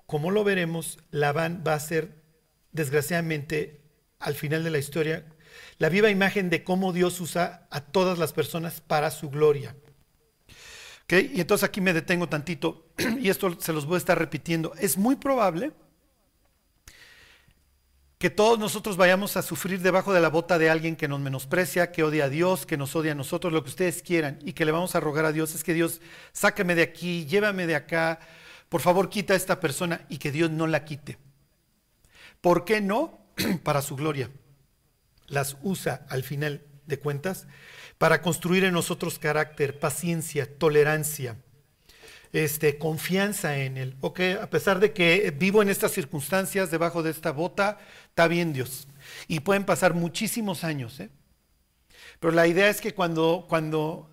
como 0.06 0.32
lo 0.32 0.44
veremos, 0.44 1.00
Labán 1.12 1.64
va 1.66 1.74
a 1.74 1.80
ser, 1.80 2.24
desgraciadamente, 2.72 3.82
al 4.20 4.36
final 4.36 4.64
de 4.64 4.72
la 4.72 4.78
historia, 4.78 5.26
la 5.78 5.90
viva 5.90 6.10
imagen 6.10 6.50
de 6.50 6.64
cómo 6.64 6.94
Dios 6.94 7.20
usa 7.20 7.68
a 7.70 7.82
todas 7.82 8.18
las 8.18 8.34
personas 8.34 8.82
para 8.82 9.12
su 9.12 9.30
gloria. 9.30 9.76
¿Ok? 11.04 11.14
Y 11.34 11.42
entonces 11.42 11.68
aquí 11.68 11.82
me 11.82 11.94
detengo 11.94 12.30
tantito, 12.30 12.88
y 13.20 13.30
esto 13.30 13.60
se 13.60 13.74
los 13.74 13.86
voy 13.86 13.96
a 13.96 13.98
estar 13.98 14.18
repitiendo. 14.18 14.74
Es 14.76 14.98
muy 14.98 15.16
probable 15.16 15.74
que 18.24 18.30
todos 18.30 18.58
nosotros 18.58 18.96
vayamos 18.96 19.36
a 19.36 19.42
sufrir 19.42 19.82
debajo 19.82 20.14
de 20.14 20.22
la 20.22 20.30
bota 20.30 20.58
de 20.58 20.70
alguien 20.70 20.96
que 20.96 21.10
nos 21.10 21.20
menosprecia, 21.20 21.92
que 21.92 22.04
odia 22.04 22.24
a 22.24 22.30
Dios, 22.30 22.66
que 22.66 22.78
nos 22.78 22.96
odia 22.96 23.12
a 23.12 23.16
nosotros, 23.16 23.52
lo 23.52 23.62
que 23.64 23.70
ustedes 23.70 24.02
quieran, 24.02 24.40
y 24.46 24.54
que 24.54 24.64
le 24.64 24.72
vamos 24.72 24.96
a 24.96 25.02
rogar 25.02 25.26
a 25.26 25.34
Dios 25.34 25.54
es 25.56 25.62
que 25.62 25.74
Dios 25.74 26.00
sáqueme 26.32 26.74
de 26.74 26.84
aquí, 26.84 27.26
llévame 27.26 27.68
de 27.68 27.76
acá, 27.76 28.22
por 28.70 28.80
favor 28.80 29.10
quita 29.10 29.34
a 29.34 29.36
esta 29.36 29.60
persona 29.60 30.06
y 30.08 30.20
que 30.20 30.32
Dios 30.32 30.50
no 30.50 30.68
la 30.68 30.86
quite. 30.86 31.18
¿Por 32.40 32.64
qué 32.64 32.80
no? 32.80 33.28
Para 33.64 33.82
su 33.82 33.98
gloria. 33.98 34.30
Las 35.28 35.58
usa 35.62 36.06
al 36.08 36.24
final 36.24 36.64
de 36.86 37.00
cuentas 37.00 37.46
para 37.98 38.22
construir 38.22 38.64
en 38.64 38.74
nosotros 38.74 39.20
carácter, 39.20 39.80
paciencia, 39.80 40.58
tolerancia, 40.58 41.36
este, 42.34 42.80
confianza 42.80 43.58
en 43.58 43.78
Él. 43.78 43.96
Ok, 44.02 44.20
a 44.42 44.50
pesar 44.50 44.80
de 44.80 44.92
que 44.92 45.32
vivo 45.32 45.62
en 45.62 45.70
estas 45.70 45.92
circunstancias, 45.92 46.72
debajo 46.72 47.04
de 47.04 47.12
esta 47.12 47.32
bota, 47.32 47.78
está 48.10 48.28
bien 48.28 48.52
Dios. 48.52 48.88
Y 49.28 49.42
pueden 49.42 49.64
pasar 49.64 49.94
muchísimos 49.94 50.64
años. 50.64 51.00
¿eh? 51.00 51.10
Pero 52.20 52.34
la 52.34 52.48
idea 52.48 52.70
es 52.70 52.82
que 52.82 52.94
cuando, 52.94 53.46
cuando 53.48 54.10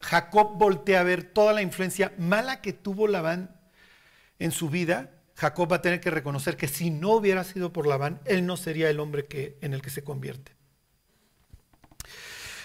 Jacob 0.00 0.58
voltea 0.58 1.00
a 1.00 1.04
ver 1.04 1.22
toda 1.22 1.52
la 1.52 1.62
influencia 1.62 2.12
mala 2.18 2.60
que 2.60 2.72
tuvo 2.72 3.06
Labán 3.06 3.56
en 4.40 4.50
su 4.50 4.68
vida, 4.68 5.12
Jacob 5.36 5.70
va 5.70 5.76
a 5.76 5.82
tener 5.82 6.00
que 6.00 6.10
reconocer 6.10 6.56
que 6.56 6.68
si 6.68 6.90
no 6.90 7.12
hubiera 7.12 7.44
sido 7.44 7.72
por 7.72 7.86
Labán, 7.86 8.20
él 8.24 8.46
no 8.46 8.56
sería 8.56 8.90
el 8.90 8.98
hombre 8.98 9.26
que, 9.26 9.58
en 9.60 9.74
el 9.74 9.80
que 9.80 9.90
se 9.90 10.02
convierte. 10.02 10.56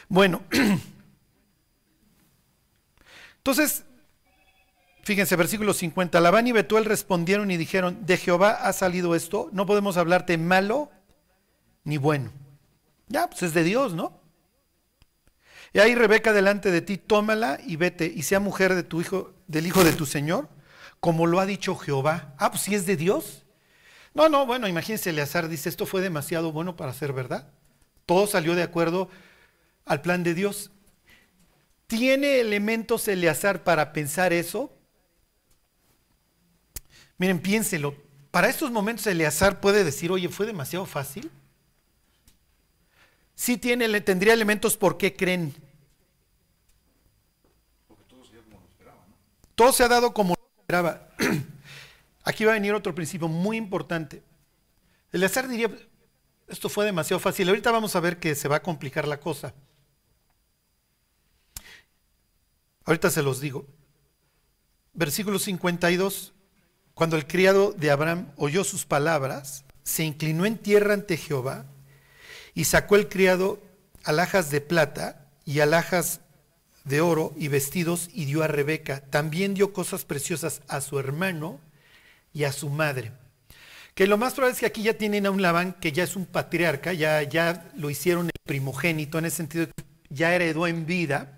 Bueno, 0.10 0.41
entonces, 3.38 3.84
fíjense, 5.08 5.38
versículo 5.38 5.74
50, 5.74 6.20
Labán 6.20 6.47
y 6.47 6.51
Betuel 6.51 6.84
respondieron 6.84 7.49
y 7.49 7.55
dijeron, 7.55 8.05
de 8.05 8.18
Jehová 8.18 8.51
ha 8.51 8.74
salido 8.74 9.16
esto, 9.16 9.49
no 9.53 9.66
podemos 9.66 9.95
hablarte 9.95 10.38
malo 10.38 10.91
ni 11.86 11.95
bueno. 11.95 12.34
Ya, 13.08 13.30
pues 13.30 13.41
es 13.41 13.53
de 13.53 13.64
Dios, 13.64 13.93
¿no? 13.93 14.20
Y 15.72 15.80
ahí 15.80 15.95
Rebeca 15.95 16.34
delante 16.34 16.72
de 16.72 16.82
ti, 16.82 16.97
tómala 16.97 17.58
y 17.66 17.78
vete 17.78 18.12
y 18.14 18.24
sea 18.24 18.41
mujer 18.41 18.76
de 18.76 18.84
tu 18.84 18.99
hijo, 18.99 19.34
del 19.47 19.66
hijo 19.66 19.86
de 19.86 19.93
tu 19.93 20.05
Señor, 20.05 20.49
como 20.99 21.26
lo 21.26 21.39
ha 21.39 21.45
dicho 21.45 21.78
Jehová. 21.78 22.36
Ah, 22.38 22.51
pues 22.51 22.64
si 22.64 22.76
es 22.76 22.86
de 22.86 22.97
Dios. 22.97 23.45
No, 24.14 24.28
no, 24.28 24.45
bueno, 24.45 24.68
imagínense, 24.68 25.12
Eleazar 25.12 25.47
dice, 25.47 25.70
esto 25.70 25.86
fue 25.86 26.01
demasiado 26.01 26.51
bueno 26.51 26.76
para 26.76 26.91
ser 26.91 27.14
verdad. 27.14 27.49
Todo 28.05 28.28
salió 28.28 28.55
de 28.55 28.64
acuerdo 28.64 29.10
al 29.86 30.01
plan 30.01 30.24
de 30.24 30.34
Dios. 30.34 30.70
¿Tiene 31.86 32.41
elementos 32.41 33.08
Eleazar 33.08 33.64
para 33.64 33.93
pensar 33.93 34.34
eso? 34.34 34.77
Miren, 37.18 37.39
piénselo. 37.41 37.95
Para 38.32 38.49
estos 38.49 38.72
momentos 38.72 39.07
Eleazar 39.07 39.59
puede 39.59 39.84
decir, 39.84 40.11
oye, 40.11 40.30
fue 40.30 40.45
demasiado 40.45 40.86
fácil. 40.86 41.32
Sí 43.36 43.57
tiene, 43.57 43.88
le- 43.88 44.01
tendría 44.01 44.34
elementos 44.34 44.76
por 44.78 44.97
qué 44.97 45.15
creen. 45.15 45.53
Todo 49.55 49.72
se 49.72 49.84
ha 49.84 49.88
dado 49.88 50.13
como 50.13 50.36
lo 50.36 50.61
esperaba. 50.61 51.09
Aquí 52.24 52.45
va 52.45 52.51
a 52.51 52.55
venir 52.55 52.74
otro 52.74 52.93
principio 52.93 53.28
muy 53.28 53.57
importante. 53.57 54.22
Eleazar 55.11 55.47
diría, 55.47 55.72
esto 56.47 56.70
fue 56.70 56.86
demasiado 56.86 57.20
fácil. 57.20 57.49
Ahorita 57.49 57.72
vamos 57.72 57.95
a 57.95 57.99
ver 57.99 58.20
que 58.20 58.36
se 58.36 58.47
va 58.47 58.57
a 58.57 58.63
complicar 58.63 59.07
la 59.07 59.20
cosa. 59.20 59.53
Ahorita 62.86 63.09
se 63.11 63.22
los 63.22 63.39
digo. 63.39 63.65
Versículo 64.93 65.39
52. 65.39 66.34
Cuando 66.98 67.16
el 67.16 67.28
criado 67.28 67.74
de 67.74 67.91
Abraham 67.91 68.32
oyó 68.38 68.64
sus 68.64 68.88
palabras, 68.88 69.66
se 69.84 70.04
inclinó 70.04 70.48
en 70.48 70.58
tierra 70.58 70.95
ante 70.95 71.16
Jehová 71.16 71.68
y 72.56 72.64
sacó 72.64 72.95
el 72.95 73.08
criado 73.08 73.62
alhajas 74.04 74.50
de 74.50 74.62
plata 74.62 75.30
y 75.45 75.60
alhajas 75.60 76.22
de 76.86 77.02
oro 77.02 77.36
y 77.38 77.50
vestidos 77.50 78.10
y 78.14 78.26
dio 78.26 78.41
a 78.41 78.48
Rebeca. 78.48 79.02
También 79.12 79.54
dio 79.54 79.74
cosas 79.74 80.06
preciosas 80.06 80.64
a 80.68 80.82
su 80.82 80.98
hermano 80.98 81.60
y 82.34 82.45
a 82.45 82.52
su 82.52 82.72
madre. 82.72 83.12
Que 83.93 84.08
lo 84.08 84.18
más 84.18 84.34
probable 84.34 84.56
es 84.56 84.60
que 84.62 84.66
aquí 84.66 84.82
ya 84.82 84.95
tienen 84.95 85.28
a 85.28 85.30
un 85.30 85.43
Labán 85.43 85.74
que 85.74 85.91
ya 85.91 86.04
es 86.04 86.16
un 86.16 86.26
patriarca, 86.26 86.93
ya, 86.93 87.22
ya 87.22 87.70
lo 87.76 87.91
hicieron 87.91 88.26
el 88.26 88.41
primogénito, 88.43 89.20
en 89.20 89.26
ese 89.26 89.38
sentido 89.38 89.68
ya 90.10 90.34
heredó 90.34 90.66
en 90.66 90.88
vida, 90.88 91.38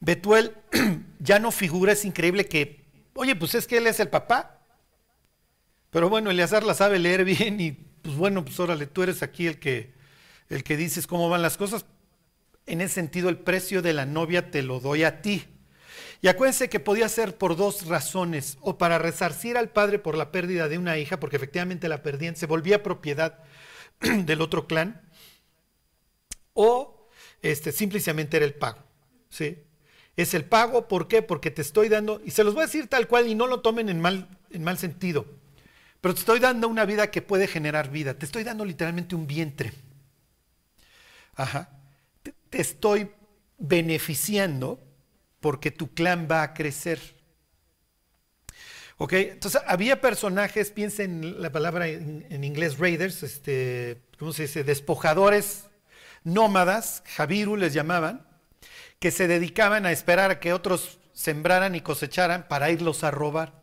Betuel 0.00 0.56
ya 1.18 1.38
no 1.38 1.52
figura, 1.52 1.92
es 1.92 2.06
increíble 2.06 2.46
que, 2.46 2.81
oye, 3.14 3.36
pues 3.36 3.54
es 3.54 3.66
que 3.66 3.78
él 3.78 3.86
es 3.86 4.00
el 4.00 4.08
papá. 4.08 4.60
Pero 5.90 6.08
bueno, 6.08 6.30
Eleazar 6.30 6.64
la 6.64 6.74
sabe 6.74 6.98
leer 6.98 7.24
bien 7.24 7.60
y 7.60 7.72
pues 7.72 8.16
bueno, 8.16 8.44
pues 8.44 8.58
órale, 8.58 8.86
tú 8.86 9.02
eres 9.02 9.22
aquí 9.22 9.46
el 9.46 9.58
que, 9.58 9.92
el 10.48 10.64
que 10.64 10.76
dices 10.76 11.06
cómo 11.06 11.28
van 11.28 11.42
las 11.42 11.56
cosas. 11.56 11.86
En 12.66 12.80
ese 12.80 12.94
sentido, 12.94 13.28
el 13.28 13.38
precio 13.38 13.82
de 13.82 13.92
la 13.92 14.06
novia 14.06 14.50
te 14.50 14.62
lo 14.62 14.80
doy 14.80 15.04
a 15.04 15.22
ti. 15.22 15.44
Y 16.20 16.28
acuérdense 16.28 16.68
que 16.68 16.80
podía 16.80 17.08
ser 17.08 17.36
por 17.36 17.56
dos 17.56 17.86
razones, 17.86 18.56
o 18.60 18.78
para 18.78 18.98
resarcir 18.98 19.58
al 19.58 19.70
padre 19.70 19.98
por 19.98 20.16
la 20.16 20.30
pérdida 20.30 20.68
de 20.68 20.78
una 20.78 20.96
hija, 20.96 21.18
porque 21.18 21.36
efectivamente 21.36 21.88
la 21.88 22.02
perdían, 22.02 22.36
se 22.36 22.46
volvía 22.46 22.82
propiedad 22.82 23.40
del 24.00 24.40
otro 24.40 24.68
clan, 24.68 25.02
o 26.54 27.08
este, 27.42 27.72
simplemente 27.72 28.36
era 28.36 28.46
el 28.46 28.54
pago. 28.54 28.84
¿sí? 29.28 29.58
Es 30.16 30.34
el 30.34 30.44
pago, 30.44 30.88
¿por 30.88 31.08
qué? 31.08 31.22
Porque 31.22 31.50
te 31.50 31.62
estoy 31.62 31.88
dando, 31.88 32.20
y 32.24 32.32
se 32.32 32.44
los 32.44 32.54
voy 32.54 32.64
a 32.64 32.66
decir 32.66 32.86
tal 32.86 33.08
cual 33.08 33.28
y 33.28 33.34
no 33.34 33.46
lo 33.46 33.60
tomen 33.60 33.88
en 33.88 34.00
mal, 34.00 34.28
en 34.50 34.62
mal 34.62 34.76
sentido, 34.78 35.26
pero 36.00 36.14
te 36.14 36.20
estoy 36.20 36.38
dando 36.38 36.68
una 36.68 36.84
vida 36.84 37.10
que 37.10 37.22
puede 37.22 37.46
generar 37.46 37.90
vida, 37.90 38.14
te 38.14 38.26
estoy 38.26 38.44
dando 38.44 38.64
literalmente 38.64 39.14
un 39.14 39.26
vientre. 39.26 39.72
Ajá. 41.34 41.70
Te, 42.22 42.34
estoy 42.60 43.10
beneficiando 43.56 44.80
porque 45.40 45.70
tu 45.70 45.94
clan 45.94 46.28
va 46.30 46.42
a 46.42 46.54
crecer. 46.54 47.00
¿Ok? 48.98 49.14
Entonces, 49.14 49.62
había 49.66 50.00
personajes, 50.00 50.70
piensen 50.70 51.24
en 51.24 51.42
la 51.42 51.50
palabra 51.50 51.88
en, 51.88 52.26
en, 52.28 52.44
inglés 52.44 52.78
raiders, 52.78 53.22
este, 53.22 54.02
¿cómo 54.18 54.32
se 54.32 54.42
dice? 54.42 54.64
Despojadores 54.64 55.64
nómadas, 56.24 57.02
Javiru 57.16 57.56
les 57.56 57.72
llamaban, 57.72 58.26
que 59.02 59.10
se 59.10 59.26
dedicaban 59.26 59.84
a 59.84 59.90
esperar 59.90 60.30
a 60.30 60.38
que 60.38 60.52
otros 60.52 61.00
sembraran 61.12 61.74
y 61.74 61.80
cosecharan 61.80 62.46
para 62.46 62.70
irlos 62.70 63.02
a 63.02 63.10
robar. 63.10 63.60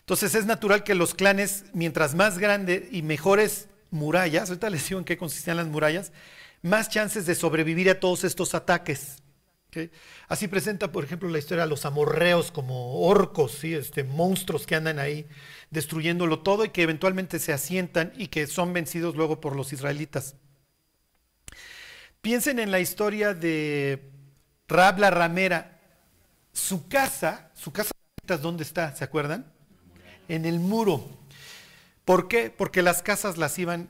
Entonces 0.00 0.34
es 0.34 0.46
natural 0.46 0.84
que 0.84 0.94
los 0.94 1.14
clanes, 1.14 1.66
mientras 1.74 2.14
más 2.14 2.38
grandes 2.38 2.84
y 2.90 3.02
mejores 3.02 3.68
murallas, 3.90 4.48
ahorita 4.48 4.70
les 4.70 4.88
digo 4.88 5.00
en 5.00 5.04
qué 5.04 5.18
consistían 5.18 5.58
las 5.58 5.66
murallas, 5.66 6.12
más 6.62 6.88
chances 6.88 7.26
de 7.26 7.34
sobrevivir 7.34 7.90
a 7.90 8.00
todos 8.00 8.24
estos 8.24 8.54
ataques. 8.54 9.18
Así 10.28 10.48
presenta, 10.48 10.92
por 10.92 11.04
ejemplo, 11.04 11.28
la 11.28 11.38
historia 11.38 11.64
de 11.64 11.70
los 11.70 11.84
amorreos 11.84 12.50
como 12.50 13.02
orcos, 13.02 13.52
¿sí? 13.52 13.74
este, 13.74 14.02
monstruos 14.02 14.66
que 14.66 14.76
andan 14.76 14.98
ahí 14.98 15.26
destruyéndolo 15.68 16.38
todo 16.38 16.64
y 16.64 16.70
que 16.70 16.84
eventualmente 16.84 17.38
se 17.38 17.52
asientan 17.52 18.14
y 18.16 18.28
que 18.28 18.46
son 18.46 18.72
vencidos 18.72 19.14
luego 19.14 19.42
por 19.42 19.54
los 19.54 19.74
israelitas. 19.74 20.36
Piensen 22.22 22.58
en 22.58 22.70
la 22.70 22.80
historia 22.80 23.34
de 23.34 24.16
Rab 24.68 24.98
la 24.98 25.10
ramera. 25.10 25.78
Su 26.52 26.88
casa, 26.88 27.50
su 27.54 27.72
casa, 27.72 27.92
¿dónde 28.40 28.62
está? 28.62 28.94
¿Se 28.94 29.04
acuerdan? 29.04 29.50
En 30.28 30.44
el 30.44 30.60
muro. 30.60 31.08
¿Por 32.04 32.28
qué? 32.28 32.50
Porque 32.50 32.82
las 32.82 33.02
casas 33.02 33.38
las 33.38 33.58
iban, 33.58 33.88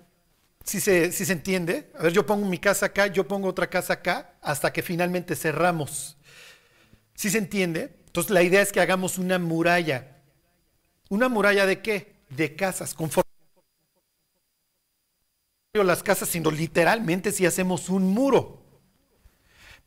si 0.65 0.81
se, 0.81 1.13
si 1.13 1.25
se 1.25 1.33
entiende, 1.33 1.91
a 1.99 2.05
ver, 2.05 2.13
yo 2.13 2.27
pongo 2.27 2.47
mi 2.47 2.59
casa 2.59 2.87
acá, 2.87 3.07
yo 3.07 3.27
pongo 3.27 3.49
otra 3.49 3.69
casa 3.69 3.95
acá, 3.95 4.35
hasta 4.43 4.73
que 4.73 4.83
finalmente 4.83 5.35
cerramos. 5.35 6.17
¿Sí 7.15 7.31
se 7.31 7.39
entiende? 7.39 7.95
Entonces 8.07 8.31
la 8.31 8.43
idea 8.43 8.63
es 8.63 8.73
que 8.73 8.81
hagamos 8.81 9.19
una 9.19 9.39
muralla. 9.39 10.17
¿Una 11.09 11.29
muralla 11.29 11.67
de 11.67 11.81
qué? 11.81 12.17
De 12.29 12.55
casas, 12.55 12.95
conforme 12.95 13.29
las 15.75 16.03
casas, 16.03 16.29
sino 16.29 16.51
literalmente 16.51 17.33
si 17.33 17.47
hacemos 17.47 17.89
un 17.89 18.13
muro. 18.13 18.58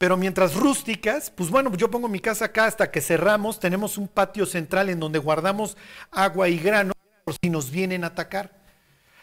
Pero 0.01 0.17
mientras 0.17 0.55
rústicas, 0.55 1.29
pues 1.29 1.51
bueno, 1.51 1.71
yo 1.75 1.91
pongo 1.91 2.07
mi 2.07 2.19
casa 2.19 2.45
acá 2.45 2.65
hasta 2.65 2.89
que 2.89 3.01
cerramos, 3.01 3.59
tenemos 3.59 3.99
un 3.99 4.07
patio 4.07 4.47
central 4.47 4.89
en 4.89 4.99
donde 4.99 5.19
guardamos 5.19 5.77
agua 6.09 6.49
y 6.49 6.57
grano 6.57 6.93
por 7.23 7.35
si 7.39 7.51
nos 7.51 7.69
vienen 7.69 8.03
a 8.03 8.07
atacar. 8.07 8.51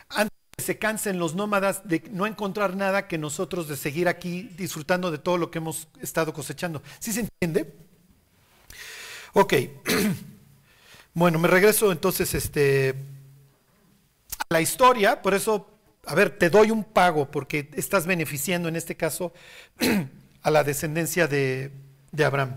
Antes 0.08 0.38
que 0.56 0.62
se 0.62 0.78
cansen 0.78 1.18
los 1.18 1.34
nómadas 1.34 1.88
de 1.88 2.04
no 2.12 2.28
encontrar 2.28 2.76
nada 2.76 3.08
que 3.08 3.18
nosotros 3.18 3.66
de 3.66 3.76
seguir 3.76 4.06
aquí 4.06 4.52
disfrutando 4.56 5.10
de 5.10 5.18
todo 5.18 5.36
lo 5.36 5.50
que 5.50 5.58
hemos 5.58 5.88
estado 6.00 6.32
cosechando. 6.32 6.80
¿Sí 7.00 7.12
se 7.12 7.26
entiende? 7.26 7.74
Ok. 9.32 9.54
Bueno, 11.12 11.40
me 11.40 11.48
regreso 11.48 11.90
entonces 11.90 12.32
este, 12.32 12.94
a 14.38 14.44
la 14.50 14.60
historia, 14.60 15.20
por 15.20 15.34
eso 15.34 15.66
a 16.08 16.14
ver, 16.14 16.30
te 16.30 16.48
doy 16.48 16.70
un 16.70 16.84
pago 16.84 17.30
porque 17.30 17.68
estás 17.74 18.06
beneficiando 18.06 18.68
en 18.68 18.76
este 18.76 18.96
caso 18.96 19.32
a 20.48 20.50
la 20.50 20.64
descendencia 20.64 21.28
de, 21.28 21.70
de, 22.10 22.24
Abraham. 22.24 22.54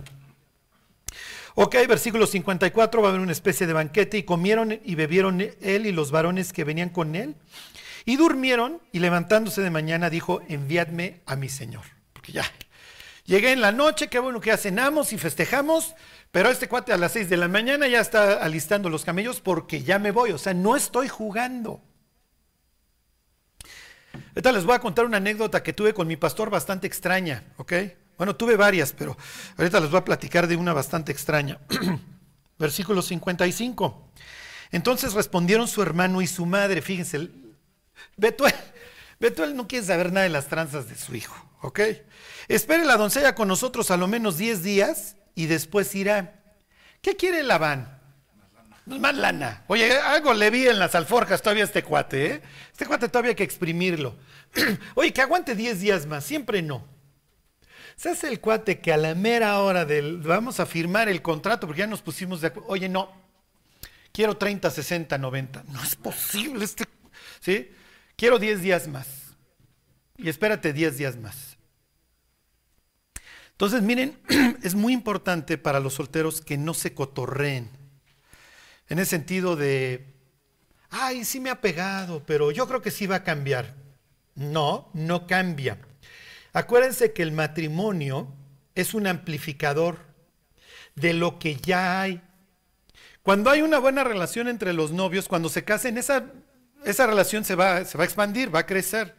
Ok, 1.56 1.76
versículo 1.88 2.26
54, 2.26 3.02
va 3.02 3.08
a 3.08 3.12
haber 3.12 3.22
una 3.22 3.34
especie 3.34 3.68
de 3.68 3.74
banquete 3.74 4.18
y 4.18 4.24
comieron 4.24 4.80
y 4.84 4.96
bebieron 4.96 5.42
él 5.42 5.86
y 5.86 5.92
los 5.92 6.12
varones 6.12 6.54
que 6.54 6.64
venían 6.64 6.89
con 6.89 7.16
él 7.16 7.36
y 8.06 8.16
durmieron 8.16 8.82
y 8.92 9.00
levantándose 9.00 9.62
de 9.62 9.70
mañana 9.70 10.10
dijo, 10.10 10.42
enviadme 10.48 11.22
a 11.26 11.36
mi 11.36 11.50
Señor. 11.50 11.84
Porque 12.14 12.32
ya, 12.32 12.46
llegué 13.26 13.52
en 13.52 13.62
la 13.62 13.72
noche, 13.72 14.08
qué 14.08 14.20
bueno 14.20 14.39
que 14.39 14.48
ya 14.48 14.58
cenamos 14.58 15.14
y 15.14 15.18
festejamos, 15.18 15.94
pero 16.32 16.50
este 16.50 16.68
cuate 16.70 16.94
a 16.94 16.98
las 16.98 17.12
6 17.12 17.30
de 17.30 17.38
la 17.38 17.48
mañana 17.48 17.88
ya 17.88 18.00
está 18.00 18.42
alistando 18.42 18.89
los 18.89 19.04
camellos 19.04 19.42
porque 19.42 19.84
ya 19.84 20.00
me 20.00 20.12
voy, 20.12 20.32
o 20.32 20.38
sea, 20.38 20.54
no 20.54 20.76
estoy 20.76 21.10
jugando. 21.10 21.82
Ahorita 24.14 24.51
les 24.51 24.66
voy 24.66 24.76
a 24.76 24.80
contar 24.80 25.05
una 25.05 25.18
anécdota 25.18 25.64
que 25.64 25.74
tuve 25.74 25.93
con 25.93 26.07
mi 26.07 26.18
pastor 26.18 26.49
bastante 26.49 26.88
extraña, 26.88 27.43
¿ok? 27.57 27.74
Bueno, 28.18 28.36
tuve 28.36 28.55
varias, 28.55 28.93
pero 28.93 29.18
ahorita 29.57 29.80
les 29.80 29.89
voy 29.89 29.99
a 29.99 30.05
platicar 30.05 30.47
de 30.47 30.55
una 30.55 30.74
bastante 30.74 31.12
extraña. 31.12 31.59
Versículo 32.59 33.01
55. 33.01 34.12
Entonces 34.72 35.14
respondieron 35.14 35.68
su 35.68 35.82
hermano 35.82 36.22
y 36.22 36.28
su 36.28 36.45
madre, 36.45 36.82
fíjense, 36.82 37.30
Betuel, 38.18 38.53
Betuel 39.20 39.55
no 39.55 39.68
quiere 39.68 39.86
saber 39.86 40.12
nada 40.12 40.24
de 40.24 40.30
las 40.30 40.47
tranzas 40.47 40.88
de 40.88 40.95
su 40.95 41.16
hijo, 41.16 41.36
¿ok? 41.62 41.80
Espere 42.47 42.86
la 42.86 42.97
doncella 42.97 43.36
con 43.36 43.47
nosotros 43.47 43.91
a 43.91 43.97
lo 43.97 44.07
menos 44.07 44.38
10 44.38 44.64
días 44.64 45.16
y 45.36 45.45
después 45.47 45.93
irá. 45.95 46.41
¿Qué 47.01 47.16
quiere 47.16 47.43
Labán? 47.43 48.01
Más 49.00 49.16
lana. 49.16 49.64
Oye, 49.68 49.98
algo 49.98 50.34
le 50.34 50.50
vi 50.50 50.68
en 50.68 50.80
las 50.80 50.96
alforjas 50.96 51.42
todavía 51.42 51.64
este 51.64 51.84
cuate, 51.84 52.26
¿eh? 52.26 52.42
Este 52.72 52.86
cuate 52.86 53.10
todavía 53.10 53.30
hay 53.30 53.36
que 53.36 53.44
exprimirlo. 53.44 54.16
Oye, 54.96 55.14
que 55.14 55.22
aguante 55.22 55.56
10 55.56 55.80
días 55.80 56.06
más, 56.06 56.24
siempre 56.24 56.62
no. 56.62 56.86
Se 57.96 58.10
hace 58.10 58.28
el 58.28 58.39
cuate 58.39 58.80
que 58.80 58.92
a 58.92 58.98
la 58.98 59.16
mera 59.16 59.60
hora 59.60 59.86
del 59.86 60.18
vamos 60.18 60.60
a 60.60 60.66
firmar 60.66 61.08
el 61.10 61.22
contrato, 61.22 61.68
porque 61.68 61.80
ya 61.80 61.88
nos 61.88 62.02
pusimos 62.02 62.42
de 62.42 62.48
acuerdo. 62.48 62.70
Oye, 62.70 62.89
no, 62.89 63.12
quiero 64.12 64.38
30, 64.38 64.70
60, 64.70 65.18
90. 65.18 65.64
No 65.70 65.84
es 65.84 65.96
posible 65.96 66.66
este. 66.66 66.86
¿Sí? 67.39 67.72
Quiero 68.16 68.39
10 68.39 68.62
días 68.62 68.88
más. 68.88 69.08
Y 70.18 70.30
espérate 70.30 70.74
10 70.74 70.98
días 70.98 71.18
más. 71.18 71.58
Entonces, 73.52 73.82
miren, 73.82 74.18
es 74.64 74.76
muy 74.76 74.94
importante 74.94 75.58
para 75.58 75.80
los 75.80 75.94
solteros 75.94 76.42
que 76.42 76.58
no 76.58 76.74
se 76.74 76.94
cotorreen 76.94 77.81
en 78.92 79.00
el 79.00 79.06
sentido 79.06 79.56
de, 79.56 80.06
ay, 80.89 81.24
sí 81.24 81.39
me 81.39 81.50
ha 81.50 81.62
pegado, 81.62 82.26
pero 82.26 82.52
yo 82.52 82.68
creo 82.68 82.82
que 82.82 82.92
sí 82.92 83.08
va 83.08 83.16
a 83.16 83.24
cambiar. 83.24 83.74
No, 84.36 84.89
no 84.94 85.28
cambia. 85.28 85.78
Acuérdense 86.52 87.14
que 87.14 87.24
el 87.24 87.32
matrimonio 87.32 88.28
es 88.76 88.94
un 88.94 89.08
amplificador 89.08 90.00
de 90.96 91.14
lo 91.14 91.39
que 91.39 91.56
ya 91.56 92.02
hay. 92.02 92.22
Cuando 93.24 93.50
hay 93.50 93.62
una 93.62 93.80
buena 93.80 94.04
relación 94.04 94.50
entre 94.50 94.74
los 94.74 94.92
novios, 94.92 95.30
cuando 95.30 95.48
se 95.48 95.64
casen, 95.64 95.98
esa, 95.98 96.26
esa 96.84 97.08
relación 97.08 97.46
se 97.46 97.56
va, 97.56 97.86
se 97.86 97.98
va 97.98 98.04
a 98.04 98.08
expandir, 98.08 98.54
va 98.54 98.60
a 98.60 98.66
crecer. 98.66 99.16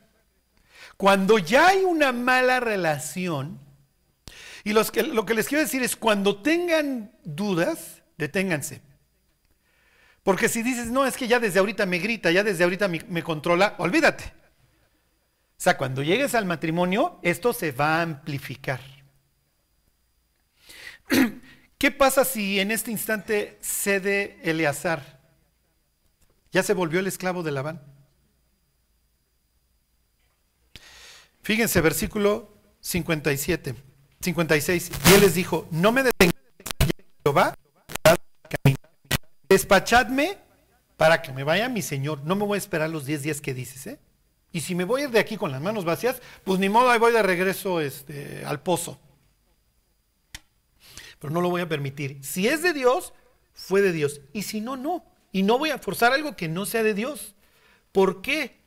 Cuando 0.99 1.39
ya 1.39 1.68
hay 1.68 1.83
una 1.85 2.12
mala 2.12 2.61
relación, 2.61 3.59
y 4.64 4.75
que, 4.91 5.03
lo 5.03 5.25
que 5.25 5.33
les 5.33 5.49
quiero 5.49 5.64
decir 5.64 5.83
es, 5.83 5.97
cuando 5.97 6.43
tengan 6.43 7.11
dudas, 7.25 8.03
deténganse. 8.18 8.91
Porque 10.23 10.49
si 10.49 10.62
dices, 10.62 10.87
no, 10.89 11.05
es 11.05 11.16
que 11.16 11.27
ya 11.27 11.41
desde 11.41 11.59
ahorita 11.59 11.85
me 11.87 11.99
grita, 11.99 12.31
ya 12.31 12.45
desde 12.45 12.64
ahorita 12.64 12.89
me, 12.89 13.23
controla, 13.23 13.75
olvídate. 13.79 14.25
O 14.25 15.62
sea, 15.62 15.77
cuando 15.77 16.03
llegues 16.03 16.35
al 16.35 16.47
matrimonio, 16.47 17.18
esto 17.23 17.53
se 17.53 17.73
va 17.73 17.99
a 17.99 18.03
amplificar. 18.03 18.81
¿Qué 21.79 21.91
pasa 21.91 22.25
si 22.25 22.61
en 22.61 22.70
este 22.70 22.93
instante 22.93 23.59
cede 23.61 24.39
Eleazar? 24.43 25.20
¿Ya 26.53 26.62
se 26.62 26.75
volvió 26.75 27.01
el 27.01 27.09
esclavo 27.09 27.43
de 27.43 27.51
Labán? 27.51 27.83
Fíjense, 31.43 31.81
versículo 31.81 32.57
57, 32.81 33.75
56. 34.20 34.91
Y 35.11 35.14
él 35.14 35.20
les 35.20 35.35
dijo, 35.35 35.66
no 35.73 35.91
me 35.91 36.05
detengan, 36.05 36.41
Jehová, 37.25 37.57
despachadme 39.53 40.39
para 40.97 41.21
que 41.21 41.33
me 41.33 41.45
vaya 41.45 41.69
mi 41.69 41.83
Señor. 41.83 42.25
No 42.25 42.35
me 42.37 42.45
voy 42.45 42.57
a 42.57 42.59
esperar 42.59 42.89
los 42.89 43.05
10 43.05 43.23
días 43.23 43.41
que 43.41 43.55
dices, 43.55 43.87
¿eh? 43.87 43.99
Y 44.51 44.61
si 44.61 44.75
me 44.75 44.85
voy 44.85 45.07
de 45.07 45.19
aquí 45.19 45.37
con 45.37 45.51
las 45.53 45.61
manos 45.61 45.85
vacías, 45.85 46.21
pues 46.45 46.59
ni 46.59 46.69
modo, 46.69 46.91
ahí 46.91 46.99
voy 46.99 47.13
de 47.13 47.23
regreso 47.23 47.81
este, 47.81 48.45
al 48.45 48.63
pozo. 48.63 48.99
Pero 51.19 51.33
no 51.33 51.41
lo 51.41 51.51
voy 51.51 51.63
a 51.63 51.69
permitir. 51.69 52.23
Si 52.23 52.49
es 52.49 52.63
de 52.63 52.73
Dios, 52.73 53.15
fue 53.55 53.81
de 53.81 53.93
Dios. 53.93 54.21
Y 54.33 54.43
si 54.43 54.61
no, 54.61 54.77
no. 54.77 55.05
Y 55.33 55.43
no 55.43 55.59
voy 55.59 55.71
a 55.71 55.79
forzar 55.79 56.13
algo 56.13 56.37
que 56.37 56.49
no 56.49 56.67
sea 56.67 56.83
de 56.83 56.95
Dios. 56.95 57.35
¿Por 57.93 58.21
qué? 58.21 58.61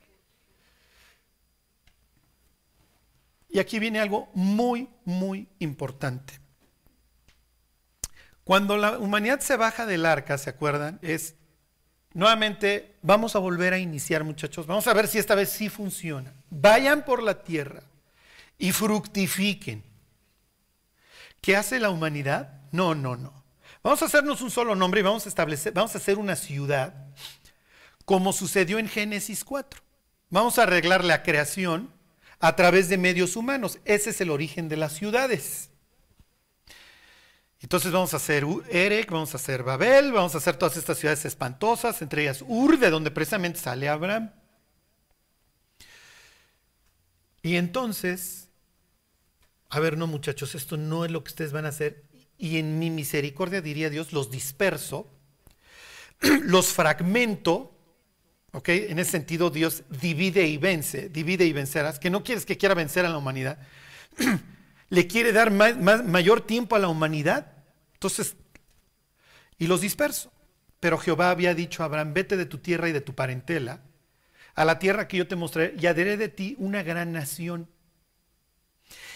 Y 3.50 3.60
aquí 3.60 3.80
viene 3.80 4.00
algo 4.00 4.30
muy, 4.34 4.90
muy 5.04 5.48
importante. 5.60 6.45
Cuando 8.46 8.78
la 8.78 9.00
humanidad 9.00 9.40
se 9.40 9.58
baja 9.58 9.88
del 9.88 10.06
arca, 10.06 10.38
¿se 10.38 10.52
acuerdan? 10.52 11.00
Es, 11.02 11.34
nuevamente, 12.14 12.96
vamos 13.02 13.36
a 13.36 13.40
volver 13.40 13.74
a 13.74 13.80
iniciar, 13.80 14.24
muchachos. 14.24 14.68
Vamos 14.68 14.86
a 14.86 14.94
ver 14.94 15.08
si 15.08 15.18
esta 15.18 15.34
vez 15.34 15.50
sí 15.50 15.68
funciona. 15.68 16.32
Vayan 16.52 17.04
por 17.04 17.24
la 17.24 17.44
tierra 17.44 17.82
y 18.60 18.72
fructifiquen. 18.72 19.84
¿Qué 21.42 21.56
hace 21.56 21.80
la 21.80 21.90
humanidad? 21.90 22.62
No, 22.72 22.94
no, 22.94 23.16
no. 23.16 23.34
Vamos 23.82 24.04
a 24.04 24.06
hacernos 24.06 24.42
un 24.42 24.52
solo 24.52 24.76
nombre 24.76 25.00
y 25.00 25.04
vamos 25.04 25.26
a 25.26 25.30
establecer, 25.30 25.74
vamos 25.74 25.96
a 25.96 25.98
hacer 25.98 26.20
una 26.20 26.36
ciudad 26.36 26.94
como 28.06 28.32
sucedió 28.32 28.78
en 28.78 28.88
Génesis 28.88 29.44
4. 29.44 29.82
Vamos 30.30 30.60
a 30.60 30.64
arreglar 30.64 31.04
la 31.04 31.24
creación 31.24 31.92
a 32.40 32.56
través 32.56 32.90
de 32.90 33.00
medios 33.00 33.36
humanos. 33.36 33.80
Ese 33.86 34.12
es 34.12 34.22
el 34.22 34.30
origen 34.30 34.70
de 34.70 34.78
las 34.78 34.94
ciudades. 34.94 35.72
Entonces 37.66 37.92
vamos 37.92 38.14
a 38.14 38.18
hacer 38.18 38.46
Erek, 38.70 39.10
vamos 39.10 39.34
a 39.34 39.38
hacer 39.38 39.64
Babel, 39.64 40.12
vamos 40.12 40.36
a 40.36 40.38
hacer 40.38 40.56
todas 40.56 40.78
estas 40.78 41.00
ciudades 41.00 41.26
espantosas, 41.26 42.00
entre 42.04 42.22
ellas 42.22 42.44
Ur, 42.48 42.78
de 42.78 42.92
donde 42.92 43.10
precisamente 43.10 43.60
sale 43.60 43.90
Abraham. 43.90 44.32
Y 47.42 47.56
entonces, 47.56 48.50
a 49.72 49.80
ver, 49.80 49.98
no 49.98 50.06
muchachos, 50.06 50.54
esto 50.54 50.78
no 50.78 51.06
es 51.06 51.12
lo 51.12 51.24
que 51.24 51.30
ustedes 51.30 51.54
van 51.54 51.66
a 51.66 51.70
hacer. 51.70 52.04
Y 52.38 52.60
en 52.60 52.78
mi 52.78 52.92
misericordia, 52.92 53.62
diría 53.62 53.90
Dios, 53.90 54.14
los 54.14 54.30
disperso, 54.30 55.10
los 56.44 56.68
fragmento, 56.68 57.76
¿ok? 58.52 58.70
En 58.70 59.00
ese 59.00 59.10
sentido, 59.10 59.50
Dios 59.50 59.82
divide 59.90 60.46
y 60.46 60.60
vence, 60.60 61.10
divide 61.10 61.46
y 61.46 61.52
vencerás, 61.52 61.98
que 61.98 62.12
no 62.12 62.24
quieres 62.24 62.46
que 62.46 62.60
quiera 62.60 62.76
vencer 62.76 63.08
a 63.08 63.10
la 63.10 63.18
humanidad. 63.18 63.58
Le 64.90 65.08
quiere 65.08 65.32
dar 65.32 65.50
mayor 65.50 66.42
tiempo 66.42 66.76
a 66.76 66.80
la 66.80 66.90
humanidad 66.90 67.55
entonces, 68.06 68.36
y 69.58 69.68
los 69.68 69.82
disperso. 69.82 70.32
Pero 70.80 70.98
Jehová 70.98 71.32
había 71.32 71.56
dicho 71.56 71.82
a 71.82 71.88
Abraham, 71.88 72.14
vete 72.14 72.38
de 72.38 72.46
tu 72.46 72.60
tierra 72.60 72.90
y 72.90 72.92
de 72.92 73.02
tu 73.02 73.16
parentela, 73.16 73.82
a 74.54 74.66
la 74.66 74.78
tierra 74.78 75.08
que 75.08 75.18
yo 75.18 75.28
te 75.28 75.36
mostraré, 75.36 75.74
y 75.80 75.86
haré 75.88 76.18
de 76.18 76.30
ti 76.30 76.56
una 76.60 76.84
gran 76.84 77.12
nación. 77.12 77.68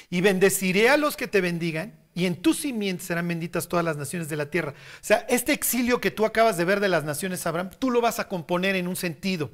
Y 0.10 0.22
bendeciré 0.22 0.90
a 0.90 0.98
los 0.98 1.16
que 1.16 1.28
te 1.28 1.42
bendigan, 1.42 2.00
y 2.16 2.26
en 2.26 2.42
tu 2.42 2.54
simiente 2.54 3.04
serán 3.04 3.28
benditas 3.28 3.68
todas 3.68 3.86
las 3.86 3.98
naciones 3.98 4.28
de 4.28 4.36
la 4.38 4.50
tierra. 4.50 4.72
O 4.72 5.04
sea, 5.04 5.26
este 5.30 5.54
exilio 5.54 6.02
que 6.02 6.12
tú 6.12 6.26
acabas 6.26 6.58
de 6.58 6.66
ver 6.66 6.80
de 6.80 6.90
las 6.90 7.04
naciones, 7.04 7.46
Abraham, 7.46 7.70
tú 7.78 7.92
lo 7.92 8.02
vas 8.02 8.20
a 8.20 8.28
componer 8.28 8.76
en 8.76 8.88
un 8.88 8.96
sentido. 8.96 9.52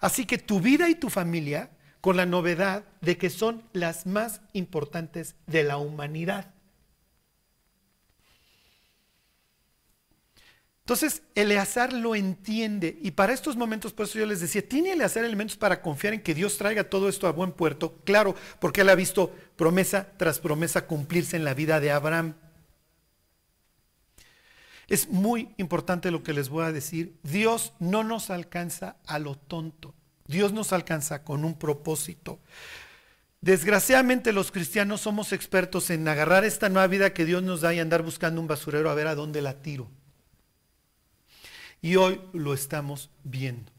Así 0.00 0.24
que 0.24 0.38
tu 0.38 0.60
vida 0.60 0.88
y 0.88 0.94
tu 0.94 1.10
familia, 1.10 1.70
con 2.00 2.16
la 2.16 2.26
novedad 2.26 2.84
de 3.00 3.16
que 3.16 3.30
son 3.30 3.64
las 3.72 4.06
más 4.06 4.40
importantes 4.52 5.34
de 5.46 5.64
la 5.64 5.76
humanidad. 5.76 6.51
Entonces, 10.82 11.22
Eleazar 11.36 11.92
lo 11.92 12.16
entiende 12.16 12.98
y 13.02 13.12
para 13.12 13.32
estos 13.32 13.56
momentos, 13.56 13.92
por 13.92 14.06
eso 14.06 14.18
yo 14.18 14.26
les 14.26 14.40
decía, 14.40 14.68
¿tiene 14.68 14.92
Eleazar 14.92 15.24
elementos 15.24 15.56
para 15.56 15.80
confiar 15.80 16.12
en 16.12 16.22
que 16.22 16.34
Dios 16.34 16.58
traiga 16.58 16.90
todo 16.90 17.08
esto 17.08 17.28
a 17.28 17.32
buen 17.32 17.52
puerto? 17.52 17.94
Claro, 18.04 18.34
porque 18.58 18.80
él 18.80 18.88
ha 18.88 18.96
visto 18.96 19.32
promesa 19.54 20.08
tras 20.16 20.40
promesa 20.40 20.86
cumplirse 20.88 21.36
en 21.36 21.44
la 21.44 21.54
vida 21.54 21.78
de 21.78 21.92
Abraham. 21.92 22.34
Es 24.88 25.08
muy 25.08 25.54
importante 25.56 26.10
lo 26.10 26.24
que 26.24 26.32
les 26.32 26.48
voy 26.48 26.64
a 26.64 26.72
decir. 26.72 27.16
Dios 27.22 27.74
no 27.78 28.02
nos 28.02 28.30
alcanza 28.30 28.96
a 29.06 29.20
lo 29.20 29.36
tonto. 29.36 29.94
Dios 30.26 30.52
nos 30.52 30.72
alcanza 30.72 31.22
con 31.22 31.44
un 31.44 31.54
propósito. 31.54 32.40
Desgraciadamente 33.40 34.32
los 34.32 34.50
cristianos 34.50 35.00
somos 35.00 35.32
expertos 35.32 35.90
en 35.90 36.06
agarrar 36.08 36.44
esta 36.44 36.68
nueva 36.68 36.88
vida 36.88 37.14
que 37.14 37.24
Dios 37.24 37.42
nos 37.42 37.60
da 37.60 37.72
y 37.72 37.78
andar 37.78 38.02
buscando 38.02 38.40
un 38.40 38.48
basurero 38.48 38.90
a 38.90 38.94
ver 38.94 39.06
a 39.06 39.14
dónde 39.14 39.42
la 39.42 39.62
tiro. 39.62 39.88
Y 41.82 41.96
hoy 41.96 42.20
lo 42.32 42.54
estamos 42.54 43.10
viendo. 43.24 43.72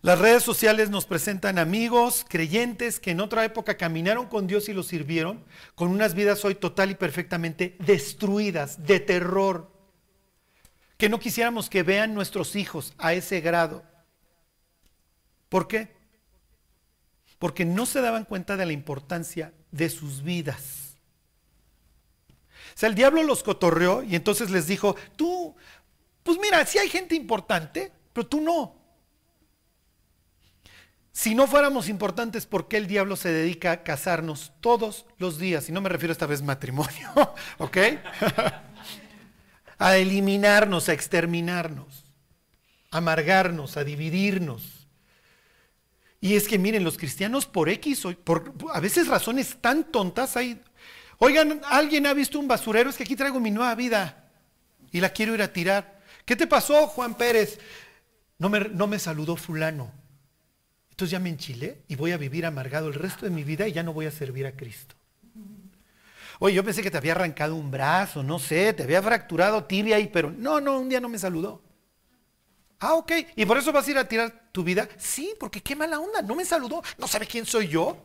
Las 0.00 0.18
redes 0.18 0.42
sociales 0.42 0.90
nos 0.90 1.06
presentan 1.06 1.58
amigos, 1.58 2.24
creyentes 2.28 2.98
que 2.98 3.12
en 3.12 3.20
otra 3.20 3.44
época 3.44 3.76
caminaron 3.76 4.26
con 4.26 4.48
Dios 4.48 4.68
y 4.68 4.72
lo 4.72 4.82
sirvieron, 4.82 5.44
con 5.76 5.90
unas 5.90 6.14
vidas 6.14 6.44
hoy 6.44 6.56
total 6.56 6.90
y 6.90 6.94
perfectamente 6.96 7.76
destruidas, 7.78 8.84
de 8.84 8.98
terror, 8.98 9.70
que 10.96 11.08
no 11.08 11.20
quisiéramos 11.20 11.70
que 11.70 11.84
vean 11.84 12.14
nuestros 12.14 12.56
hijos 12.56 12.94
a 12.98 13.12
ese 13.12 13.40
grado. 13.40 13.84
¿Por 15.48 15.68
qué? 15.68 15.94
Porque 17.38 17.64
no 17.64 17.86
se 17.86 18.00
daban 18.00 18.24
cuenta 18.24 18.56
de 18.56 18.66
la 18.66 18.72
importancia 18.72 19.52
de 19.70 19.88
sus 19.88 20.22
vidas. 20.22 20.96
O 22.74 22.78
sea, 22.78 22.88
el 22.88 22.94
diablo 22.94 23.22
los 23.22 23.42
cotorreó 23.42 24.02
y 24.02 24.16
entonces 24.16 24.50
les 24.50 24.66
dijo, 24.66 24.96
tú 25.16 25.54
pues 26.22 26.38
mira, 26.40 26.64
si 26.66 26.78
hay 26.78 26.88
gente 26.88 27.14
importante, 27.14 27.92
pero 28.12 28.26
tú 28.26 28.40
no. 28.40 28.82
Si 31.12 31.34
no 31.34 31.46
fuéramos 31.46 31.88
importantes, 31.90 32.46
¿por 32.46 32.68
qué 32.68 32.78
el 32.78 32.86
diablo 32.86 33.16
se 33.16 33.30
dedica 33.30 33.72
a 33.72 33.82
casarnos 33.82 34.52
todos 34.60 35.04
los 35.18 35.38
días? 35.38 35.68
Y 35.68 35.72
no 35.72 35.82
me 35.82 35.90
refiero 35.90 36.12
esta 36.12 36.26
vez 36.26 36.40
matrimonio, 36.42 37.10
¿ok? 37.58 37.76
a 39.78 39.96
eliminarnos, 39.96 40.88
a 40.88 40.94
exterminarnos, 40.94 42.04
a 42.90 42.98
amargarnos, 42.98 43.76
a 43.76 43.84
dividirnos. 43.84 44.86
Y 46.18 46.36
es 46.36 46.46
que 46.46 46.58
miren, 46.58 46.84
los 46.84 46.96
cristianos 46.96 47.46
por 47.46 47.68
X, 47.68 48.04
por 48.24 48.54
a 48.72 48.80
veces 48.80 49.08
razones 49.08 49.56
tan 49.60 49.84
tontas 49.90 50.36
hay. 50.36 50.62
Oigan, 51.18 51.60
alguien 51.68 52.06
ha 52.06 52.14
visto 52.14 52.38
un 52.38 52.48
basurero, 52.48 52.88
es 52.88 52.96
que 52.96 53.02
aquí 53.02 53.16
traigo 53.16 53.40
mi 53.40 53.50
nueva 53.50 53.74
vida 53.74 54.30
y 54.92 55.00
la 55.00 55.10
quiero 55.10 55.34
ir 55.34 55.42
a 55.42 55.52
tirar. 55.52 55.91
¿Qué 56.24 56.36
te 56.36 56.46
pasó, 56.46 56.86
Juan 56.88 57.14
Pérez? 57.14 57.58
No 58.38 58.48
me, 58.48 58.60
no 58.60 58.86
me 58.86 58.98
saludó 58.98 59.36
fulano. 59.36 59.92
Entonces 60.90 61.10
ya 61.10 61.18
me 61.18 61.30
enchilé 61.30 61.82
y 61.88 61.96
voy 61.96 62.12
a 62.12 62.16
vivir 62.16 62.44
amargado 62.44 62.88
el 62.88 62.94
resto 62.94 63.24
de 63.24 63.30
mi 63.30 63.44
vida 63.44 63.66
y 63.66 63.72
ya 63.72 63.82
no 63.82 63.92
voy 63.92 64.06
a 64.06 64.10
servir 64.10 64.46
a 64.46 64.52
Cristo. 64.52 64.94
Oye, 66.38 66.56
yo 66.56 66.64
pensé 66.64 66.82
que 66.82 66.90
te 66.90 66.96
había 66.96 67.12
arrancado 67.12 67.54
un 67.54 67.70
brazo, 67.70 68.22
no 68.22 68.38
sé, 68.38 68.72
te 68.72 68.82
había 68.82 69.02
fracturado 69.02 69.64
tibia 69.64 69.96
ahí, 69.96 70.08
pero 70.12 70.30
no, 70.30 70.60
no, 70.60 70.80
un 70.80 70.88
día 70.88 71.00
no 71.00 71.08
me 71.08 71.18
saludó. 71.18 71.62
Ah, 72.80 72.94
ok. 72.94 73.12
¿Y 73.36 73.46
por 73.46 73.56
eso 73.58 73.72
vas 73.72 73.86
a 73.86 73.90
ir 73.92 73.98
a 73.98 74.08
tirar 74.08 74.50
tu 74.50 74.64
vida? 74.64 74.88
Sí, 74.98 75.34
porque 75.38 75.62
qué 75.62 75.76
mala 75.76 76.00
onda, 76.00 76.20
no 76.20 76.34
me 76.34 76.44
saludó, 76.44 76.82
no 76.98 77.06
sabe 77.06 77.26
quién 77.26 77.46
soy 77.46 77.68
yo. 77.68 77.96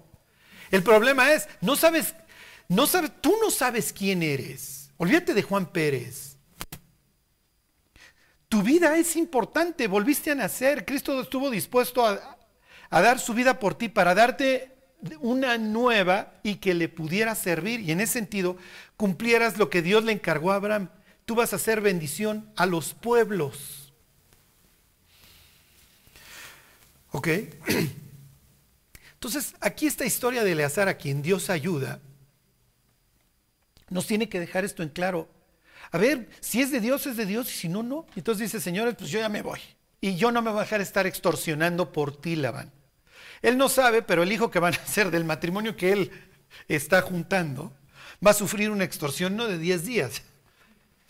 El 0.69 0.83
problema 0.83 1.33
es, 1.33 1.47
no 1.61 1.75
sabes, 1.75 2.13
no 2.67 2.85
sabes, 2.85 3.11
tú 3.21 3.35
no 3.41 3.49
sabes 3.49 3.91
quién 3.91 4.21
eres. 4.21 4.91
Olvídate 4.97 5.33
de 5.33 5.41
Juan 5.41 5.65
Pérez. 5.65 6.36
Tu 8.49 8.63
vida 8.63 8.97
es 8.97 9.15
importante, 9.15 9.87
volviste 9.87 10.31
a 10.31 10.35
nacer, 10.35 10.85
Cristo 10.85 11.19
estuvo 11.21 11.49
dispuesto 11.49 12.05
a, 12.05 12.37
dar 12.89 13.19
su 13.19 13.33
vida 13.33 13.59
por 13.59 13.75
ti 13.75 13.89
para 13.89 14.15
darte 14.15 14.73
una 15.19 15.57
nueva 15.57 16.39
y 16.43 16.55
que 16.55 16.73
le 16.73 16.87
pudiera 16.87 17.35
servir 17.35 17.81
y 17.81 17.91
en 17.91 17.99
ese 17.99 18.13
sentido 18.13 18.57
cumplieras 18.95 19.57
lo 19.57 19.69
que 19.69 19.81
Dios 19.81 20.05
le 20.05 20.13
encargó 20.13 20.51
a 20.51 20.55
Abraham. 20.55 20.89
Tú 21.25 21.35
vas 21.35 21.51
a 21.51 21.57
hacer 21.57 21.81
bendición 21.81 22.49
a 22.55 22.65
los 22.65 22.93
pueblos. 22.93 23.93
¿Ok? 27.11 27.27
Entonces, 29.13 29.55
aquí 29.59 29.87
esta 29.87 30.05
historia 30.05 30.43
de 30.43 30.53
Eleazar 30.53 30.87
a 30.87 30.97
quien 30.97 31.21
Dios 31.21 31.49
ayuda, 31.49 31.99
nos 33.89 34.07
tiene 34.07 34.29
que 34.29 34.39
dejar 34.39 34.63
esto 34.63 34.83
en 34.83 34.89
claro. 34.89 35.27
A 35.91 35.97
ver, 35.97 36.29
si 36.39 36.61
es 36.61 36.71
de 36.71 36.79
Dios, 36.79 37.07
es 37.07 37.17
de 37.17 37.25
Dios, 37.25 37.49
y 37.49 37.57
si 37.57 37.69
no, 37.69 37.83
no. 37.83 38.05
Entonces 38.15 38.51
dice, 38.51 38.61
señores, 38.61 38.95
pues 38.97 39.09
yo 39.09 39.19
ya 39.19 39.29
me 39.29 39.41
voy. 39.41 39.59
Y 40.01 40.15
yo 40.15 40.31
no 40.31 40.41
me 40.41 40.51
voy 40.51 40.59
a 40.59 40.63
dejar 40.63 40.81
estar 40.81 41.07
extorsionando 41.07 41.91
por 41.91 42.15
ti, 42.15 42.35
Labán. 42.35 42.71
Él 43.41 43.57
no 43.57 43.69
sabe, 43.69 44.01
pero 44.01 44.23
el 44.23 44.31
hijo 44.31 44.51
que 44.51 44.59
van 44.59 44.73
a 44.73 44.77
hacer 44.77 45.11
del 45.11 45.25
matrimonio 45.25 45.75
que 45.75 45.91
él 45.91 46.11
está 46.67 47.01
juntando 47.01 47.73
va 48.25 48.31
a 48.31 48.35
sufrir 48.35 48.71
una 48.71 48.83
extorsión 48.83 49.35
no 49.35 49.47
de 49.47 49.57
10 49.57 49.85
días. 49.85 50.21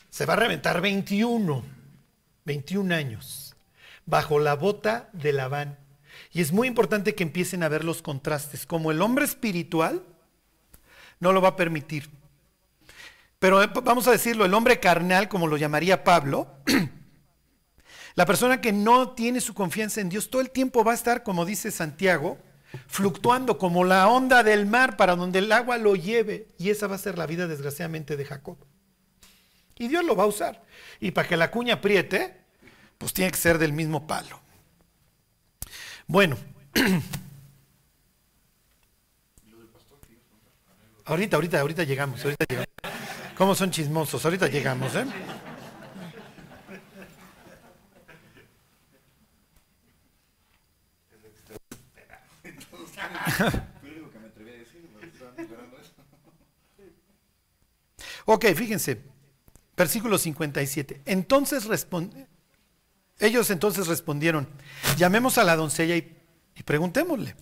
Se 0.10 0.26
va 0.26 0.34
a 0.34 0.38
reventar 0.38 0.82
21, 0.82 1.64
21 2.46 2.96
años, 2.96 3.56
bajo 4.06 4.40
la 4.40 4.56
bota 4.56 5.10
de 5.14 5.34
Labán. 5.34 5.78
Y 6.32 6.42
es 6.42 6.52
muy 6.52 6.68
importante 6.68 7.16
que 7.16 7.24
empiecen 7.24 7.64
a 7.64 7.70
ver 7.70 7.84
los 7.84 8.02
contrastes. 8.02 8.66
Como 8.66 8.92
el 8.92 9.02
hombre 9.02 9.26
espiritual 9.26 10.04
no 11.20 11.32
lo 11.32 11.42
va 11.42 11.50
a 11.50 11.56
permitir. 11.56 12.10
Pero 13.40 13.62
eh, 13.62 13.70
vamos 13.84 14.08
a 14.08 14.12
decirlo, 14.12 14.46
el 14.46 14.54
hombre 14.54 14.80
carnal, 14.80 15.30
como 15.30 15.48
lo 15.48 15.58
llamaría 15.58 16.04
Pablo, 16.04 16.48
La 18.18 18.26
persona 18.26 18.62
que 18.62 18.74
no 18.74 19.12
tiene 19.12 19.40
su 19.42 19.54
confianza 19.54 20.02
en 20.02 20.10
Dios 20.10 20.32
todo 20.32 20.42
el 20.42 20.50
tiempo 20.50 20.84
va 20.84 20.94
a 20.94 20.96
estar, 20.96 21.22
como 21.22 21.46
dice 21.46 21.70
Santiago, 21.70 22.40
fluctuando 22.88 23.60
como 23.60 23.84
la 23.84 24.08
onda 24.08 24.42
del 24.42 24.66
mar 24.66 24.98
para 24.98 25.16
donde 25.16 25.38
el 25.38 25.52
agua 25.52 25.78
lo 25.78 25.96
lleve. 25.96 26.48
Y 26.58 26.72
esa 26.72 26.88
va 26.88 26.96
a 26.96 26.98
ser 26.98 27.16
la 27.16 27.28
vida, 27.28 27.46
desgraciadamente, 27.46 28.18
de 28.18 28.26
Jacob. 28.26 28.58
Y 29.78 29.88
Dios 29.88 30.04
lo 30.04 30.16
va 30.16 30.24
a 30.24 30.26
usar. 30.26 30.66
Y 31.00 31.12
para 31.12 31.28
que 31.28 31.38
la 31.38 31.52
cuña 31.52 31.76
apriete, 31.76 32.42
pues 32.98 33.14
tiene 33.14 33.30
que 33.30 33.38
ser 33.38 33.60
del 33.60 33.72
mismo 33.72 34.08
palo. 34.08 34.42
Bueno. 36.08 36.38
Ahorita, 41.06 41.38
ahorita, 41.38 41.62
ahorita 41.62 41.84
llegamos, 41.84 42.22
ahorita 42.22 42.46
llegamos. 42.50 42.67
¿Cómo 43.38 43.54
son 43.54 43.70
chismosos? 43.70 44.26
Ahorita 44.26 44.48
llegamos, 44.48 44.96
¿eh? 44.96 45.06
Ok, 58.26 58.46
fíjense, 58.56 59.04
versículo 59.78 60.18
57. 60.18 61.04
Entonces 61.06 61.68
ellos 63.20 63.50
entonces 63.52 63.88
respondieron, 63.88 64.48
llamemos 64.98 65.38
a 65.38 65.44
la 65.44 65.56
doncella 65.56 65.96
y 65.96 66.64
preguntémosle. 66.66 67.36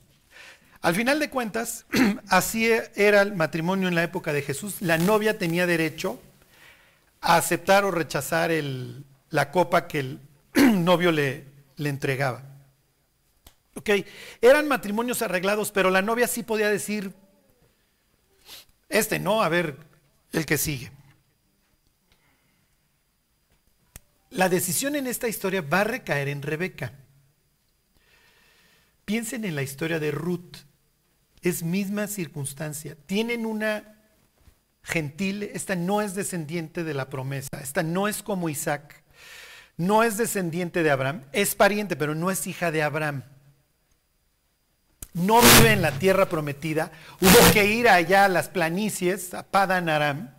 Al 0.85 0.93
final 0.93 1.17
de 1.19 1.31
cuentas, 1.31 1.87
así 2.29 2.69
era 2.95 3.23
el 3.23 3.33
matrimonio 3.33 3.87
en 3.87 3.95
la 3.95 4.03
época 4.03 4.33
de 4.33 4.43
Jesús. 4.43 4.75
La 4.81 4.99
novia 4.99 5.39
tenía 5.39 5.65
derecho 5.65 6.21
a 7.21 7.37
aceptar 7.37 7.85
o 7.85 7.89
rechazar 7.89 8.51
el- 8.51 9.03
la 9.31 9.49
copa 9.49 9.87
que 9.87 9.99
el 9.99 10.19
novio 10.85 11.11
le, 11.11 11.45
le 11.77 11.89
entregaba. 11.89 12.43
Ok, 13.73 13.89
eran 14.43 14.67
matrimonios 14.67 15.23
arreglados, 15.23 15.71
pero 15.71 15.89
la 15.89 16.03
novia 16.03 16.27
sí 16.27 16.43
podía 16.43 16.69
decir, 16.69 17.11
este 18.87 19.17
no, 19.17 19.41
a 19.41 19.49
ver, 19.49 19.77
el 20.33 20.45
que 20.45 20.59
sigue. 20.59 20.91
La 24.29 24.49
decisión 24.49 24.95
en 24.95 25.07
esta 25.07 25.27
historia 25.27 25.63
va 25.63 25.81
a 25.81 25.85
recaer 25.85 26.27
en 26.27 26.43
Rebeca. 26.43 26.93
Piensen 29.03 29.45
en 29.45 29.55
la 29.55 29.63
historia 29.63 29.99
de 29.99 30.11
Ruth. 30.11 30.57
Es 31.45 31.61
misma 31.61 32.07
circunstancia. 32.07 32.97
Tienen 33.05 33.45
una 33.45 33.83
gentil, 34.81 35.43
esta 35.43 35.75
no 35.75 36.01
es 36.01 36.15
descendiente 36.15 36.83
de 36.83 36.95
la 36.95 37.07
promesa, 37.09 37.49
esta 37.61 37.83
no 37.83 38.07
es 38.07 38.23
como 38.23 38.49
Isaac, 38.49 39.03
no 39.77 40.01
es 40.01 40.17
descendiente 40.17 40.81
de 40.81 40.89
Abraham, 40.89 41.21
es 41.33 41.53
pariente, 41.53 41.95
pero 41.95 42.15
no 42.15 42.31
es 42.31 42.47
hija 42.47 42.71
de 42.71 42.81
Abraham. 42.81 43.23
No 45.13 45.39
vive 45.39 45.71
en 45.73 45.83
la 45.83 45.91
tierra 45.99 46.27
prometida, 46.27 46.91
hubo 47.21 47.53
que 47.53 47.65
ir 47.65 47.87
allá 47.89 48.25
a 48.25 48.29
las 48.29 48.49
planicies, 48.49 49.35
a 49.35 49.43
Padan 49.43 49.87
Aram, 49.87 50.33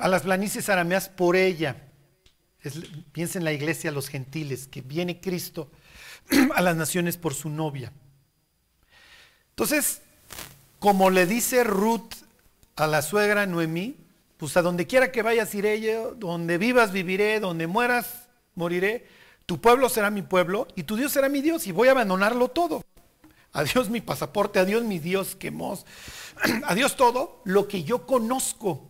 a 0.00 0.06
las 0.08 0.20
planicies 0.22 0.68
arameas 0.68 1.08
por 1.08 1.34
ella. 1.34 1.76
Es- 2.60 2.78
piensa 3.12 3.38
en 3.38 3.44
la 3.44 3.52
iglesia, 3.54 3.90
los 3.90 4.08
gentiles, 4.08 4.68
que 4.68 4.82
viene 4.82 5.18
Cristo 5.20 5.70
a 6.54 6.60
las 6.60 6.76
naciones 6.76 7.16
por 7.16 7.32
su 7.32 7.48
novia. 7.48 7.90
Entonces, 9.54 10.02
como 10.80 11.10
le 11.10 11.26
dice 11.26 11.62
Ruth 11.62 12.12
a 12.74 12.88
la 12.88 13.02
suegra 13.02 13.46
Noemí, 13.46 13.96
pues 14.36 14.56
a 14.56 14.62
donde 14.62 14.88
quiera 14.88 15.12
que 15.12 15.22
vayas 15.22 15.54
iré 15.54 15.80
yo, 15.80 16.12
donde 16.16 16.58
vivas 16.58 16.90
viviré, 16.90 17.38
donde 17.38 17.68
mueras 17.68 18.26
moriré, 18.56 19.06
tu 19.46 19.60
pueblo 19.60 19.88
será 19.88 20.10
mi 20.10 20.22
pueblo 20.22 20.66
y 20.74 20.82
tu 20.82 20.96
Dios 20.96 21.12
será 21.12 21.28
mi 21.28 21.40
Dios 21.40 21.68
y 21.68 21.72
voy 21.72 21.86
a 21.86 21.92
abandonarlo 21.92 22.48
todo. 22.48 22.82
Adiós 23.52 23.90
mi 23.90 24.00
pasaporte, 24.00 24.58
adiós 24.58 24.82
mi 24.82 24.98
Dios 24.98 25.36
quemos, 25.36 25.86
adiós 26.64 26.96
todo 26.96 27.40
lo 27.44 27.68
que 27.68 27.84
yo 27.84 28.06
conozco. 28.06 28.88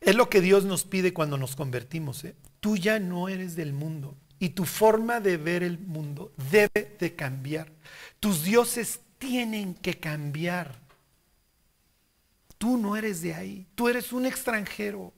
Es 0.00 0.16
lo 0.16 0.28
que 0.28 0.40
Dios 0.40 0.64
nos 0.64 0.82
pide 0.82 1.14
cuando 1.14 1.38
nos 1.38 1.54
convertimos. 1.54 2.24
¿eh? 2.24 2.34
Tú 2.58 2.76
ya 2.76 2.98
no 2.98 3.28
eres 3.28 3.54
del 3.54 3.72
mundo 3.72 4.16
y 4.40 4.50
tu 4.50 4.64
forma 4.64 5.20
de 5.20 5.36
ver 5.36 5.62
el 5.62 5.78
mundo 5.78 6.32
debe 6.50 6.96
de 6.98 7.14
cambiar. 7.14 7.77
Tus 8.20 8.44
dioses 8.44 9.00
tienen 9.18 9.74
que 9.74 9.98
cambiar. 9.98 10.74
Tú 12.56 12.76
no 12.76 12.96
eres 12.96 13.22
de 13.22 13.34
ahí, 13.34 13.66
tú 13.74 13.88
eres 13.88 14.12
un 14.12 14.26
extranjero. 14.26 15.12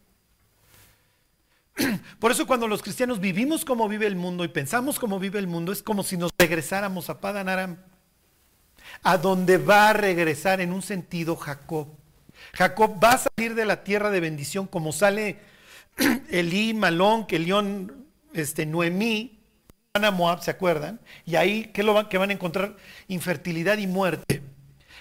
Por 2.18 2.32
eso 2.32 2.46
cuando 2.46 2.68
los 2.68 2.82
cristianos 2.82 3.20
vivimos 3.20 3.64
como 3.64 3.88
vive 3.88 4.06
el 4.06 4.16
mundo 4.16 4.44
y 4.44 4.48
pensamos 4.48 4.98
como 4.98 5.18
vive 5.18 5.38
el 5.38 5.46
mundo, 5.46 5.72
es 5.72 5.82
como 5.82 6.02
si 6.02 6.18
nos 6.18 6.30
regresáramos 6.38 7.08
a 7.08 7.20
Padan 7.20 7.48
Aram, 7.48 7.78
a 9.02 9.16
donde 9.16 9.56
va 9.56 9.90
a 9.90 9.92
regresar 9.94 10.60
en 10.60 10.72
un 10.72 10.82
sentido 10.82 11.36
Jacob. 11.36 11.88
Jacob 12.52 13.02
va 13.02 13.12
a 13.12 13.18
salir 13.18 13.54
de 13.54 13.64
la 13.64 13.84
tierra 13.84 14.10
de 14.10 14.20
bendición 14.20 14.66
como 14.66 14.92
sale 14.92 15.38
Elí, 16.30 16.74
Malón, 16.74 17.26
que 17.26 17.38
León, 17.38 18.06
este, 18.34 18.66
Noemí, 18.66 19.39
van 19.94 20.04
a 20.04 20.10
Moab, 20.12 20.40
¿se 20.42 20.52
acuerdan? 20.52 21.00
Y 21.26 21.34
ahí, 21.34 21.64
¿qué, 21.74 21.82
lo 21.82 21.94
van, 21.94 22.08
que 22.08 22.18
van 22.18 22.30
a 22.30 22.32
encontrar? 22.32 22.76
Infertilidad 23.08 23.78
y 23.78 23.88
muerte. 23.88 24.40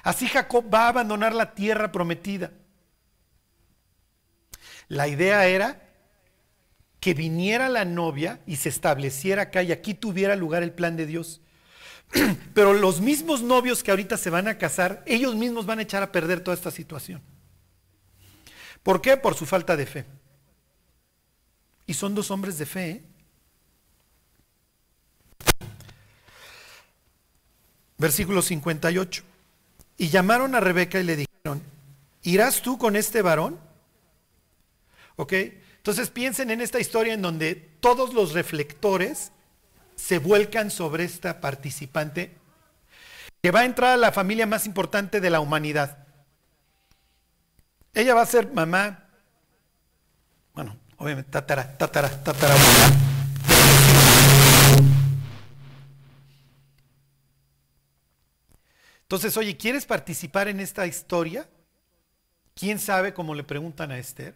Así 0.02 0.28
Jacob 0.28 0.66
va 0.74 0.86
a 0.86 0.90
abandonar 0.90 1.36
la 1.36 1.54
tierra 1.54 1.92
prometida. 1.92 2.52
La 4.88 5.08
idea 5.08 5.46
era 5.46 5.80
que 7.00 7.14
viniera 7.14 7.70
la 7.70 7.86
novia 7.86 8.40
y 8.48 8.56
se 8.56 8.70
estableciera 8.70 9.44
acá 9.44 9.62
y 9.62 9.72
aquí 9.72 9.94
tuviera 9.94 10.36
lugar 10.36 10.64
el 10.64 10.74
plan 10.74 10.98
de 10.98 11.06
Dios. 11.06 11.42
Pero 12.56 12.74
los 12.74 13.00
mismos 13.00 13.44
novios 13.44 13.84
que 13.84 13.92
ahorita 13.92 14.18
se 14.18 14.32
van 14.32 14.48
a 14.48 14.58
casar, 14.58 15.04
ellos 15.06 15.36
mismos 15.36 15.68
van 15.68 15.78
a 15.78 15.84
echar 15.84 16.02
a 16.02 16.12
perder 16.12 16.42
toda 16.42 16.56
esta 16.58 16.72
situación. 16.72 17.22
¿Por 18.82 19.02
qué? 19.02 19.18
Por 19.18 19.36
su 19.36 19.46
falta 19.46 19.78
de 19.78 19.86
fe. 19.86 20.06
Y 21.86 21.94
son 21.94 22.16
dos 22.16 22.32
hombres 22.32 22.58
de 22.58 22.66
fe. 22.66 22.90
¿eh? 22.90 23.09
Versículo 28.00 28.42
58. 28.42 29.24
Y 29.98 30.10
llamaron 30.10 30.56
a 30.56 30.60
Rebeca 30.60 31.00
y 31.00 31.04
le 31.04 31.18
dijeron, 31.18 31.62
¿irás 32.24 32.62
tú 32.62 32.78
con 32.78 32.96
este 32.96 33.22
varón? 33.22 33.60
¿Ok? 35.18 35.34
Entonces 35.34 36.10
piensen 36.10 36.50
en 36.50 36.62
esta 36.62 36.80
historia 36.80 37.14
en 37.14 37.22
donde 37.22 37.56
todos 37.56 38.14
los 38.14 38.34
reflectores 38.34 39.32
se 39.96 40.18
vuelcan 40.18 40.72
sobre 40.72 41.04
esta 41.04 41.42
participante 41.42 42.36
que 43.42 43.52
va 43.52 43.62
a 43.62 43.66
entrar 43.66 43.92
a 43.92 43.98
la 43.98 44.12
familia 44.12 44.46
más 44.46 44.66
importante 44.66 45.20
de 45.20 45.30
la 45.30 45.42
humanidad. 45.42 46.06
Ella 47.94 48.14
va 48.14 48.22
a 48.22 48.26
ser 48.26 48.52
mamá, 48.54 49.10
bueno, 50.54 50.78
obviamente 50.98 51.32
tatara, 51.32 51.78
tatara, 51.78 52.10
tatara, 52.24 52.56
Entonces, 59.10 59.36
oye, 59.38 59.58
¿quieres 59.58 59.88
participar 59.88 60.50
en 60.50 60.60
esta 60.60 60.86
historia? 60.86 61.50
¿Quién 62.54 62.78
sabe 62.78 63.12
cómo 63.12 63.34
le 63.34 63.44
preguntan 63.44 63.90
a 63.90 63.98
Esther? 63.98 64.36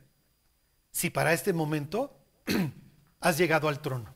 Si 0.89 1.11
para 1.11 1.31
este 1.31 1.53
momento 1.53 2.19
has 3.19 3.37
llegado 3.37 3.67
al 3.67 3.83
trono. 3.83 4.15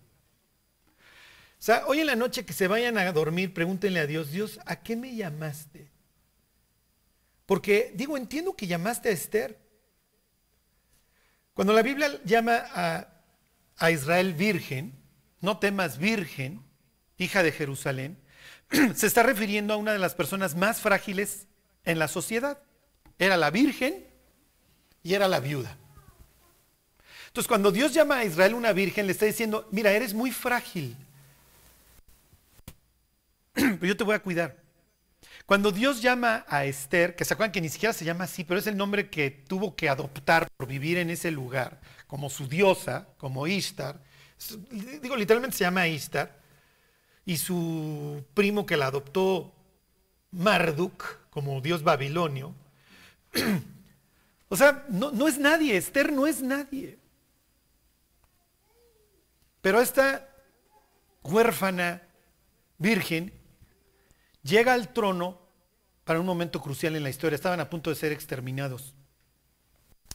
O 0.80 1.60
sea, 1.60 1.86
hoy 1.86 2.00
en 2.00 2.08
la 2.08 2.16
noche 2.16 2.44
que 2.44 2.54
se 2.54 2.68
vayan 2.68 2.98
a 2.98 3.12
dormir, 3.12 3.54
pregúntenle 3.54 4.00
a 4.00 4.08
Dios, 4.08 4.32
Dios, 4.32 4.60
¿a 4.66 4.78
qué 4.78 4.96
me 4.96 5.16
llamaste? 5.16 5.92
Porque 7.46 7.94
digo, 7.94 8.18
entiendo 8.18 8.56
que 8.56 8.66
llamaste 8.66 9.10
a 9.10 9.12
Esther. 9.12 9.60
Cuando 11.54 11.72
la 11.72 11.84
Biblia 11.84 12.20
llama 12.26 12.64
a, 12.74 13.08
a 13.78 13.92
Israel 13.92 14.34
virgen, 14.34 14.96
no 15.40 15.60
temas 15.60 16.00
virgen, 16.00 16.66
hija 17.20 17.44
de 17.44 17.52
Jerusalén, 17.52 18.18
se 18.96 19.08
está 19.08 19.24
refiriendo 19.24 19.74
a 19.74 19.78
una 19.78 19.94
de 19.94 20.00
las 20.00 20.16
personas 20.16 20.56
más 20.56 20.82
frágiles 20.82 21.48
en 21.86 22.00
la 22.00 22.08
sociedad. 22.08 22.60
Era 23.20 23.38
la 23.38 23.50
virgen 23.50 24.06
y 25.04 25.14
era 25.14 25.28
la 25.28 25.40
viuda. 25.40 25.78
Entonces, 27.28 27.48
cuando 27.48 27.72
Dios 27.72 27.94
llama 27.94 28.18
a 28.18 28.26
Israel 28.26 28.54
una 28.54 28.74
virgen, 28.74 29.06
le 29.06 29.12
está 29.12 29.26
diciendo, 29.26 29.68
mira, 29.72 29.92
eres 29.92 30.14
muy 30.14 30.32
frágil, 30.32 30.96
pero 33.54 33.86
yo 33.88 33.98
te 33.98 34.04
voy 34.04 34.16
a 34.16 34.20
cuidar. 34.20 34.58
Cuando 35.46 35.72
Dios 35.72 36.02
llama 36.02 36.46
a 36.48 36.66
Esther, 36.66 37.16
que 37.16 37.24
se 37.24 37.34
acuerdan 37.34 37.52
que 37.52 37.62
ni 37.62 37.70
siquiera 37.70 37.94
se 37.94 38.06
llama 38.06 38.26
así, 38.26 38.44
pero 38.44 38.60
es 38.60 38.68
el 38.68 38.76
nombre 38.76 39.10
que 39.10 39.32
tuvo 39.32 39.76
que 39.76 39.88
adoptar 39.88 40.48
por 40.58 40.68
vivir 40.68 40.98
en 40.98 41.10
ese 41.10 41.32
lugar, 41.32 41.80
como 42.06 42.30
su 42.30 42.48
diosa, 42.48 43.08
como 43.18 43.48
Ishtar, 43.48 44.02
digo, 45.02 45.16
literalmente 45.16 45.58
se 45.58 45.64
llama 45.64 45.88
Ishtar, 45.88 46.37
y 47.28 47.36
su 47.36 48.24
primo 48.34 48.66
que 48.66 48.78
la 48.78 48.88
adoptó, 48.88 49.54
Marduk, 50.32 51.28
como 51.30 51.60
dios 51.60 51.84
babilonio. 51.84 52.56
o 54.50 54.56
sea, 54.56 54.86
no, 54.88 55.12
no 55.12 55.28
es 55.28 55.38
nadie, 55.38 55.76
Esther 55.76 56.14
no 56.14 56.26
es 56.26 56.42
nadie. 56.42 56.98
Pero 59.60 59.82
esta 59.82 60.26
huérfana 61.22 62.02
virgen 62.78 63.34
llega 64.42 64.72
al 64.72 64.94
trono 64.94 65.38
para 66.06 66.22
un 66.22 66.26
momento 66.26 66.62
crucial 66.62 66.96
en 66.96 67.04
la 67.04 67.10
historia. 67.10 67.36
Estaban 67.36 67.60
a 67.60 67.70
punto 67.70 67.90
de 67.90 67.98
ser 67.98 68.14
exterminados. 68.14 68.94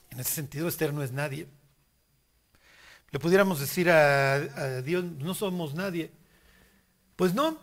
En 0.09 0.19
ese 0.19 0.33
sentido, 0.33 0.67
Esther 0.67 0.95
no 0.95 1.03
es 1.03 1.13
nadie. 1.13 1.47
Le 3.11 3.19
pudiéramos 3.19 3.61
decir 3.61 3.91
a, 3.91 4.37
a 4.37 4.81
Dios, 4.81 5.05
no 5.05 5.35
somos 5.35 5.75
nadie. 5.75 6.22
Pues 7.23 7.35
no, 7.35 7.57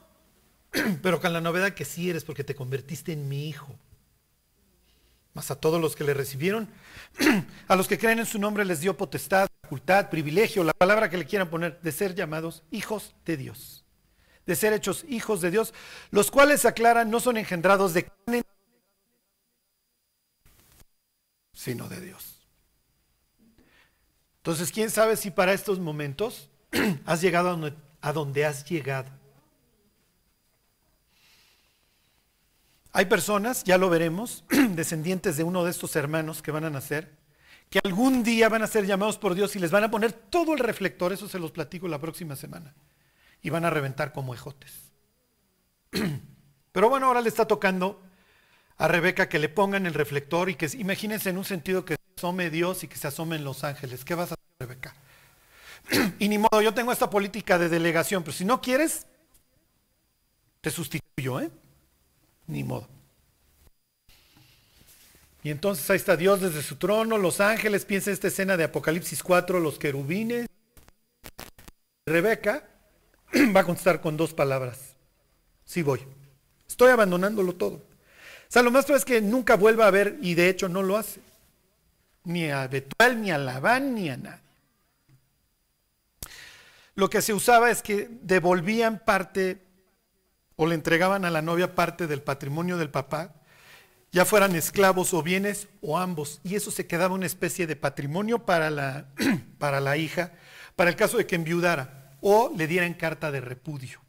pero 1.04 1.20
con 1.20 1.34
la 1.34 1.42
novedad 1.42 1.74
que 1.74 1.84
sí 1.84 2.10
eres 2.10 2.24
porque 2.24 2.46
te 2.46 2.56
convertiste 2.56 3.12
en 3.12 3.28
mi 3.28 3.50
hijo. 3.50 3.76
Mas 5.34 5.52
a 5.52 5.60
todos 5.60 5.82
los 5.82 5.98
que 5.98 6.06
le 6.06 6.14
recibieron, 6.14 6.70
a 7.68 7.76
los 7.76 7.90
que 7.90 7.98
creen 7.98 8.20
en 8.20 8.26
su 8.26 8.40
nombre 8.40 8.64
les 8.64 8.80
dio 8.80 8.96
potestad, 8.96 9.50
facultad, 9.62 10.10
privilegio, 10.10 10.64
la 10.64 10.72
palabra 10.72 11.10
que 11.10 11.18
le 11.18 11.26
quieran 11.26 11.50
poner, 11.50 11.78
de 11.82 11.92
ser 11.92 12.16
llamados 12.16 12.64
hijos 12.72 13.14
de 13.26 13.36
Dios, 13.36 13.84
de 14.46 14.56
ser 14.56 14.72
hechos 14.72 15.04
hijos 15.10 15.42
de 15.42 15.52
Dios, 15.52 15.74
los 16.10 16.32
cuales 16.32 16.64
aclaran 16.64 17.12
no 17.12 17.20
son 17.20 17.36
engendrados 17.36 17.94
de 17.94 18.06
carne, 18.06 18.44
sino 21.52 21.90
de 21.90 22.00
Dios. 22.00 22.48
Entonces, 24.38 24.72
¿quién 24.72 24.90
sabe 24.90 25.18
si 25.18 25.32
para 25.32 25.52
estos 25.52 25.80
momentos 25.80 26.48
has 27.06 27.20
llegado 27.20 27.50
a 27.50 27.52
donde, 27.52 27.74
a 28.00 28.14
donde 28.14 28.46
has 28.46 28.64
llegado? 28.64 29.19
Hay 32.92 33.06
personas, 33.06 33.64
ya 33.64 33.78
lo 33.78 33.90
veremos, 33.90 34.44
descendientes 34.72 35.38
de 35.38 35.44
uno 35.44 35.64
de 35.64 35.72
estos 35.72 35.96
hermanos 35.96 36.42
que 36.42 36.52
van 36.52 36.66
a 36.66 36.70
nacer, 36.70 37.12
que 37.70 37.80
algún 37.84 38.24
día 38.24 38.50
van 38.50 38.64
a 38.64 38.68
ser 38.68 38.86
llamados 38.86 39.18
por 39.18 39.36
Dios 39.36 39.56
y 39.56 39.60
les 39.60 39.70
van 39.70 39.84
a 39.84 39.92
poner 39.92 40.12
todo 40.12 40.54
el 40.54 40.60
reflector, 40.60 41.14
eso 41.14 41.30
se 41.30 41.38
los 41.38 41.52
platico 41.52 41.88
la 41.88 42.00
próxima 42.00 42.36
semana, 42.36 42.74
y 43.44 43.52
van 43.52 43.64
a 43.64 43.70
reventar 43.70 44.12
como 44.12 44.34
ejotes. 44.34 44.74
Pero 46.72 46.90
bueno, 46.90 47.08
ahora 47.08 47.22
le 47.22 47.30
está 47.30 47.48
tocando 47.48 48.02
a 48.78 48.88
Rebeca 48.88 49.30
que 49.30 49.40
le 49.40 49.50
pongan 49.50 49.86
el 49.86 49.94
reflector 49.94 50.50
y 50.50 50.56
que 50.56 50.70
imagínense 50.78 51.30
en 51.30 51.38
un 51.38 51.46
sentido 51.46 51.86
que 51.86 51.96
se 51.96 52.02
asome 52.18 52.50
Dios 52.50 52.84
y 52.84 52.88
que 52.88 52.96
se 52.96 53.08
asomen 53.08 53.44
los 53.44 53.64
ángeles. 53.64 54.04
¿Qué 54.04 54.16
vas 54.16 54.32
a 54.32 54.36
hacer, 54.36 54.46
Rebeca? 54.60 54.96
y 56.20 56.28
ni 56.28 56.38
modo, 56.38 56.62
yo 56.62 56.74
tengo 56.74 56.92
esta 56.92 57.10
política 57.10 57.60
de 57.60 57.70
delegación, 57.70 58.24
pero 58.24 58.36
si 58.36 58.46
no 58.46 58.62
quieres, 58.62 59.06
te 60.62 60.72
sustituyo, 60.72 61.40
¿eh? 61.40 61.52
Ni 62.50 62.64
modo. 62.64 62.88
Y 65.44 65.52
entonces 65.52 65.90
ahí 65.90 65.98
está 65.98 66.18
Dios 66.18 66.42
desde 66.42 66.64
su 66.64 66.76
trono, 66.76 67.18
los 67.18 67.40
ángeles, 67.40 67.86
piensa 67.86 68.12
esta 68.12 68.28
escena 68.28 68.58
de 68.58 68.66
Apocalipsis 68.66 69.24
4, 69.24 69.60
los 69.60 69.80
querubines. 69.80 70.48
Rebeca 72.06 72.68
va 73.56 73.62
a 73.62 73.64
contestar 73.64 74.02
con 74.02 74.18
dos 74.18 74.34
palabras. 74.34 74.96
Sí 75.64 75.84
voy. 75.84 76.02
Estoy 76.68 76.90
abandonándolo 76.92 77.54
todo. 77.54 77.86
O 78.54 78.96
es 78.96 79.06
que 79.06 79.22
nunca 79.22 79.56
vuelva 79.56 79.86
a 79.86 79.92
ver, 79.92 80.18
y 80.22 80.34
de 80.34 80.50
hecho 80.50 80.68
no 80.68 80.82
lo 80.82 80.98
hace. 80.98 81.22
Ni 82.24 82.50
a 82.50 82.68
Betuel, 82.68 83.22
ni 83.22 83.30
a 83.30 83.38
Labán, 83.38 83.94
ni 83.94 84.10
a 84.10 84.18
nadie. 84.18 84.42
Lo 86.96 87.10
que 87.10 87.22
se 87.22 87.34
usaba 87.34 87.70
es 87.70 87.84
que 87.84 88.10
devolvían 88.24 89.06
parte 89.06 89.69
o 90.62 90.68
le 90.68 90.76
entregaban 90.76 91.24
a 91.24 91.30
la 91.30 91.42
novia 91.42 91.74
parte 91.74 92.06
del 92.06 92.22
patrimonio 92.22 92.78
del 92.78 92.90
papá, 92.90 93.34
ya 94.12 94.26
fueran 94.26 94.58
esclavos 94.58 95.14
o 95.14 95.24
bienes 95.24 95.70
o 95.82 95.98
ambos, 95.98 96.42
y 96.44 96.56
eso 96.56 96.70
se 96.70 96.86
quedaba 96.86 97.16
una 97.16 97.28
especie 97.28 97.66
de 97.66 97.78
patrimonio 97.78 98.46
para 98.46 98.70
la, 98.70 99.08
para 99.58 99.80
la 99.80 99.96
hija, 99.96 100.34
para 100.76 100.90
el 100.90 100.98
caso 100.98 101.18
de 101.18 101.26
que 101.26 101.38
enviudara 101.38 102.18
o 102.20 102.52
le 102.54 102.68
dieran 102.68 102.94
carta 102.94 103.32
de 103.32 103.40
repudio. 103.40 104.02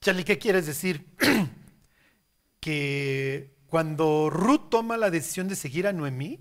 Charlie, 0.00 0.24
¿qué 0.24 0.38
quieres 0.38 0.66
decir? 0.66 1.06
que 2.58 3.54
cuando 3.68 4.30
Ruth 4.30 4.68
toma 4.68 4.96
la 4.96 5.10
decisión 5.10 5.46
de 5.46 5.54
seguir 5.54 5.86
a 5.86 5.92
Noemí, 5.92 6.40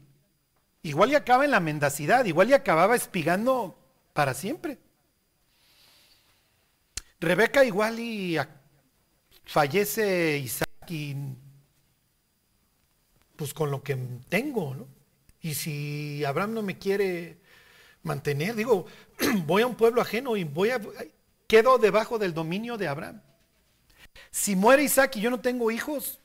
igual 0.82 1.12
y 1.12 1.16
acaba 1.16 1.46
en 1.46 1.52
la 1.52 1.60
mendacidad, 1.60 2.26
igual 2.26 2.50
y 2.50 2.54
acababa 2.54 2.96
espigando 2.96 3.78
para 4.14 4.34
siempre. 4.34 4.80
Rebeca 7.22 7.64
igual 7.64 8.00
y 8.00 8.36
fallece 9.46 10.40
Isaac 10.40 10.90
y 10.90 11.16
pues 13.36 13.54
con 13.54 13.70
lo 13.70 13.84
que 13.84 13.96
tengo, 14.28 14.74
¿no? 14.74 14.88
Y 15.40 15.54
si 15.54 16.26
Abraham 16.26 16.56
no 16.56 16.64
me 16.64 16.80
quiere 16.80 17.38
mantener, 18.02 18.56
digo, 18.56 18.88
voy 19.46 19.62
a 19.62 19.68
un 19.68 19.76
pueblo 19.76 20.02
ajeno 20.02 20.36
y 20.36 20.44
voy 20.44 20.72
a 20.72 20.82
quedo 21.46 21.78
debajo 21.78 22.18
del 22.18 22.34
dominio 22.34 22.78
de 22.78 22.88
Abraham. 22.88 23.22
Si 24.32 24.56
muere 24.56 24.84
Isaac 24.84 25.16
y 25.18 25.22
yo 25.22 25.30
no 25.30 25.42
tengo 25.42 25.70
hijos, 25.70 26.20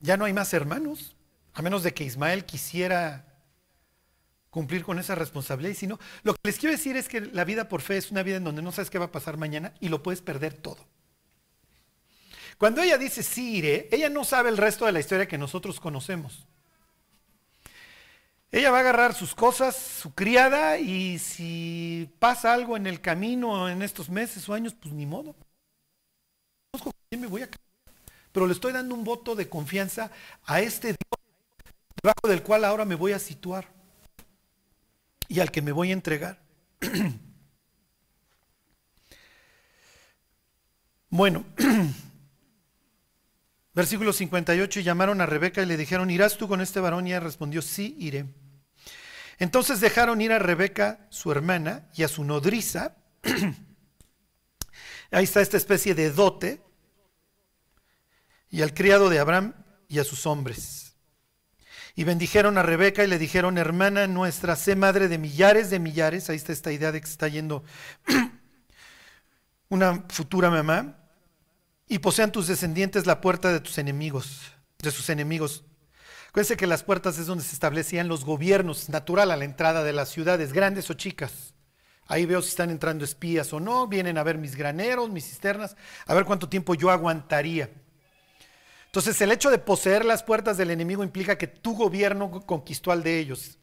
ya 0.00 0.16
no 0.16 0.24
hay 0.24 0.32
más 0.32 0.54
hermanos, 0.54 1.14
a 1.52 1.60
menos 1.60 1.82
de 1.82 1.92
que 1.92 2.04
Ismael 2.04 2.46
quisiera 2.46 3.31
cumplir 4.52 4.84
con 4.84 4.98
esa 4.98 5.14
responsabilidad. 5.14 5.72
Y 5.72 5.76
si 5.76 5.86
no, 5.86 5.98
lo 6.24 6.34
que 6.34 6.40
les 6.44 6.58
quiero 6.58 6.76
decir 6.76 6.94
es 6.94 7.08
que 7.08 7.22
la 7.22 7.44
vida 7.44 7.70
por 7.70 7.80
fe 7.80 7.96
es 7.96 8.10
una 8.10 8.22
vida 8.22 8.36
en 8.36 8.44
donde 8.44 8.60
no 8.60 8.70
sabes 8.70 8.90
qué 8.90 8.98
va 8.98 9.06
a 9.06 9.10
pasar 9.10 9.38
mañana 9.38 9.72
y 9.80 9.88
lo 9.88 10.02
puedes 10.02 10.20
perder 10.20 10.52
todo. 10.52 10.86
Cuando 12.58 12.82
ella 12.82 12.98
dice 12.98 13.22
sí 13.22 13.56
iré, 13.56 13.88
ella 13.90 14.10
no 14.10 14.24
sabe 14.24 14.50
el 14.50 14.58
resto 14.58 14.84
de 14.84 14.92
la 14.92 15.00
historia 15.00 15.26
que 15.26 15.38
nosotros 15.38 15.80
conocemos. 15.80 16.46
Ella 18.50 18.70
va 18.70 18.76
a 18.76 18.80
agarrar 18.80 19.14
sus 19.14 19.34
cosas, 19.34 19.74
su 19.74 20.12
criada, 20.12 20.76
y 20.76 21.18
si 21.18 22.10
pasa 22.18 22.52
algo 22.52 22.76
en 22.76 22.86
el 22.86 23.00
camino 23.00 23.70
en 23.70 23.80
estos 23.80 24.10
meses 24.10 24.46
o 24.50 24.52
años, 24.52 24.74
pues 24.74 24.92
ni 24.92 25.06
modo. 25.06 25.34
me 27.10 27.26
voy 27.26 27.40
a 27.40 27.48
Pero 28.32 28.46
le 28.46 28.52
estoy 28.52 28.74
dando 28.74 28.94
un 28.94 29.02
voto 29.02 29.34
de 29.34 29.48
confianza 29.48 30.10
a 30.44 30.60
este 30.60 30.88
Dios 30.88 30.98
debajo 32.02 32.28
del 32.28 32.42
cual 32.42 32.66
ahora 32.66 32.84
me 32.84 32.96
voy 32.96 33.12
a 33.12 33.18
situar 33.18 33.81
y 35.32 35.40
al 35.40 35.50
que 35.50 35.62
me 35.62 35.72
voy 35.72 35.88
a 35.88 35.94
entregar. 35.94 36.42
bueno, 41.08 41.46
versículo 43.74 44.12
58, 44.12 44.80
llamaron 44.80 45.22
a 45.22 45.26
Rebeca 45.26 45.62
y 45.62 45.66
le 45.66 45.78
dijeron, 45.78 46.10
¿irás 46.10 46.36
tú 46.36 46.48
con 46.48 46.60
este 46.60 46.80
varón? 46.80 47.06
Y 47.06 47.12
ella 47.12 47.20
respondió, 47.20 47.62
sí, 47.62 47.96
iré. 47.98 48.26
Entonces 49.38 49.80
dejaron 49.80 50.20
ir 50.20 50.32
a 50.32 50.38
Rebeca, 50.38 51.06
su 51.08 51.32
hermana, 51.32 51.88
y 51.94 52.02
a 52.02 52.08
su 52.08 52.24
nodriza. 52.24 52.98
Ahí 55.10 55.24
está 55.24 55.40
esta 55.40 55.56
especie 55.56 55.94
de 55.94 56.10
dote. 56.10 56.60
Y 58.50 58.60
al 58.60 58.74
criado 58.74 59.08
de 59.08 59.18
Abraham 59.18 59.54
y 59.88 59.98
a 59.98 60.04
sus 60.04 60.26
hombres. 60.26 60.91
Y 61.94 62.04
bendijeron 62.04 62.56
a 62.56 62.62
Rebeca 62.62 63.04
y 63.04 63.06
le 63.06 63.18
dijeron, 63.18 63.58
hermana 63.58 64.06
nuestra, 64.06 64.56
sé 64.56 64.76
madre 64.76 65.08
de 65.08 65.18
millares 65.18 65.68
de 65.70 65.78
millares. 65.78 66.30
Ahí 66.30 66.36
está 66.36 66.52
esta 66.52 66.72
idea 66.72 66.92
de 66.92 67.00
que 67.00 67.08
está 67.08 67.28
yendo 67.28 67.64
una 69.68 70.04
futura 70.08 70.50
mamá. 70.50 70.98
Y 71.88 71.98
posean 71.98 72.32
tus 72.32 72.46
descendientes 72.46 73.04
la 73.04 73.20
puerta 73.20 73.52
de 73.52 73.60
tus 73.60 73.76
enemigos, 73.76 74.52
de 74.78 74.90
sus 74.90 75.10
enemigos. 75.10 75.64
Acuérdense 76.28 76.56
que 76.56 76.66
las 76.66 76.82
puertas 76.82 77.18
es 77.18 77.26
donde 77.26 77.44
se 77.44 77.52
establecían 77.52 78.08
los 78.08 78.24
gobiernos, 78.24 78.88
natural 78.88 79.30
a 79.30 79.36
la 79.36 79.44
entrada 79.44 79.84
de 79.84 79.92
las 79.92 80.08
ciudades, 80.08 80.54
grandes 80.54 80.88
o 80.88 80.94
chicas. 80.94 81.52
Ahí 82.06 82.24
veo 82.24 82.40
si 82.40 82.48
están 82.48 82.70
entrando 82.70 83.04
espías 83.04 83.52
o 83.52 83.60
no, 83.60 83.86
vienen 83.86 84.16
a 84.16 84.22
ver 84.22 84.38
mis 84.38 84.56
graneros, 84.56 85.10
mis 85.10 85.26
cisternas, 85.26 85.76
a 86.06 86.14
ver 86.14 86.24
cuánto 86.24 86.48
tiempo 86.48 86.74
yo 86.74 86.90
aguantaría. 86.90 87.70
Entonces 88.92 89.18
el 89.22 89.32
hecho 89.32 89.50
de 89.50 89.56
poseer 89.56 90.04
las 90.04 90.22
puertas 90.22 90.58
del 90.58 90.70
enemigo 90.70 91.02
implica 91.02 91.38
que 91.38 91.46
tu 91.46 91.74
gobierno 91.74 92.30
conquistó 92.44 92.92
al 92.92 93.02
de 93.02 93.18
ellos. 93.18 93.56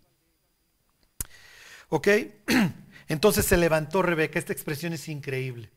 ¿Ok? 1.89 2.07
Entonces 3.07 3.45
se 3.45 3.55
levantó 3.55 4.01
Rebeca. 4.01 4.39
Esta 4.39 4.53
expresión 4.53 4.91
es 4.93 5.07
increíble. 5.07 5.69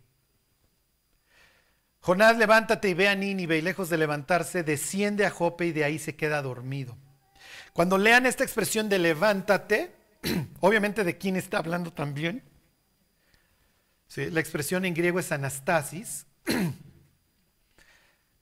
Jonás, 2.00 2.38
levántate 2.38 2.88
y 2.88 2.94
ve 2.94 3.08
a 3.08 3.14
Nínive 3.14 3.58
y 3.58 3.60
lejos 3.60 3.90
de 3.90 3.98
levantarse, 3.98 4.62
desciende 4.62 5.26
a 5.26 5.30
Jope 5.30 5.66
y 5.66 5.72
de 5.72 5.84
ahí 5.84 5.98
se 5.98 6.16
queda 6.16 6.40
dormido. 6.40 6.96
Cuando 7.74 7.98
lean 7.98 8.24
esta 8.24 8.44
expresión 8.44 8.88
de 8.88 8.98
levántate, 9.00 9.94
obviamente 10.60 11.04
de 11.04 11.18
quién 11.18 11.36
está 11.36 11.58
hablando 11.58 11.92
también. 11.92 12.42
la 14.16 14.40
expresión 14.40 14.86
en 14.86 14.94
griego 14.94 15.18
es 15.20 15.30
anastasis, 15.30 16.24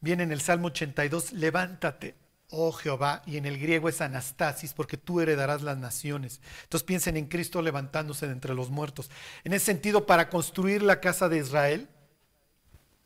viene 0.00 0.22
en 0.22 0.32
el 0.32 0.40
Salmo 0.40 0.68
82, 0.68 1.32
levántate, 1.32 2.14
oh 2.50 2.72
Jehová, 2.72 3.22
y 3.26 3.36
en 3.36 3.46
el 3.46 3.58
griego 3.58 3.88
es 3.88 4.00
anastasis, 4.00 4.72
porque 4.74 4.96
tú 4.96 5.20
heredarás 5.20 5.62
las 5.62 5.78
naciones. 5.78 6.40
Entonces 6.64 6.84
piensen 6.84 7.16
en 7.16 7.26
Cristo 7.26 7.62
levantándose 7.62 8.26
de 8.26 8.32
entre 8.32 8.54
los 8.54 8.70
muertos. 8.70 9.10
En 9.44 9.52
ese 9.52 9.66
sentido, 9.66 10.06
para 10.06 10.28
construir 10.28 10.82
la 10.82 11.00
casa 11.00 11.28
de 11.28 11.38
Israel 11.38 11.88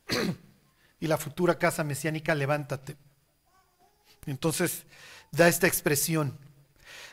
y 0.99 1.07
la 1.07 1.17
futura 1.17 1.59
casa 1.59 1.83
mesiánica, 1.83 2.33
levántate. 2.33 2.97
Entonces 4.25 4.85
da 5.31 5.47
esta 5.47 5.67
expresión. 5.67 6.37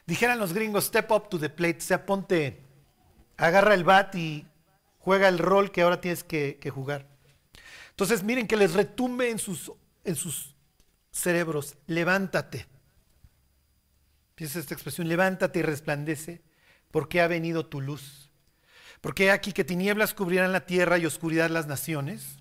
Dijeran 0.06 0.38
los 0.38 0.52
gringos, 0.52 0.86
step 0.86 1.10
up 1.10 1.28
to 1.28 1.38
the 1.38 1.50
plate, 1.50 1.78
o 1.78 1.82
sea, 1.82 2.06
ponte, 2.06 2.60
agarra 3.36 3.74
el 3.74 3.84
bat 3.84 4.14
y 4.14 4.46
juega 4.98 5.28
el 5.28 5.38
rol 5.38 5.70
que 5.70 5.82
ahora 5.82 6.00
tienes 6.00 6.24
que, 6.24 6.58
que 6.60 6.70
jugar. 6.70 7.11
Entonces, 7.92 8.22
miren 8.22 8.46
que 8.46 8.56
les 8.56 8.72
retumbe 8.72 9.30
en 9.30 9.38
sus, 9.38 9.70
en 10.04 10.16
sus 10.16 10.54
cerebros, 11.10 11.76
levántate. 11.86 12.66
Piensa 14.34 14.58
esta 14.58 14.74
expresión, 14.74 15.08
levántate 15.08 15.60
y 15.60 15.62
resplandece, 15.62 16.42
porque 16.90 17.20
ha 17.20 17.28
venido 17.28 17.66
tu 17.66 17.80
luz. 17.80 18.30
Porque 19.00 19.30
aquí 19.30 19.52
que 19.52 19.64
tinieblas 19.64 20.14
cubrirán 20.14 20.52
la 20.52 20.66
tierra 20.66 20.96
y 20.96 21.06
oscuridad 21.06 21.50
las 21.50 21.66
naciones, 21.66 22.38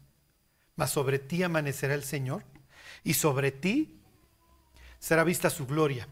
mas 0.75 0.91
sobre 0.91 1.19
ti 1.19 1.43
amanecerá 1.43 1.95
el 1.95 2.03
Señor, 2.03 2.43
y 3.03 3.15
sobre 3.15 3.51
ti 3.51 3.99
será 4.99 5.23
vista 5.23 5.49
su 5.49 5.67
gloria. 5.67 6.07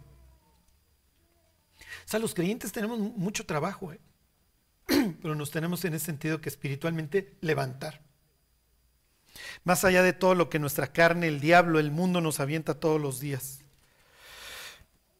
O 2.05 2.09
sea, 2.09 2.19
los 2.19 2.33
creyentes 2.33 2.71
tenemos 2.71 2.99
mucho 2.99 3.45
trabajo, 3.45 3.93
¿eh? 3.93 3.99
pero 5.21 5.35
nos 5.35 5.51
tenemos 5.51 5.85
en 5.85 5.93
ese 5.93 6.07
sentido 6.07 6.41
que 6.41 6.49
espiritualmente 6.49 7.37
levantar. 7.41 8.09
Más 9.63 9.83
allá 9.83 10.03
de 10.03 10.13
todo 10.13 10.35
lo 10.35 10.49
que 10.49 10.59
nuestra 10.59 10.87
carne, 10.87 11.27
el 11.27 11.39
diablo, 11.39 11.79
el 11.79 11.91
mundo 11.91 12.21
nos 12.21 12.39
avienta 12.39 12.79
todos 12.79 12.99
los 12.99 13.19
días. 13.19 13.59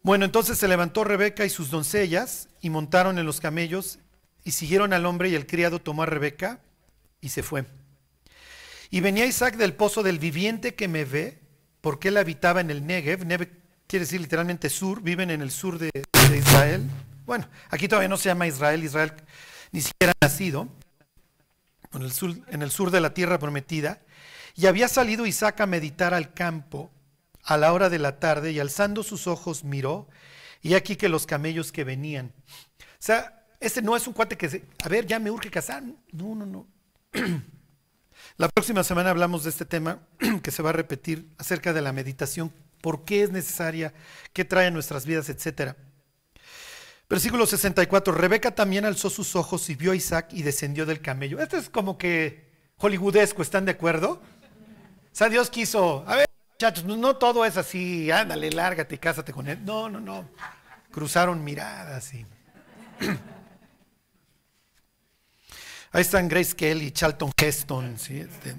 Bueno, 0.02 0.26
entonces 0.26 0.58
se 0.58 0.68
levantó 0.68 1.04
Rebeca 1.04 1.46
y 1.46 1.50
sus 1.50 1.70
doncellas 1.70 2.48
y 2.62 2.70
montaron 2.70 3.20
en 3.20 3.26
los 3.26 3.42
camellos 3.42 4.00
y 4.44 4.52
siguieron 4.52 4.94
al 4.94 5.06
hombre 5.06 5.30
y 5.30 5.36
el 5.36 5.46
criado 5.46 5.80
tomó 5.80 6.04
a 6.04 6.06
Rebeca 6.06 6.62
y 7.22 7.30
se 7.30 7.44
fue. 7.44 7.66
Y 8.90 9.02
venía 9.02 9.26
Isaac 9.26 9.56
del 9.58 9.74
pozo 9.74 10.02
del 10.02 10.18
viviente 10.18 10.74
que 10.74 10.88
me 10.88 11.06
ve, 11.06 11.40
porque 11.82 12.08
él 12.08 12.18
habitaba 12.18 12.62
en 12.62 12.72
el 12.72 12.88
Negev. 12.88 13.26
Negev 13.26 13.50
quiere 13.88 14.06
decir 14.06 14.22
literalmente 14.22 14.70
sur, 14.70 15.02
viven 15.02 15.30
en 15.30 15.42
el 15.42 15.52
sur 15.52 15.78
de, 15.78 15.90
Israel. 16.36 16.84
Bueno, 17.26 17.48
aquí 17.70 17.88
todavía 17.88 18.10
no 18.10 18.18
se 18.18 18.30
llama 18.30 18.48
Israel, 18.48 18.84
Israel 18.84 19.14
ni 19.72 19.82
siquiera 19.82 20.14
ha 20.20 20.26
nacido, 20.26 20.68
en 21.94 22.02
el, 22.02 22.12
sur, 22.12 22.36
en 22.48 22.62
el 22.62 22.72
sur 22.72 22.90
de 22.90 23.02
la 23.02 23.14
tierra 23.14 23.38
prometida. 23.38 24.02
Y 24.60 24.68
había 24.68 24.90
salido 24.90 25.26
Isaac 25.26 25.62
a 25.62 25.68
meditar 25.68 26.14
al 26.14 26.34
campo 26.34 26.92
a 27.44 27.56
la 27.56 27.72
hora 27.72 27.90
de 27.90 27.98
la 27.98 28.20
tarde 28.20 28.52
y 28.52 28.60
alzando 28.60 29.04
sus 29.04 29.26
ojos 29.26 29.64
miró 29.64 30.10
y 30.62 30.74
aquí 30.74 30.98
que 30.98 31.08
los 31.08 31.26
camellos 31.26 31.72
que 31.72 31.86
venían. 31.86 32.34
O 32.78 32.82
sea, 33.00 33.46
este 33.62 33.82
no 33.82 33.96
es 33.96 34.06
un 34.06 34.12
cuate 34.12 34.38
que 34.38 34.50
se, 34.50 34.66
a 34.84 34.90
ver, 34.90 35.06
ya 35.06 35.18
me 35.18 35.32
urge 35.32 35.50
casar. 35.50 35.82
No, 36.12 36.36
no, 36.36 36.46
no. 36.46 36.68
La 38.36 38.50
próxima 38.50 38.84
semana 38.84 39.12
hablamos 39.12 39.46
de 39.46 39.52
este 39.52 39.64
tema 39.64 40.02
que 40.44 40.52
se 40.52 40.62
va 40.62 40.72
a 40.72 40.74
repetir 40.74 41.30
acerca 41.38 41.72
de 41.72 41.82
la 41.82 41.94
meditación, 41.94 42.52
por 42.82 43.06
qué 43.06 43.24
es 43.24 43.32
necesaria, 43.32 43.94
qué 44.34 44.44
trae 44.44 44.68
a 44.68 44.72
nuestras 44.72 45.06
vidas, 45.06 45.30
etcétera. 45.30 45.78
Versículo 47.10 47.46
64. 47.46 48.14
Rebeca 48.14 48.54
también 48.54 48.84
alzó 48.84 49.10
sus 49.10 49.38
ojos 49.38 49.70
y 49.70 49.76
vio 49.76 49.94
a 49.94 49.96
Isaac 49.96 50.34
y 50.34 50.44
descendió 50.44 50.86
del 50.86 51.00
camello. 51.00 51.40
Esto 51.40 51.56
es 51.56 51.70
como 51.70 51.98
que 51.98 52.50
hollywoodesco, 52.76 53.42
¿están 53.42 53.64
de 53.64 53.72
acuerdo? 53.72 54.22
Sea, 55.20 55.28
Dios 55.28 55.50
quiso, 55.50 56.06
a 56.08 56.16
ver, 56.16 56.30
muchachos, 56.54 56.86
no 56.86 57.18
todo 57.18 57.44
es 57.44 57.58
así, 57.58 58.10
ándale, 58.10 58.50
lárgate 58.52 58.96
y 58.96 59.00
cásate 59.00 59.34
con 59.34 59.50
él. 59.50 59.60
No, 59.66 59.90
no, 59.90 60.00
no. 60.00 60.30
Cruzaron 60.92 61.44
miradas 61.44 62.14
y... 62.14 62.26
Ahí 65.92 66.02
están 66.04 66.30
Grace 66.30 66.56
Kelly 66.56 66.92
Charlton 66.92 67.34
Heston. 67.36 67.96
Este. 67.96 68.56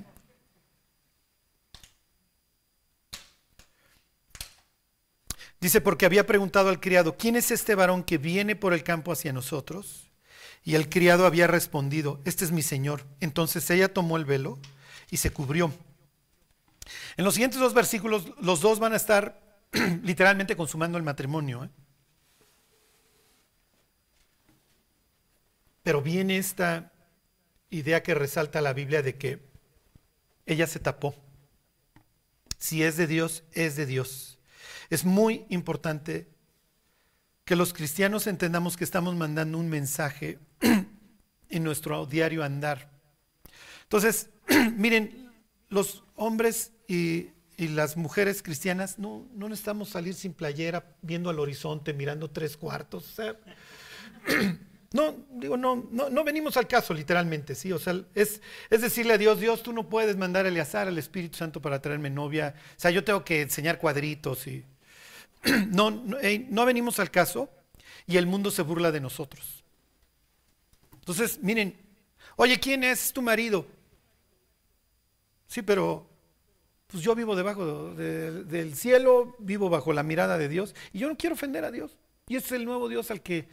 Dice, 5.63 5.81
porque 5.81 6.05
había 6.05 6.27
preguntado 6.27 6.69
al 6.69 6.79
criado, 6.79 7.17
¿quién 7.17 7.37
es 7.37 7.51
este 7.51 7.75
varón 7.75 8.05
que 8.05 8.19
viene 8.19 8.55
por 8.55 8.75
el 8.75 8.85
campo 8.85 9.13
hacia 9.13 9.33
nosotros? 9.33 10.11
Y 10.63 10.75
el 10.75 10.91
criado 10.91 11.25
había 11.25 11.47
respondido, 11.47 12.21
este 12.27 12.45
es 12.45 12.53
mi 12.53 12.61
señor. 12.61 13.07
Entonces 13.21 13.71
ella 13.71 13.95
tomó 13.95 14.19
el 14.19 14.27
velo 14.27 14.59
y 15.11 15.17
se 15.17 15.31
cubrió. 15.33 15.73
En 17.17 17.25
los 17.25 17.35
siguientes 17.35 17.61
dos 17.61 17.75
versículos, 17.75 18.33
los 18.41 18.61
dos 18.61 18.79
van 18.79 18.93
a 18.93 18.97
estar 18.97 19.41
literalmente 20.03 20.57
consumando 20.57 20.99
el 20.99 21.05
matrimonio. 21.05 21.65
¿eh? 21.65 21.71
Pero 25.83 26.03
viene 26.03 26.37
esta 26.37 26.93
idea 27.71 28.03
que 28.03 28.15
resalta 28.15 28.61
la 28.61 28.73
Biblia 28.73 29.03
de 29.03 29.17
que 29.17 29.41
ella 30.47 30.67
se 30.67 30.81
tapó. 30.81 31.15
Si 32.59 32.83
es 32.83 32.97
de 32.97 33.07
Dios, 33.07 33.45
es 33.53 33.77
de 33.77 33.87
Dios. 33.87 34.39
Es 34.91 35.05
muy 35.05 35.47
importante 35.49 36.29
que 37.45 37.57
los 37.57 37.73
cristianos 37.73 38.27
entendamos 38.27 38.77
que 38.77 38.85
estamos 38.85 39.15
mandando 39.15 39.59
un 39.59 39.69
mensaje 39.69 40.39
en 41.49 41.65
nuestro 41.65 42.07
diario 42.07 42.45
andar. 42.45 42.91
Entonces, 43.85 44.31
miren, 44.77 45.33
los 45.69 46.05
hombres 46.17 46.73
y, 46.91 47.31
las 47.59 47.99
mujeres 47.99 48.43
cristianas 48.43 48.99
no, 48.99 49.29
no, 49.35 49.47
necesitamos 49.47 49.91
salir 49.91 50.15
sin 50.15 50.33
playera, 50.33 50.97
viendo 51.03 51.29
al 51.29 51.39
horizonte, 51.39 51.93
mirando 51.93 52.31
tres 52.31 52.57
cuartos. 52.57 53.17
No, 54.93 55.15
digo, 55.31 55.57
no, 55.57 55.87
no, 55.93 56.11
no, 56.11 56.25
venimos 56.25 56.57
al 56.57 56.67
caso 56.67 56.93
literalmente, 56.93 57.55
¿sí? 57.55 57.71
O 57.71 57.79
sea, 57.79 57.95
es, 58.13 58.43
es 58.71 58.81
decirle 58.81 59.13
a 59.13 59.19
Dios, 59.19 59.39
Dios, 59.39 59.63
tú 59.63 59.73
no 59.73 59.89
puedes 59.89 60.17
mandar 60.17 60.47
a 60.47 60.49
Eleazar 60.49 60.89
al 60.89 60.99
Espíritu 60.99 61.37
Santo 61.37 61.63
para 61.63 61.81
traerme 61.81 62.11
novia. 62.11 62.57
O 62.77 62.81
sea, 62.81 62.91
yo 62.91 63.05
tengo 63.05 63.25
que 63.25 63.43
enseñar 63.43 63.79
cuadritos 63.79 64.49
y... 64.49 64.65
No, 65.69 65.93
no, 65.93 66.17
no 66.49 66.65
venimos 66.65 66.99
al 66.99 67.13
caso 67.13 67.49
y 68.05 68.17
el 68.17 68.27
mundo 68.27 68.51
se 68.51 68.63
burla 68.63 68.91
de 68.91 68.99
nosotros. 68.99 69.63
Entonces, 70.95 71.39
miren, 71.41 71.77
oye, 72.35 72.59
¿quién 72.59 72.83
es 72.83 73.13
tu 73.13 73.23
marido? 73.23 73.69
Sí, 75.47 75.63
pero 75.63 76.10
pues 76.91 77.03
yo 77.03 77.15
vivo 77.15 77.37
debajo 77.37 77.95
de, 77.95 78.45
del 78.45 78.75
cielo, 78.75 79.37
vivo 79.39 79.71
bajo 79.71 79.93
la 79.93 80.03
mirada 80.03 80.39
de 80.39 80.49
Dios 80.49 80.75
y 80.93 80.99
yo 80.99 81.09
no 81.09 81.17
quiero 81.17 81.35
ofender 81.35 81.65
a 81.65 81.71
Dios. 81.71 81.97
Y 82.27 82.37
es 82.37 82.51
el 82.53 82.65
nuevo 82.65 82.89
Dios 82.89 83.11
al 83.11 83.23
que, 83.23 83.49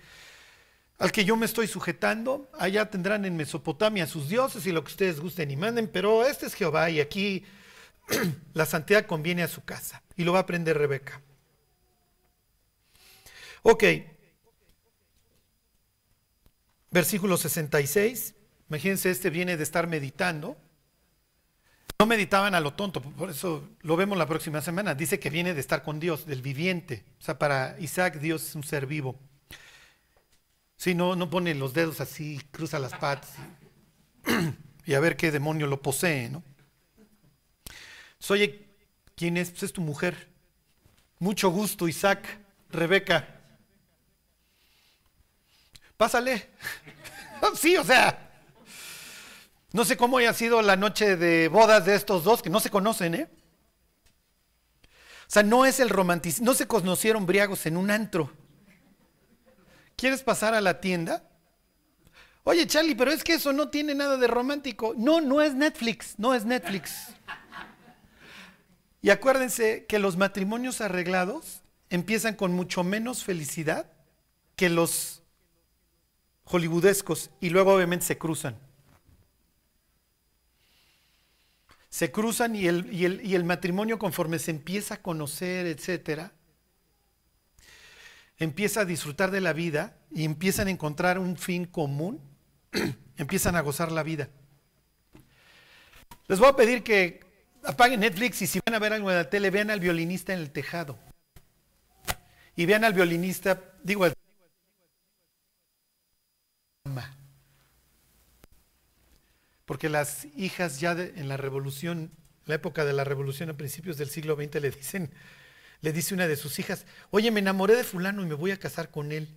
al 0.98 1.12
que 1.12 1.26
yo 1.26 1.36
me 1.36 1.46
estoy 1.46 1.68
sujetando. 1.68 2.50
Allá 2.58 2.90
tendrán 2.90 3.26
en 3.26 3.36
Mesopotamia 3.36 4.08
sus 4.08 4.30
dioses 4.30 4.66
y 4.66 4.72
lo 4.72 4.84
que 4.84 4.92
ustedes 4.92 5.20
gusten 5.20 5.52
y 5.52 5.56
manden, 5.56 5.90
pero 5.92 6.26
este 6.26 6.46
es 6.46 6.54
Jehová 6.54 6.90
y 6.90 7.00
aquí 7.00 7.44
la 8.54 8.66
santidad 8.66 9.06
conviene 9.06 9.44
a 9.44 9.48
su 9.48 9.64
casa. 9.64 10.04
Y 10.16 10.24
lo 10.24 10.34
va 10.34 10.40
a 10.40 10.42
aprender 10.44 10.78
Rebeca. 10.78 11.22
Ok. 13.64 13.84
Versículo 16.90 17.38
66. 17.38 18.36
Imagínense, 18.70 19.12
este 19.12 19.30
viene 19.30 19.58
de 19.58 19.64
estar 19.64 19.88
meditando. 19.88 20.58
No 22.00 22.06
meditaban 22.06 22.54
a 22.54 22.60
lo 22.60 22.74
tonto, 22.74 23.02
por 23.02 23.32
eso 23.32 23.68
lo 23.82 23.96
vemos 23.96 24.18
la 24.18 24.28
próxima 24.28 24.62
semana. 24.62 24.94
Dice 24.94 25.20
que 25.20 25.32
viene 25.32 25.56
de 25.56 25.62
estar 25.62 25.82
con 25.82 26.00
Dios, 26.00 26.28
del 26.28 26.44
viviente. 26.44 27.04
O 27.20 27.24
sea, 27.24 27.40
para 27.40 27.76
Isaac 27.80 28.20
Dios 28.20 28.48
es 28.48 28.56
un 28.56 28.64
ser 28.64 28.86
vivo. 28.86 29.20
Si 30.78 30.94
no, 30.94 31.16
no 31.16 31.30
pone 31.30 31.56
los 31.56 31.74
dedos 31.74 32.00
así, 32.02 32.40
cruza 32.52 32.78
las 32.78 32.94
patas 32.94 33.34
y 34.86 34.94
a 34.94 35.00
ver 35.00 35.18
qué 35.18 35.32
demonio 35.32 35.66
lo 35.66 35.82
posee, 35.82 36.30
¿no? 36.30 36.44
Oye, 38.30 38.68
¿quién 39.16 39.38
es? 39.38 39.50
Pues 39.52 39.64
es 39.64 39.74
tu 39.74 39.82
mujer. 39.82 40.28
Mucho 41.20 41.50
gusto, 41.50 41.88
Isaac, 41.88 42.28
Rebeca. 42.70 43.28
Pásale. 45.96 46.50
sí, 47.56 47.76
o 47.78 47.84
sea. 47.84 48.27
No 49.74 49.84
sé 49.84 49.98
cómo 49.98 50.18
haya 50.18 50.34
sido 50.34 50.62
la 50.62 50.76
noche 50.76 51.18
de 51.18 51.50
bodas 51.50 51.86
de 51.86 51.96
estos 51.96 52.24
dos, 52.24 52.42
que 52.42 52.50
no 52.50 52.60
se 52.60 52.70
conocen, 52.70 53.16
¿eh? 53.16 53.30
O 55.28 55.30
sea, 55.30 55.44
no 55.44 55.66
es 55.66 55.82
el 55.82 55.90
romanticismo, 55.90 56.46
no 56.46 56.54
se 56.54 56.68
conocieron 56.68 57.26
briagos 57.26 57.66
en 57.66 57.76
un 57.76 57.92
antro. 57.92 58.32
¿Quieres 59.98 60.24
pasar 60.24 60.54
a 60.54 60.62
la 60.62 60.80
tienda? 60.80 61.28
Oye, 62.46 62.66
Charlie, 62.66 62.96
pero 62.96 63.12
es 63.12 63.26
que 63.26 63.34
eso 63.34 63.52
no 63.52 63.68
tiene 63.68 63.94
nada 63.94 64.16
de 64.16 64.28
romántico. 64.28 64.94
No, 64.96 65.20
no 65.20 65.42
es 65.42 65.54
Netflix, 65.54 66.16
no 66.18 66.34
es 66.34 66.46
Netflix. 66.46 67.10
Y 69.02 69.10
acuérdense 69.10 69.86
que 69.86 70.00
los 70.00 70.16
matrimonios 70.16 70.80
arreglados 70.80 71.62
empiezan 71.90 72.36
con 72.36 72.54
mucho 72.54 72.86
menos 72.86 73.24
felicidad 73.24 73.92
que 74.56 74.70
los 74.70 75.24
hollywoodescos 76.46 77.32
y 77.42 77.50
luego 77.50 77.74
obviamente 77.74 78.06
se 78.06 78.18
cruzan. 78.18 78.67
Se 81.98 82.12
cruzan 82.12 82.56
y 82.56 82.68
el, 82.68 82.94
y 82.94 83.06
el, 83.06 83.26
y 83.26 83.34
el 83.34 83.44
matrimonio 83.44 83.98
conforme 83.98 84.38
se 84.38 84.52
empieza 84.52 84.94
a 84.94 85.02
conocer, 85.02 85.66
etcétera, 85.66 86.32
empieza 88.38 88.82
a 88.82 88.86
disfrutar 88.86 89.32
de 89.32 89.42
la 89.42 89.52
vida 89.52 89.98
y 90.12 90.24
empiezan 90.24 90.68
a 90.68 90.70
encontrar 90.70 91.18
un 91.18 91.38
fin 91.38 91.66
común, 91.66 92.22
empiezan 93.18 93.56
a 93.56 93.62
gozar 93.62 93.92
la 93.92 94.04
vida. 94.04 94.30
Les 96.28 96.38
voy 96.38 96.50
a 96.50 96.56
pedir 96.56 96.84
que 96.84 97.22
apaguen 97.64 98.02
Netflix 98.02 98.44
y 98.44 98.46
si 98.46 98.60
van 98.64 98.76
a 98.76 98.80
ver 98.80 98.94
algo 98.94 99.10
en 99.10 99.18
la 99.18 99.32
tele, 99.32 99.50
vean 99.50 99.72
al 99.72 99.80
violinista 99.80 100.34
en 100.34 100.40
el 100.42 100.52
tejado. 100.52 101.00
Y 102.56 102.68
vean 102.68 102.84
al 102.84 102.94
violinista 102.94 103.60
digo, 103.82 104.06
el- 104.06 104.14
Porque 109.68 109.90
las 109.90 110.26
hijas 110.36 110.80
ya 110.80 110.96
de- 110.96 111.14
en 111.20 111.28
la 111.28 111.38
revolución, 111.38 112.00
en 112.00 112.12
la 112.46 112.56
época 112.56 112.86
de 112.86 112.94
la 112.94 113.04
revolución 113.04 113.52
a 113.52 113.58
principios 113.58 113.98
del 113.98 114.10
siglo 114.10 114.36
XX 114.36 114.60
le 114.62 114.72
dicen, 114.72 115.12
le 115.82 115.94
dice 115.94 116.16
una 116.16 116.26
de 116.28 116.36
sus 116.38 116.58
hijas, 116.58 116.86
oye, 117.12 117.30
me 117.30 117.42
enamoré 117.42 117.76
de 117.76 117.84
fulano 117.84 118.24
y 118.24 118.26
me 118.26 118.34
voy 118.34 118.50
a 118.52 118.58
casar 118.58 118.90
con 118.90 119.12
él. 119.12 119.28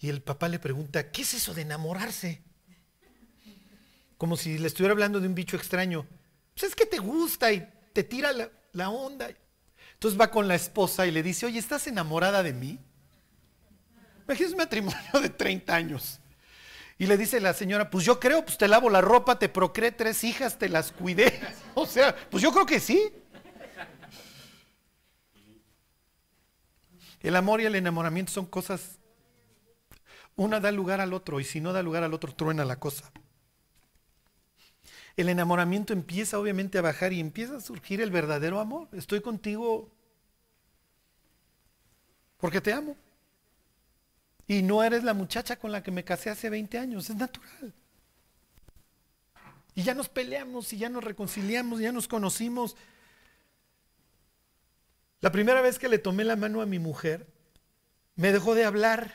Y 0.00 0.10
el 0.10 0.20
papá 0.22 0.48
le 0.48 0.58
pregunta, 0.58 1.10
¿qué 1.10 1.22
es 1.22 1.32
eso 1.34 1.54
de 1.54 1.62
enamorarse? 1.62 2.42
Como 4.18 4.36
si 4.36 4.58
le 4.58 4.66
estuviera 4.66 4.92
hablando 4.92 5.20
de 5.20 5.28
un 5.28 5.34
bicho 5.34 5.56
extraño. 5.56 6.04
Pues 6.54 6.64
es 6.70 6.74
que 6.74 6.86
te 6.86 6.98
gusta 6.98 7.52
y 7.52 7.66
te 7.92 8.02
tira 8.02 8.32
la, 8.32 8.50
la 8.72 8.90
onda. 8.90 9.30
Entonces 9.94 10.20
va 10.20 10.30
con 10.30 10.48
la 10.48 10.56
esposa 10.56 11.06
y 11.06 11.12
le 11.12 11.22
dice, 11.22 11.46
oye, 11.46 11.58
¿estás 11.60 11.86
enamorada 11.86 12.42
de 12.42 12.52
mí? 12.52 12.78
Imagínate 14.24 14.52
un 14.52 14.58
matrimonio 14.58 15.20
de 15.22 15.28
30 15.30 15.74
años. 15.74 16.18
Y 16.98 17.06
le 17.06 17.16
dice 17.16 17.40
la 17.40 17.54
señora, 17.54 17.90
pues 17.90 18.04
yo 18.04 18.18
creo, 18.18 18.44
pues 18.44 18.58
te 18.58 18.66
lavo 18.66 18.90
la 18.90 19.00
ropa, 19.00 19.38
te 19.38 19.48
procreé 19.48 19.92
tres 19.92 20.24
hijas, 20.24 20.58
te 20.58 20.68
las 20.68 20.92
cuidé. 20.92 21.40
O 21.74 21.86
sea, 21.86 22.14
pues 22.28 22.42
yo 22.42 22.50
creo 22.50 22.66
que 22.66 22.80
sí. 22.80 23.12
El 27.20 27.36
amor 27.36 27.60
y 27.60 27.66
el 27.66 27.76
enamoramiento 27.76 28.32
son 28.32 28.46
cosas, 28.46 28.98
una 30.34 30.58
da 30.58 30.72
lugar 30.72 31.00
al 31.00 31.12
otro 31.12 31.38
y 31.38 31.44
si 31.44 31.60
no 31.60 31.72
da 31.72 31.84
lugar 31.84 32.02
al 32.02 32.14
otro, 32.14 32.34
truena 32.34 32.64
la 32.64 32.80
cosa. 32.80 33.12
El 35.16 35.28
enamoramiento 35.28 35.92
empieza 35.92 36.38
obviamente 36.38 36.78
a 36.78 36.82
bajar 36.82 37.12
y 37.12 37.20
empieza 37.20 37.56
a 37.56 37.60
surgir 37.60 38.00
el 38.00 38.10
verdadero 38.10 38.58
amor. 38.58 38.88
Estoy 38.92 39.20
contigo 39.20 39.90
porque 42.38 42.60
te 42.60 42.72
amo. 42.72 42.96
Y 44.48 44.62
no 44.62 44.82
eres 44.82 45.04
la 45.04 45.12
muchacha 45.12 45.56
con 45.56 45.70
la 45.70 45.82
que 45.82 45.90
me 45.90 46.04
casé 46.04 46.30
hace 46.30 46.48
20 46.48 46.78
años, 46.78 47.10
es 47.10 47.16
natural. 47.16 47.74
Y 49.74 49.82
ya 49.82 49.94
nos 49.94 50.08
peleamos, 50.08 50.72
y 50.72 50.78
ya 50.78 50.88
nos 50.88 51.04
reconciliamos, 51.04 51.78
y 51.78 51.84
ya 51.84 51.92
nos 51.92 52.08
conocimos. 52.08 52.74
La 55.20 55.30
primera 55.30 55.60
vez 55.60 55.78
que 55.78 55.88
le 55.88 55.98
tomé 55.98 56.24
la 56.24 56.34
mano 56.34 56.62
a 56.62 56.66
mi 56.66 56.78
mujer, 56.78 57.26
me 58.16 58.32
dejó 58.32 58.54
de 58.54 58.64
hablar. 58.64 59.12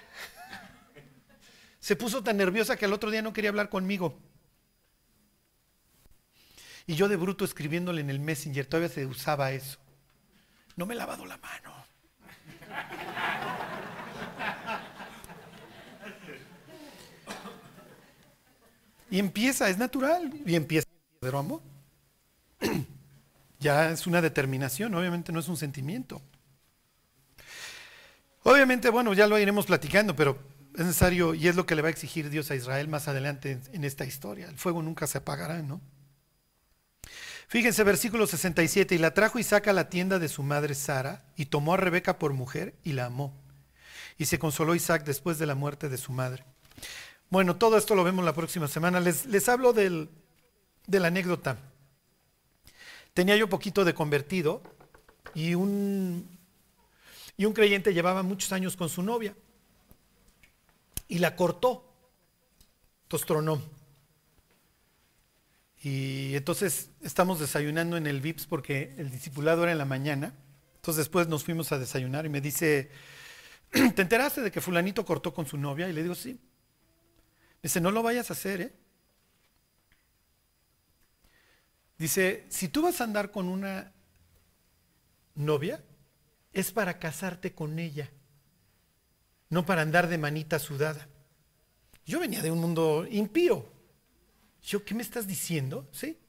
Se 1.79 1.95
puso 1.95 2.23
tan 2.23 2.37
nerviosa 2.37 2.77
que 2.77 2.85
al 2.85 2.93
otro 2.93 3.09
día 3.09 3.23
no 3.23 3.33
quería 3.33 3.49
hablar 3.49 3.69
conmigo. 3.69 4.17
Y 6.85 6.95
yo 6.95 7.07
de 7.07 7.15
bruto 7.15 7.43
escribiéndole 7.43 8.01
en 8.01 8.11
el 8.11 8.19
Messenger, 8.19 8.67
todavía 8.67 8.89
se 8.89 9.05
usaba 9.07 9.51
eso. 9.51 9.79
No 10.75 10.85
me 10.85 10.93
he 10.93 10.97
lavado 10.97 11.25
la 11.25 11.37
mano. 11.37 11.73
Y 19.13 19.19
empieza, 19.19 19.69
es 19.69 19.77
natural, 19.77 20.33
y 20.43 20.55
empieza 20.55 20.87
el 21.21 21.35
amor. 21.35 21.61
ya 23.59 23.91
es 23.91 24.07
una 24.07 24.23
determinación, 24.23 24.95
obviamente 24.95 25.31
no 25.31 25.39
es 25.39 25.47
un 25.47 25.55
sentimiento. 25.55 26.19
Obviamente, 28.41 28.89
bueno, 28.89 29.13
ya 29.13 29.27
lo 29.27 29.37
iremos 29.37 29.67
platicando, 29.67 30.15
pero 30.15 30.39
es 30.73 30.79
necesario 30.79 31.35
y 31.35 31.47
es 31.47 31.55
lo 31.55 31.67
que 31.67 31.75
le 31.75 31.83
va 31.83 31.89
a 31.89 31.91
exigir 31.91 32.31
Dios 32.31 32.49
a 32.49 32.55
Israel 32.55 32.87
más 32.87 33.07
adelante 33.07 33.51
en, 33.51 33.61
en 33.71 33.83
esta 33.83 34.03
historia. 34.03 34.47
El 34.47 34.57
fuego 34.57 34.81
nunca 34.81 35.05
se 35.05 35.19
apagará, 35.19 35.61
¿no? 35.61 35.79
Fíjense, 37.47 37.83
versículo 37.83 38.25
67, 38.25 38.95
y 38.95 38.97
la 38.97 39.13
trajo 39.13 39.37
Isaac 39.37 39.67
a 39.67 39.73
la 39.73 39.89
tienda 39.89 40.17
de 40.17 40.27
su 40.27 40.41
madre 40.41 40.73
Sara, 40.73 41.23
y 41.35 41.45
tomó 41.45 41.75
a 41.75 41.77
Rebeca 41.77 42.17
por 42.17 42.33
mujer, 42.33 42.73
y 42.83 42.93
la 42.93 43.05
amó. 43.05 43.31
Y 44.17 44.25
se 44.25 44.39
consoló 44.39 44.73
Isaac 44.73 45.03
después 45.05 45.37
de 45.37 45.45
la 45.45 45.53
muerte 45.53 45.87
de 45.87 45.99
su 45.99 46.13
madre. 46.13 46.45
Bueno, 47.33 47.55
todo 47.55 47.79
esto 47.79 47.95
lo 47.95 48.03
vemos 48.03 48.23
la 48.23 48.35
próxima 48.35 48.67
semana. 48.67 48.99
Les, 48.99 49.25
les 49.25 49.49
hablo 49.49 49.73
del, 49.73 50.07
de 50.85 50.99
la 50.99 51.07
anécdota. 51.07 51.57
Tenía 53.15 53.35
yo 53.35 53.49
poquito 53.49 53.83
de 53.83 53.95
convertido, 53.95 54.61
y 55.33 55.55
un, 55.55 56.29
y 57.35 57.45
un 57.45 57.53
creyente 57.53 57.91
llevaba 57.91 58.21
muchos 58.21 58.51
años 58.51 58.77
con 58.77 58.87
su 58.87 59.01
novia, 59.01 59.35
y 61.07 61.17
la 61.17 61.35
cortó, 61.35 61.91
entonces 63.05 63.25
tronó. 63.25 63.63
Y 65.81 66.35
entonces 66.35 66.91
estamos 67.01 67.39
desayunando 67.39 67.97
en 67.97 68.05
el 68.05 68.21
VIPS 68.21 68.45
porque 68.45 68.93
el 68.99 69.09
discipulado 69.09 69.63
era 69.63 69.71
en 69.71 69.79
la 69.79 69.85
mañana. 69.85 70.35
Entonces 70.75 70.97
después 70.97 71.27
nos 71.27 71.43
fuimos 71.43 71.71
a 71.71 71.79
desayunar 71.79 72.27
y 72.27 72.29
me 72.29 72.41
dice, 72.41 72.91
¿te 73.71 74.03
enteraste 74.03 74.41
de 74.41 74.51
que 74.51 74.61
fulanito 74.61 75.03
cortó 75.03 75.33
con 75.33 75.47
su 75.47 75.57
novia? 75.57 75.89
Y 75.89 75.93
le 75.93 76.03
digo, 76.03 76.13
sí. 76.13 76.39
Dice, 77.63 77.79
no 77.79 77.91
lo 77.91 78.03
vayas 78.03 78.29
a 78.29 78.33
hacer, 78.33 78.61
¿eh? 78.61 78.73
Dice, 81.97 82.45
si 82.49 82.67
tú 82.67 82.81
vas 82.81 82.99
a 82.99 83.05
andar 83.05 83.31
con 83.31 83.47
una 83.47 83.93
novia, 85.35 85.81
es 86.51 86.73
para 86.73 86.99
casarte 86.99 87.53
con 87.53 87.79
ella, 87.79 88.11
no 89.49 89.65
para 89.65 89.81
andar 89.81 90.09
de 90.09 90.17
manita 90.17 90.59
sudada. 90.59 91.07
Yo 92.05 92.19
venía 92.19 92.41
de 92.41 92.51
un 92.51 92.59
mundo 92.59 93.07
impío, 93.09 93.65
yo, 94.61 94.83
¿qué 94.83 94.93
me 94.93 95.01
estás 95.01 95.25
diciendo? 95.25 95.87
¿Sí? 95.93 96.19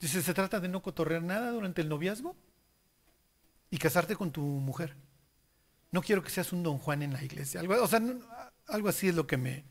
Dice, 0.00 0.22
se 0.22 0.34
trata 0.34 0.60
de 0.60 0.68
no 0.68 0.80
cotorrear 0.80 1.22
nada 1.22 1.50
durante 1.50 1.82
el 1.82 1.88
noviazgo 1.88 2.36
y 3.70 3.78
casarte 3.78 4.14
con 4.14 4.30
tu 4.30 4.42
mujer. 4.42 4.94
No 5.94 6.02
quiero 6.02 6.24
que 6.24 6.30
seas 6.30 6.52
un 6.52 6.64
don 6.64 6.78
Juan 6.78 7.02
en 7.04 7.12
la 7.12 7.22
iglesia. 7.22 7.60
Algo, 7.60 7.80
o 7.80 7.86
sea, 7.86 8.02
algo 8.66 8.88
así 8.88 9.06
es 9.06 9.14
lo 9.14 9.28
que, 9.28 9.36
me, 9.36 9.62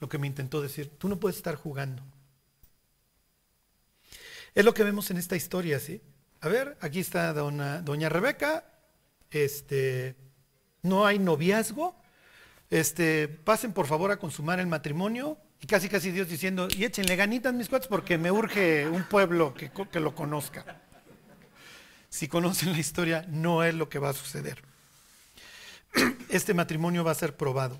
lo 0.00 0.08
que 0.08 0.18
me 0.18 0.26
intentó 0.26 0.60
decir. 0.60 0.90
Tú 0.98 1.08
no 1.08 1.20
puedes 1.20 1.36
estar 1.36 1.54
jugando. 1.54 2.02
Es 4.56 4.64
lo 4.64 4.74
que 4.74 4.82
vemos 4.82 5.08
en 5.12 5.18
esta 5.18 5.36
historia, 5.36 5.78
¿sí? 5.78 6.02
A 6.40 6.48
ver, 6.48 6.76
aquí 6.80 6.98
está 6.98 7.32
dona, 7.32 7.80
doña 7.80 8.08
Rebeca. 8.08 8.64
Este, 9.30 10.16
no 10.82 11.06
hay 11.06 11.20
noviazgo 11.20 11.94
este, 12.68 13.28
pasen 13.28 13.72
por 13.72 13.86
favor 13.86 14.10
a 14.10 14.16
consumar 14.16 14.58
el 14.58 14.66
matrimonio. 14.66 15.38
Y 15.62 15.66
casi 15.68 15.88
casi 15.88 16.10
Dios 16.10 16.28
diciendo, 16.28 16.66
y 16.74 16.84
échenle 16.84 17.14
ganitas 17.14 17.54
mis 17.54 17.68
cuates 17.68 17.86
porque 17.86 18.18
me 18.18 18.32
urge 18.32 18.88
un 18.88 19.04
pueblo 19.04 19.54
que, 19.54 19.70
que 19.70 20.00
lo 20.00 20.12
conozca. 20.14 20.82
Si 22.08 22.26
conocen 22.26 22.72
la 22.72 22.78
historia, 22.78 23.26
no 23.28 23.62
es 23.62 23.74
lo 23.74 23.88
que 23.88 24.00
va 24.00 24.08
a 24.08 24.12
suceder. 24.12 24.69
Este 26.28 26.54
matrimonio 26.54 27.04
va 27.04 27.10
a 27.12 27.14
ser 27.14 27.36
probado. 27.36 27.78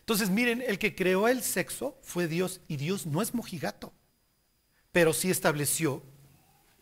Entonces, 0.00 0.30
miren, 0.30 0.62
el 0.66 0.78
que 0.78 0.94
creó 0.94 1.28
el 1.28 1.42
sexo 1.42 1.98
fue 2.02 2.28
Dios 2.28 2.60
y 2.66 2.76
Dios 2.76 3.06
no 3.06 3.20
es 3.20 3.34
mojigato, 3.34 3.92
pero 4.90 5.12
sí 5.12 5.30
estableció 5.30 6.02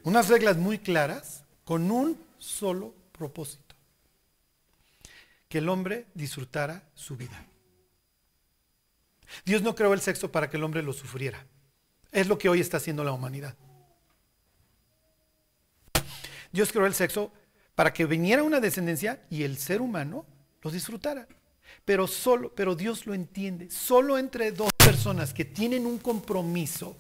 unas 0.05 0.29
reglas 0.29 0.57
muy 0.57 0.79
claras 0.79 1.45
con 1.65 1.91
un 1.91 2.25
solo 2.39 2.95
propósito 3.11 3.75
que 5.49 5.59
el 5.59 5.69
hombre 5.69 6.07
disfrutara 6.15 6.89
su 6.95 7.17
vida. 7.17 7.45
Dios 9.45 9.63
no 9.63 9.75
creó 9.75 9.93
el 9.93 10.01
sexo 10.01 10.31
para 10.31 10.49
que 10.49 10.57
el 10.57 10.65
hombre 10.65 10.83
lo 10.83 10.93
sufriera. 10.93 11.45
Es 12.13 12.29
lo 12.29 12.39
que 12.39 12.49
hoy 12.49 12.61
está 12.61 12.77
haciendo 12.77 13.05
la 13.05 13.13
humanidad. 13.13 13.57
Dios 16.53 16.73
creó 16.73 16.87
el 16.87 16.95
sexo 16.95 17.33
para 17.77 17.93
que 17.93 18.07
viniera 18.07 18.43
una 18.43 18.59
descendencia 18.59 19.25
y 19.31 19.45
el 19.45 19.59
ser 19.59 19.81
humano 19.81 20.27
lo 20.63 20.71
disfrutara. 20.73 21.29
Pero 21.85 22.09
solo, 22.09 22.53
pero 22.55 22.75
Dios 22.75 23.07
lo 23.07 23.15
entiende. 23.15 23.71
Solo 23.71 24.19
entre 24.19 24.51
dos 24.51 24.71
personas 24.77 25.33
que 25.33 25.45
tienen 25.45 25.87
un 25.87 25.99
compromiso 25.99 26.97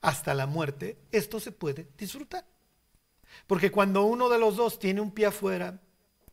hasta 0.00 0.34
la 0.34 0.46
muerte, 0.46 0.98
esto 1.10 1.40
se 1.40 1.50
puede 1.50 1.88
disfrutar. 1.96 2.44
Porque 3.46 3.70
cuando 3.70 4.04
uno 4.04 4.28
de 4.28 4.38
los 4.38 4.56
dos 4.56 4.78
tiene 4.78 5.00
un 5.00 5.10
pie 5.10 5.26
afuera, 5.26 5.80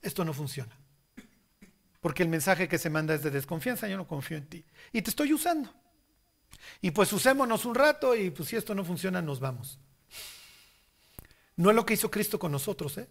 esto 0.02 0.26
no 0.26 0.34
funciona. 0.34 0.78
Porque 2.02 2.24
el 2.24 2.30
mensaje 2.30 2.68
que 2.68 2.78
se 2.78 2.90
manda 2.90 3.16
es 3.16 3.24
de 3.24 3.32
desconfianza, 3.32 3.88
yo 3.88 3.96
no 3.98 4.08
confío 4.08 4.38
en 4.38 4.48
ti. 4.48 4.66
Y 4.92 5.02
te 5.02 5.10
estoy 5.10 5.32
usando. 5.34 5.74
Y 6.82 6.92
pues 6.92 7.14
usémonos 7.14 7.64
un 7.66 7.76
rato 7.76 8.14
y 8.14 8.30
pues 8.30 8.50
si 8.50 8.58
esto 8.58 8.76
no 8.76 8.84
funciona, 8.84 9.22
nos 9.22 9.40
vamos. 9.40 9.80
No 11.58 11.70
es 11.70 11.76
lo 11.76 11.86
que 11.86 11.94
hizo 11.94 12.12
Cristo 12.12 12.40
con 12.40 12.52
nosotros. 12.52 12.98
¿eh? 12.98 13.08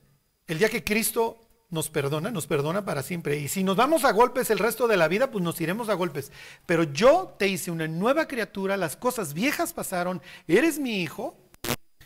El 0.47 0.59
día 0.59 0.69
que 0.69 0.85
Cristo 0.85 1.41
nos 1.71 1.91
perdona, 1.91 2.31
nos 2.31 2.47
perdona 2.47 2.85
para 2.85 3.03
siempre. 3.03 3.39
Y 3.39 3.49
si 3.49 3.65
nos 3.65 3.77
vamos 3.77 4.05
a 4.05 4.13
golpes 4.13 4.51
el 4.51 4.59
resto 4.59 4.87
de 4.87 4.97
la 4.97 5.09
vida, 5.09 5.31
pues 5.31 5.43
nos 5.43 5.61
iremos 5.61 5.89
a 5.89 5.95
golpes. 5.95 6.31
Pero 6.67 6.85
yo 6.85 7.35
te 7.39 7.49
hice 7.49 7.71
una 7.71 7.89
nueva 7.89 8.29
criatura, 8.29 8.77
las 8.77 8.97
cosas 8.97 9.35
viejas 9.35 9.73
pasaron, 9.73 10.23
eres 10.47 10.79
mi 10.79 11.03
hijo 11.03 11.37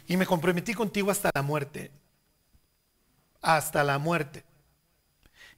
y 0.06 0.16
me 0.16 0.27
comprometí 0.27 0.74
contigo 0.74 1.10
hasta 1.10 1.31
la 1.35 1.43
muerte. 1.43 1.90
Hasta 3.40 3.85
la 3.85 3.98
muerte. 3.98 4.44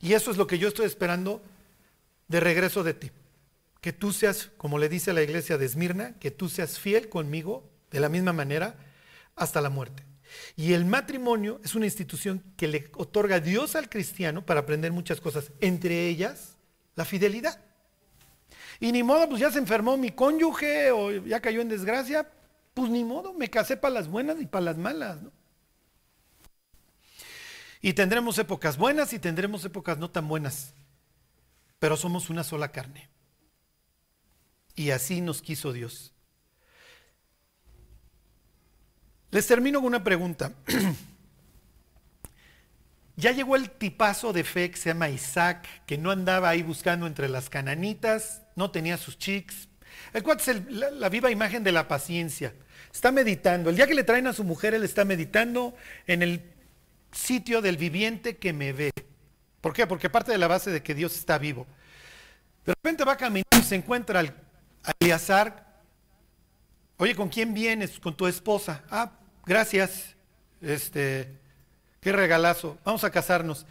Y 0.00 0.14
eso 0.14 0.30
es 0.30 0.36
lo 0.36 0.46
que 0.46 0.58
yo 0.58 0.68
estoy 0.68 0.86
esperando 0.86 1.42
de 2.28 2.40
regreso 2.40 2.82
de 2.82 2.94
ti. 2.94 3.10
Que 3.80 3.92
tú 3.92 4.12
seas, 4.12 4.50
como 4.56 4.78
le 4.78 4.88
dice 4.88 5.12
la 5.12 5.22
iglesia 5.22 5.56
de 5.56 5.66
Esmirna, 5.66 6.18
que 6.18 6.30
tú 6.30 6.48
seas 6.48 6.78
fiel 6.78 7.08
conmigo 7.08 7.68
de 7.90 8.00
la 8.00 8.08
misma 8.08 8.32
manera 8.32 8.76
hasta 9.36 9.60
la 9.60 9.70
muerte. 9.70 10.09
Y 10.56 10.72
el 10.72 10.84
matrimonio 10.84 11.60
es 11.64 11.74
una 11.74 11.86
institución 11.86 12.42
que 12.56 12.68
le 12.68 12.90
otorga 12.96 13.40
Dios 13.40 13.76
al 13.76 13.88
cristiano 13.88 14.44
para 14.44 14.60
aprender 14.60 14.92
muchas 14.92 15.20
cosas, 15.20 15.52
entre 15.60 16.08
ellas 16.08 16.56
la 16.96 17.04
fidelidad. 17.04 17.60
Y 18.78 18.92
ni 18.92 19.02
modo, 19.02 19.28
pues 19.28 19.40
ya 19.40 19.50
se 19.50 19.58
enfermó 19.58 19.96
mi 19.96 20.10
cónyuge 20.10 20.90
o 20.90 21.12
ya 21.24 21.40
cayó 21.40 21.60
en 21.60 21.68
desgracia, 21.68 22.30
pues 22.74 22.90
ni 22.90 23.04
modo, 23.04 23.34
me 23.34 23.50
casé 23.50 23.76
para 23.76 23.94
las 23.94 24.08
buenas 24.08 24.40
y 24.40 24.46
para 24.46 24.64
las 24.64 24.78
malas, 24.78 25.22
¿no? 25.22 25.32
Y 27.82 27.94
tendremos 27.94 28.38
épocas 28.38 28.76
buenas 28.76 29.12
y 29.12 29.18
tendremos 29.18 29.64
épocas 29.64 29.98
no 29.98 30.10
tan 30.10 30.28
buenas, 30.28 30.74
pero 31.78 31.96
somos 31.96 32.28
una 32.28 32.44
sola 32.44 32.72
carne. 32.72 33.08
Y 34.74 34.90
así 34.90 35.20
nos 35.20 35.42
quiso 35.42 35.72
Dios. 35.72 36.12
Les 39.30 39.46
termino 39.46 39.80
con 39.80 39.86
una 39.86 40.02
pregunta. 40.02 40.52
ya 43.16 43.32
llegó 43.32 43.54
el 43.54 43.70
tipazo 43.70 44.32
de 44.32 44.44
fe 44.44 44.70
que 44.70 44.76
se 44.76 44.90
llama 44.90 45.08
Isaac, 45.08 45.66
que 45.86 45.98
no 45.98 46.10
andaba 46.10 46.48
ahí 46.48 46.62
buscando 46.62 47.06
entre 47.06 47.28
las 47.28 47.48
cananitas, 47.48 48.42
no 48.56 48.70
tenía 48.70 48.96
sus 48.96 49.18
chicks. 49.18 49.68
El 50.12 50.22
cual 50.22 50.38
es 50.38 50.70
la, 50.70 51.08
viva 51.08 51.30
imagen 51.30 51.62
de 51.62 51.72
la 51.72 51.86
paciencia. 51.86 52.54
Está 52.92 53.12
meditando. 53.12 53.70
El 53.70 53.76
día 53.76 53.86
que 53.86 53.94
le 53.94 54.04
traen 54.04 54.26
a 54.26 54.32
su 54.32 54.42
mujer, 54.42 54.74
él 54.74 54.82
está 54.82 55.04
meditando 55.04 55.74
en 56.06 56.22
el 56.22 56.42
sitio 57.12 57.60
del 57.60 57.76
viviente 57.76 58.36
que 58.36 58.52
me 58.52 58.72
ve. 58.72 58.90
¿Por 59.60 59.72
qué? 59.72 59.86
Porque 59.86 60.10
parte 60.10 60.32
de 60.32 60.38
la 60.38 60.48
base 60.48 60.70
de 60.70 60.82
que 60.82 60.94
Dios 60.94 61.14
está 61.14 61.38
vivo. 61.38 61.66
De 62.64 62.72
repente 62.72 63.04
va 63.04 63.16
caminando 63.16 63.58
y 63.58 63.62
se 63.62 63.76
encuentra 63.76 64.20
al, 64.20 64.34
a 64.82 64.92
Eleazar. 64.98 65.82
Oye, 66.96 67.14
¿con 67.14 67.28
quién 67.28 67.54
vienes? 67.54 68.00
Con 68.00 68.16
tu 68.16 68.26
esposa. 68.26 68.82
Ah, 68.90 69.12
gracias. 69.46 70.14
Este, 70.60 71.28
qué 72.00 72.12
regalazo. 72.12 72.78
Vamos 72.84 73.04
a 73.04 73.10
casarnos. 73.10 73.66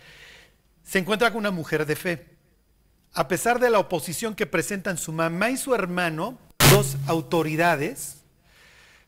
Se 0.83 0.99
encuentra 0.99 1.31
con 1.31 1.39
una 1.39 1.51
mujer 1.51 1.85
de 1.85 1.95
fe. 1.95 2.25
A 3.13 3.27
pesar 3.27 3.59
de 3.59 3.69
la 3.69 3.79
oposición 3.79 4.35
que 4.35 4.45
presentan 4.45 4.97
su 4.97 5.11
mamá 5.11 5.49
y 5.49 5.57
su 5.57 5.73
hermano, 5.73 6.37
dos 6.71 6.95
autoridades, 7.07 8.19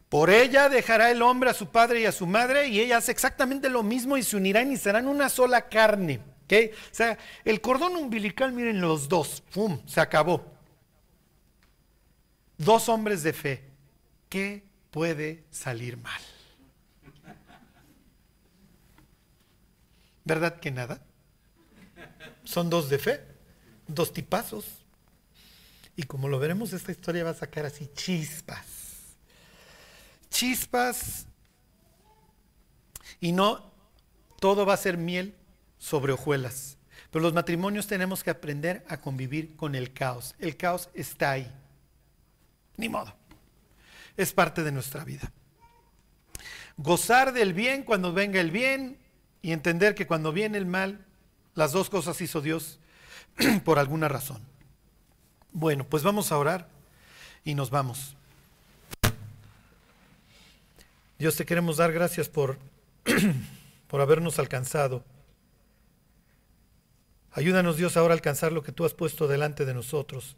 por 0.09 0.29
ella 0.29 0.67
dejará 0.67 1.09
el 1.11 1.21
hombre 1.21 1.49
a 1.49 1.53
su 1.53 1.67
padre 1.67 2.01
y 2.01 2.05
a 2.05 2.11
su 2.11 2.25
madre 2.25 2.67
y 2.67 2.81
ella 2.81 2.97
hace 2.97 3.11
exactamente 3.11 3.69
lo 3.69 3.81
mismo 3.81 4.17
y 4.17 4.23
se 4.23 4.35
unirán 4.35 4.71
y 4.71 4.77
serán 4.77 5.07
una 5.07 5.29
sola 5.29 5.69
carne. 5.69 6.19
¿okay? 6.43 6.71
O 6.73 6.93
sea, 6.93 7.17
el 7.45 7.61
cordón 7.61 7.95
umbilical, 7.95 8.51
miren 8.51 8.81
los 8.81 9.07
dos, 9.07 9.41
¡pum! 9.53 9.79
Se 9.85 10.01
acabó. 10.01 10.45
Dos 12.57 12.89
hombres 12.89 13.23
de 13.23 13.33
fe. 13.33 13.63
¿Qué 14.27 14.63
puede 14.91 15.45
salir 15.49 15.97
mal? 15.97 16.21
¿Verdad 20.23 20.59
que 20.59 20.71
nada? 20.71 21.01
Son 22.43 22.69
dos 22.69 22.89
de 22.89 22.99
fe, 22.99 23.21
dos 23.87 24.13
tipazos. 24.13 24.65
Y 25.95 26.03
como 26.03 26.27
lo 26.27 26.39
veremos, 26.39 26.73
esta 26.73 26.91
historia 26.91 27.23
va 27.23 27.31
a 27.31 27.35
sacar 27.35 27.65
así 27.65 27.87
chispas 27.93 28.81
chispas 30.31 31.27
y 33.19 33.31
no 33.31 33.71
todo 34.39 34.65
va 34.65 34.73
a 34.73 34.77
ser 34.77 34.97
miel 34.97 35.35
sobre 35.77 36.13
hojuelas. 36.13 36.77
Pero 37.11 37.21
los 37.21 37.33
matrimonios 37.33 37.85
tenemos 37.85 38.23
que 38.23 38.31
aprender 38.31 38.83
a 38.87 39.01
convivir 39.01 39.55
con 39.55 39.75
el 39.75 39.93
caos. 39.93 40.33
El 40.39 40.57
caos 40.57 40.89
está 40.95 41.31
ahí. 41.31 41.51
Ni 42.77 42.89
modo. 42.89 43.13
Es 44.17 44.33
parte 44.33 44.63
de 44.63 44.71
nuestra 44.71 45.03
vida. 45.03 45.31
Gozar 46.77 47.33
del 47.33 47.53
bien 47.53 47.83
cuando 47.83 48.13
venga 48.13 48.39
el 48.39 48.49
bien 48.49 48.97
y 49.41 49.51
entender 49.51 49.95
que 49.95 50.07
cuando 50.07 50.31
viene 50.31 50.57
el 50.57 50.65
mal, 50.65 51.05
las 51.55 51.71
dos 51.71 51.89
cosas 51.89 52.21
hizo 52.21 52.41
Dios 52.41 52.79
por 53.65 53.79
alguna 53.79 54.07
razón. 54.07 54.41
Bueno, 55.51 55.85
pues 55.85 56.03
vamos 56.03 56.31
a 56.31 56.37
orar 56.37 56.67
y 57.43 57.55
nos 57.55 57.69
vamos. 57.69 58.15
Dios 61.17 61.35
te 61.35 61.45
queremos 61.45 61.77
dar 61.77 61.91
gracias 61.91 62.29
por, 62.29 62.57
por 63.87 64.01
habernos 64.01 64.39
alcanzado. 64.39 65.03
Ayúdanos 67.33 67.77
Dios 67.77 67.95
ahora 67.95 68.13
a 68.13 68.17
alcanzar 68.17 68.51
lo 68.51 68.63
que 68.63 68.71
tú 68.71 68.85
has 68.85 68.93
puesto 68.93 69.27
delante 69.27 69.65
de 69.65 69.73
nosotros. 69.73 70.35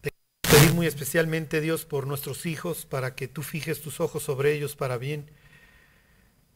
Te 0.00 0.10
pedir 0.50 0.72
muy 0.72 0.86
especialmente 0.86 1.60
Dios 1.60 1.84
por 1.84 2.06
nuestros 2.06 2.46
hijos, 2.46 2.86
para 2.86 3.14
que 3.14 3.28
tú 3.28 3.42
fijes 3.42 3.80
tus 3.80 4.00
ojos 4.00 4.22
sobre 4.22 4.52
ellos 4.54 4.76
para 4.76 4.98
bien 4.98 5.30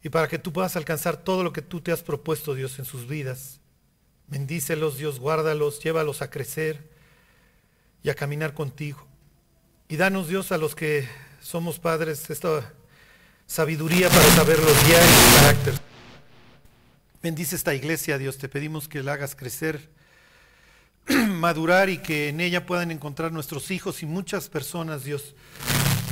y 0.02 0.08
para 0.08 0.28
que 0.28 0.38
tú 0.38 0.52
puedas 0.52 0.76
alcanzar 0.76 1.18
todo 1.18 1.44
lo 1.44 1.52
que 1.52 1.62
tú 1.62 1.80
te 1.80 1.92
has 1.92 2.02
propuesto 2.02 2.54
Dios 2.54 2.78
en 2.78 2.84
sus 2.84 3.06
vidas. 3.06 3.60
Bendícelos 4.28 4.96
Dios, 4.96 5.18
guárdalos, 5.18 5.80
llévalos 5.80 6.22
a 6.22 6.30
crecer 6.30 6.88
y 8.02 8.10
a 8.10 8.14
caminar 8.14 8.54
contigo. 8.54 9.06
Y 9.88 9.96
danos 9.96 10.28
Dios 10.28 10.52
a 10.52 10.58
los 10.58 10.74
que 10.74 11.06
somos 11.42 11.78
padres 11.78 12.30
esta 12.30 12.72
sabiduría 13.46 14.08
para 14.08 14.30
saberlos 14.30 14.86
guiar 14.86 15.02
y 15.02 15.34
carácter. 15.36 15.74
Bendice 17.22 17.56
esta 17.56 17.74
iglesia, 17.74 18.16
Dios, 18.16 18.38
te 18.38 18.48
pedimos 18.48 18.88
que 18.88 19.02
la 19.02 19.14
hagas 19.14 19.34
crecer, 19.34 19.90
madurar 21.08 21.90
y 21.90 21.98
que 21.98 22.28
en 22.28 22.40
ella 22.40 22.64
puedan 22.64 22.90
encontrar 22.90 23.32
nuestros 23.32 23.70
hijos 23.70 24.02
y 24.02 24.06
muchas 24.06 24.48
personas, 24.48 25.04
Dios, 25.04 25.34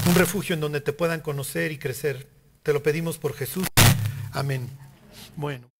un 0.07 0.15
refugio 0.15 0.55
en 0.55 0.61
donde 0.61 0.83
te 0.83 0.93
puedan 0.93 1.21
conocer 1.21 1.73
y 1.73 1.79
crecer. 1.79 2.38
Te 2.69 2.75
lo 2.75 2.83
pedimos 2.83 3.17
por 3.17 3.33
Jesús. 3.33 3.67
Amén. 4.31 4.69
Bueno. 5.37 5.71